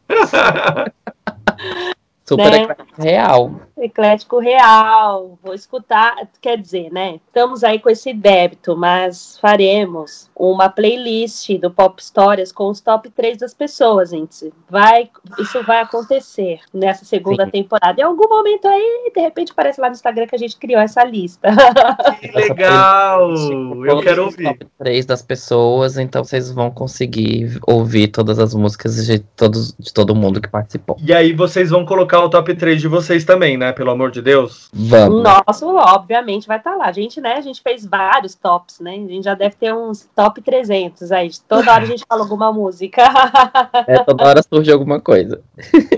Super 2.34 2.52
né? 2.52 2.64
eclético 2.64 3.02
real. 3.02 3.52
Eclético 3.78 4.40
real. 4.40 5.40
Vou 5.44 5.54
escutar, 5.54 6.16
quer 6.42 6.58
dizer, 6.58 6.92
né? 6.92 7.20
Estamos 7.28 7.64
aí 7.64 7.80
com 7.80 7.90
esse 7.90 8.14
débito, 8.14 8.76
mas 8.78 9.38
faremos 9.40 10.30
uma 10.36 10.70
playlist 10.70 11.50
do 11.60 11.72
Pop 11.72 12.02
Histórias 12.02 12.52
com 12.52 12.70
os 12.70 12.80
top 12.80 13.10
3 13.10 13.38
das 13.38 13.54
pessoas, 13.54 14.10
gente. 14.10 14.52
Vai, 14.70 15.10
isso 15.40 15.64
vai 15.64 15.82
acontecer 15.82 16.60
nessa 16.74 17.06
segunda 17.06 17.46
Sim. 17.46 17.52
temporada. 17.52 18.00
Em 18.00 18.04
algum 18.04 18.28
momento 18.28 18.68
aí, 18.68 19.12
de 19.14 19.22
repente, 19.22 19.52
aparece 19.52 19.80
lá 19.80 19.88
no 19.88 19.94
Instagram 19.94 20.28
que 20.28 20.36
a 20.36 20.40
gente 20.40 20.58
criou 20.58 20.82
essa 20.82 21.04
lista. 21.04 21.50
Que 22.20 22.32
legal! 22.32 23.32
Eu 23.86 24.02
quero 24.02 24.26
ouvir. 24.26 24.44
Top 24.44 24.68
3 24.80 25.06
das 25.06 25.22
pessoas, 25.22 25.98
então 25.98 26.24
vocês 26.24 26.52
vão 26.52 26.72
conseguir 26.72 27.60
ouvir 27.68 28.08
todas 28.08 28.40
as 28.40 28.54
músicas 28.54 29.06
de, 29.06 29.20
todos, 29.20 29.76
de 29.78 29.94
todo 29.94 30.16
mundo 30.16 30.40
que 30.40 30.48
participou. 30.48 30.98
E 31.02 31.14
aí 31.14 31.34
vocês 31.34 31.70
vão 31.70 31.86
colocar 31.86 32.22
o 32.24 32.30
top 32.30 32.55
3 32.55 32.82
de 32.82 32.88
vocês 32.88 33.24
também, 33.24 33.57
né? 33.57 33.71
Pelo 33.71 33.91
amor 33.91 34.11
de 34.11 34.21
Deus. 34.21 34.69
Vamos. 34.74 35.24
Nosso, 35.24 35.76
obviamente, 35.76 36.47
vai 36.47 36.57
estar 36.57 36.71
tá 36.71 36.78
lá. 36.78 36.86
A 36.86 36.91
gente, 36.91 37.21
né? 37.21 37.36
A 37.36 37.41
gente 37.41 37.61
fez 37.61 37.86
vários 37.86 38.36
tops, 38.36 38.80
né? 38.80 38.91
A 38.91 39.11
gente 39.11 39.24
já 39.24 39.34
deve 39.34 39.55
ter 39.55 39.74
uns 39.74 40.07
top 40.15 40.41
300 40.41 41.11
aí. 41.11 41.30
Toda 41.47 41.71
hora 41.71 41.84
a 41.84 41.88
gente 41.88 42.03
fala 42.07 42.21
alguma 42.21 42.51
música. 42.51 43.03
É, 43.86 44.01
toda 44.03 44.24
hora 44.24 44.41
surge 44.41 44.71
alguma 44.71 44.99
coisa. 44.99 45.41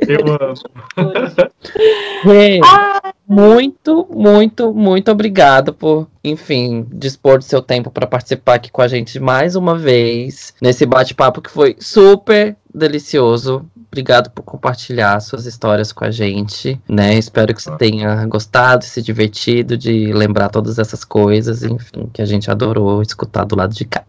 Eu 0.08 0.26
amo. 0.42 0.56
muito, 3.28 4.08
muito, 4.10 4.74
muito 4.74 5.12
obrigado 5.12 5.74
por, 5.74 6.08
enfim, 6.24 6.88
dispor 6.92 7.38
do 7.38 7.44
seu 7.44 7.62
tempo 7.62 7.92
para 7.92 8.08
participar 8.08 8.56
aqui 8.56 8.72
com 8.72 8.82
a 8.82 8.88
gente 8.88 9.20
mais 9.20 9.56
uma 9.56 9.78
vez 9.78 10.54
nesse 10.62 10.86
bate-papo 10.86 11.42
que 11.42 11.52
foi 11.52 11.76
super 11.80 12.56
delicioso. 12.74 13.66
Obrigado 13.96 14.30
por 14.30 14.44
compartilhar 14.44 15.18
suas 15.22 15.46
histórias 15.46 15.94
com 15.94 16.04
a 16.04 16.12
gente, 16.12 16.78
né? 16.86 17.18
Espero 17.18 17.56
que 17.56 17.62
você 17.62 17.72
tenha 17.78 18.26
gostado, 18.26 18.84
se 18.84 19.02
divertido 19.02 19.78
de 19.78 20.12
lembrar 20.12 20.50
todas 20.50 20.78
essas 20.78 21.06
coisas, 21.06 21.64
enfim, 21.64 22.10
que 22.12 22.22
a 22.22 22.26
gente 22.26 22.52
adorou 22.52 23.02
escutar 23.02 23.46
do 23.46 23.56
lado 23.56 23.74
de 23.74 23.86
cá. 23.86 24.04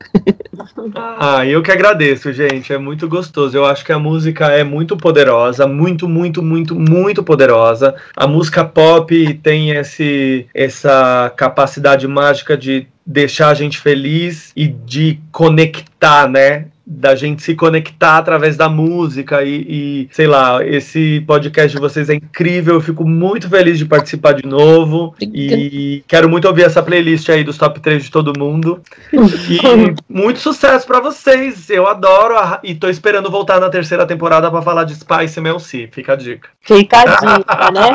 ah, 1.21 1.47
eu 1.47 1.63
que 1.63 1.71
agradeço, 1.71 2.33
gente. 2.33 2.73
É 2.73 2.79
muito 2.79 3.09
gostoso. 3.09 3.57
Eu 3.57 3.65
acho 3.65 3.85
que 3.85 3.93
a 3.93 3.99
música 3.99 4.47
é 4.47 4.65
muito 4.65 4.97
poderosa, 4.97 5.69
muito, 5.69 6.09
muito, 6.09 6.43
muito, 6.43 6.75
muito 6.75 7.23
poderosa. 7.23 7.95
A 8.17 8.27
música 8.27 8.65
pop 8.65 9.35
tem 9.35 9.71
esse, 9.71 10.49
essa 10.53 11.33
capacidade 11.37 12.09
mágica 12.09 12.57
de 12.57 12.89
deixar 13.07 13.51
a 13.51 13.55
gente 13.55 13.79
feliz 13.79 14.51
e 14.57 14.67
de 14.67 15.21
conectar, 15.31 16.29
né? 16.29 16.67
Da 16.87 17.17
gente 17.17 17.43
se 17.43 17.57
conectar 17.57 18.17
através 18.17 18.57
da 18.57 18.69
música 18.69 19.43
e, 19.43 19.67
e, 19.69 20.09
sei 20.13 20.29
lá, 20.29 20.65
esse 20.65 21.21
podcast 21.27 21.75
de 21.75 21.81
vocês 21.81 22.09
é 22.09 22.15
incrível, 22.15 22.75
eu 22.75 22.81
fico 22.81 23.05
muito 23.05 23.49
feliz 23.51 23.77
de 23.77 23.85
participar 23.85 24.35
de 24.35 24.47
novo 24.47 25.13
e 25.21 26.05
quero 26.07 26.29
muito 26.29 26.47
ouvir 26.47 26.63
essa 26.63 26.83
playlist 26.83 27.29
aí 27.29 27.43
dos 27.43 27.59
top 27.59 27.81
3 27.81 28.05
de 28.05 28.11
todo 28.11 28.39
mundo. 28.39 28.81
E 29.13 29.59
muito 30.09 30.39
sucesso 30.39 30.87
para 30.87 31.01
vocês, 31.01 31.69
eu 31.71 31.89
adoro 31.89 32.37
a, 32.37 32.61
e 32.63 32.75
tô 32.75 32.89
esperando 32.89 33.31
voltar 33.31 33.59
na 33.59 33.69
terceira 33.69 34.07
temporada 34.07 34.49
para 34.49 34.63
falar 34.63 34.85
de 34.85 34.95
Spice 34.95 35.41
Mel 35.41 35.59
C, 35.59 35.89
fica 35.91 36.13
a 36.13 36.17
dica. 36.17 36.49
Fica 36.61 37.01
a 37.01 37.05
dica, 37.05 37.71
né? 37.73 37.91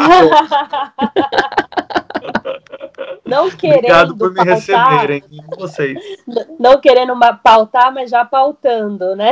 não 3.32 3.50
querendo 3.56 3.78
Obrigado 3.78 4.18
por 4.18 4.30
me 4.30 4.36
pautar, 4.36 4.56
receberem, 4.56 5.24
vocês. 5.58 5.98
Não 6.60 6.82
querendo 6.82 7.18
pautar, 7.42 7.94
mas 7.94 8.12
já 8.12 8.26
pautando, 8.26 9.16
né? 9.16 9.32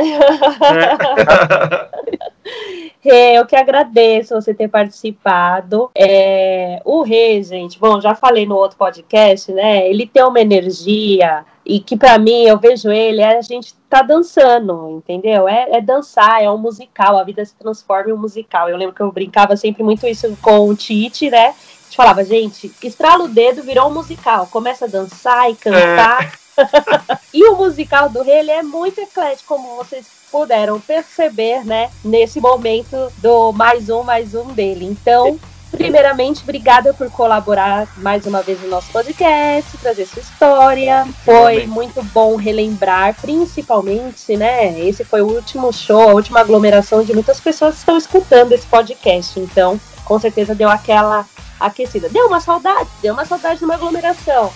É. 3.04 3.36
eu 3.38 3.44
que 3.44 3.54
agradeço 3.54 4.34
você 4.34 4.54
ter 4.54 4.68
participado. 4.68 5.90
É, 5.94 6.80
o 6.84 7.02
Rei, 7.02 7.42
gente, 7.42 7.78
bom, 7.78 8.00
já 8.00 8.14
falei 8.14 8.46
no 8.46 8.56
outro 8.56 8.78
podcast, 8.78 9.52
né? 9.52 9.88
Ele 9.88 10.06
tem 10.06 10.24
uma 10.24 10.40
energia 10.40 11.44
e 11.64 11.78
que 11.78 11.96
para 11.96 12.18
mim 12.18 12.44
eu 12.44 12.58
vejo 12.58 12.90
ele 12.90 13.20
é 13.20 13.36
a 13.36 13.42
gente 13.42 13.74
tá 13.88 14.02
dançando, 14.02 14.90
entendeu? 14.90 15.46
É, 15.46 15.76
é, 15.76 15.80
dançar, 15.80 16.42
é 16.42 16.50
um 16.50 16.56
musical, 16.56 17.18
a 17.18 17.24
vida 17.24 17.44
se 17.44 17.54
transforma 17.54 18.10
em 18.10 18.12
um 18.12 18.16
musical. 18.16 18.68
Eu 18.68 18.76
lembro 18.76 18.94
que 18.94 19.02
eu 19.02 19.12
brincava 19.12 19.56
sempre 19.56 19.82
muito 19.82 20.06
isso 20.06 20.36
com 20.40 20.68
o 20.68 20.74
Tite, 20.74 21.28
né? 21.28 21.54
Gente 21.90 21.96
falava, 21.96 22.24
gente, 22.24 22.72
estrala 22.82 23.24
o 23.24 23.28
dedo, 23.28 23.64
virou 23.64 23.88
um 23.88 23.94
musical. 23.94 24.46
Começa 24.46 24.84
a 24.84 24.88
dançar 24.88 25.50
e 25.50 25.56
cantar. 25.56 26.32
É. 26.56 27.18
e 27.34 27.44
o 27.48 27.56
musical 27.56 28.08
do 28.08 28.22
rei, 28.22 28.38
ele 28.38 28.50
é 28.52 28.62
muito 28.62 29.00
eclético, 29.00 29.56
como 29.56 29.76
vocês 29.76 30.06
puderam 30.30 30.80
perceber, 30.80 31.64
né? 31.64 31.90
Nesse 32.04 32.40
momento 32.40 33.12
do 33.18 33.52
mais 33.52 33.90
um, 33.90 34.04
mais 34.04 34.34
um 34.34 34.44
dele. 34.52 34.84
Então, 34.84 35.36
primeiramente, 35.72 36.42
obrigada 36.44 36.94
por 36.94 37.10
colaborar 37.10 37.88
mais 37.96 38.24
uma 38.24 38.40
vez 38.40 38.60
no 38.60 38.68
nosso 38.68 38.92
podcast, 38.92 39.76
trazer 39.78 40.06
sua 40.06 40.22
história. 40.22 41.08
Foi 41.24 41.66
muito 41.66 42.00
bom 42.04 42.36
relembrar, 42.36 43.16
principalmente, 43.20 44.36
né? 44.36 44.78
Esse 44.78 45.02
foi 45.02 45.22
o 45.22 45.26
último 45.26 45.72
show, 45.72 46.10
a 46.10 46.14
última 46.14 46.40
aglomeração 46.40 47.02
de 47.02 47.12
muitas 47.12 47.40
pessoas 47.40 47.74
que 47.74 47.80
estão 47.80 47.96
escutando 47.96 48.52
esse 48.52 48.66
podcast. 48.66 49.40
Então, 49.40 49.80
com 50.04 50.20
certeza 50.20 50.54
deu 50.54 50.68
aquela 50.68 51.26
aquecida. 51.60 52.08
Deu 52.08 52.26
uma 52.26 52.40
saudade, 52.40 52.88
deu 53.02 53.12
uma 53.12 53.24
saudade 53.24 53.58
de 53.58 53.64
uma 53.64 53.74
aglomeração. 53.74 54.50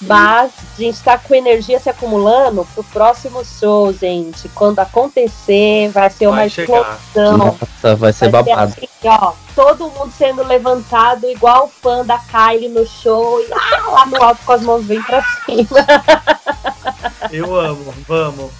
Mas 0.00 0.52
a 0.76 0.80
gente 0.80 1.02
tá 1.02 1.18
com 1.18 1.34
energia 1.34 1.80
se 1.80 1.90
acumulando 1.90 2.64
pro 2.72 2.84
próximo 2.84 3.44
show, 3.44 3.92
gente. 3.92 4.48
Quando 4.50 4.78
acontecer, 4.78 5.88
vai 5.90 6.08
ser 6.08 6.28
uma 6.28 6.36
Vai 6.36 6.46
explosão. 6.46 7.36
Nossa, 7.36 7.96
vai 7.96 7.96
ser 7.96 7.96
Vai 7.96 8.12
ser 8.12 8.28
babado. 8.30 8.74
assim, 8.76 8.88
ó, 9.04 9.32
todo 9.56 9.90
mundo 9.90 10.12
sendo 10.16 10.44
levantado 10.44 11.28
igual 11.28 11.68
fã 11.82 12.04
da 12.06 12.16
Kylie 12.16 12.68
no 12.68 12.86
show 12.86 13.40
e 13.40 13.48
ah, 13.52 13.90
lá 13.90 14.06
no 14.06 14.22
alto 14.22 14.40
com 14.44 14.52
as 14.52 14.62
mãos 14.62 14.84
bem 14.84 15.02
pra 15.02 15.20
cima. 15.44 15.84
Eu 17.32 17.56
amo, 17.58 17.92
vamos. 18.06 18.52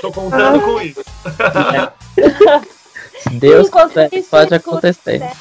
Tô 0.00 0.12
contando 0.12 0.60
com 0.60 0.80
isso. 0.80 1.02
Deus 3.32 3.66
Enquanto 3.66 3.88
quiser, 3.88 4.14
isso, 4.14 4.30
pode 4.30 4.54
acontecer. 4.54 5.18
né? 5.18 5.32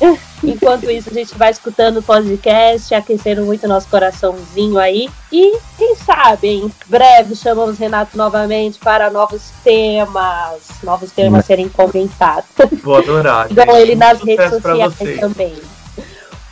Enquanto 0.42 0.90
isso, 0.90 1.08
a 1.10 1.12
gente 1.12 1.36
vai 1.36 1.50
escutando 1.50 1.98
o 1.98 2.02
podcast, 2.02 2.94
aquecendo 2.94 3.44
muito 3.44 3.66
nosso 3.66 3.88
coraçãozinho 3.88 4.78
aí. 4.78 5.08
E 5.32 5.58
quem 5.78 5.94
sabe, 5.96 6.48
em 6.48 6.72
breve 6.86 7.34
chamamos 7.34 7.78
Renato 7.78 8.16
novamente 8.16 8.78
para 8.78 9.10
novos 9.10 9.50
temas, 9.62 10.60
novos 10.82 11.10
temas 11.12 11.46
serem 11.46 11.68
comentados. 11.68 12.44
Vou 12.82 12.96
adorar. 12.96 13.48
Gente. 13.54 13.70
ele 13.70 13.94
nas 13.94 14.20
Muito 14.20 14.26
redes 14.26 14.50
sociais 14.50 14.94
também. 15.18 15.54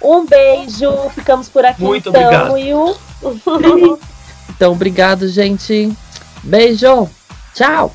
Um 0.01 0.26
beijo, 0.26 1.11
ficamos 1.14 1.49
por 1.49 1.64
aqui 1.64 1.82
Muito 1.82 2.09
então. 2.09 2.22
obrigado. 2.22 2.59
E 2.59 2.74
o 2.74 2.97
Então, 4.49 4.72
obrigado, 4.72 5.28
gente. 5.28 5.93
Beijo. 6.43 7.09
Tchau. 7.55 7.93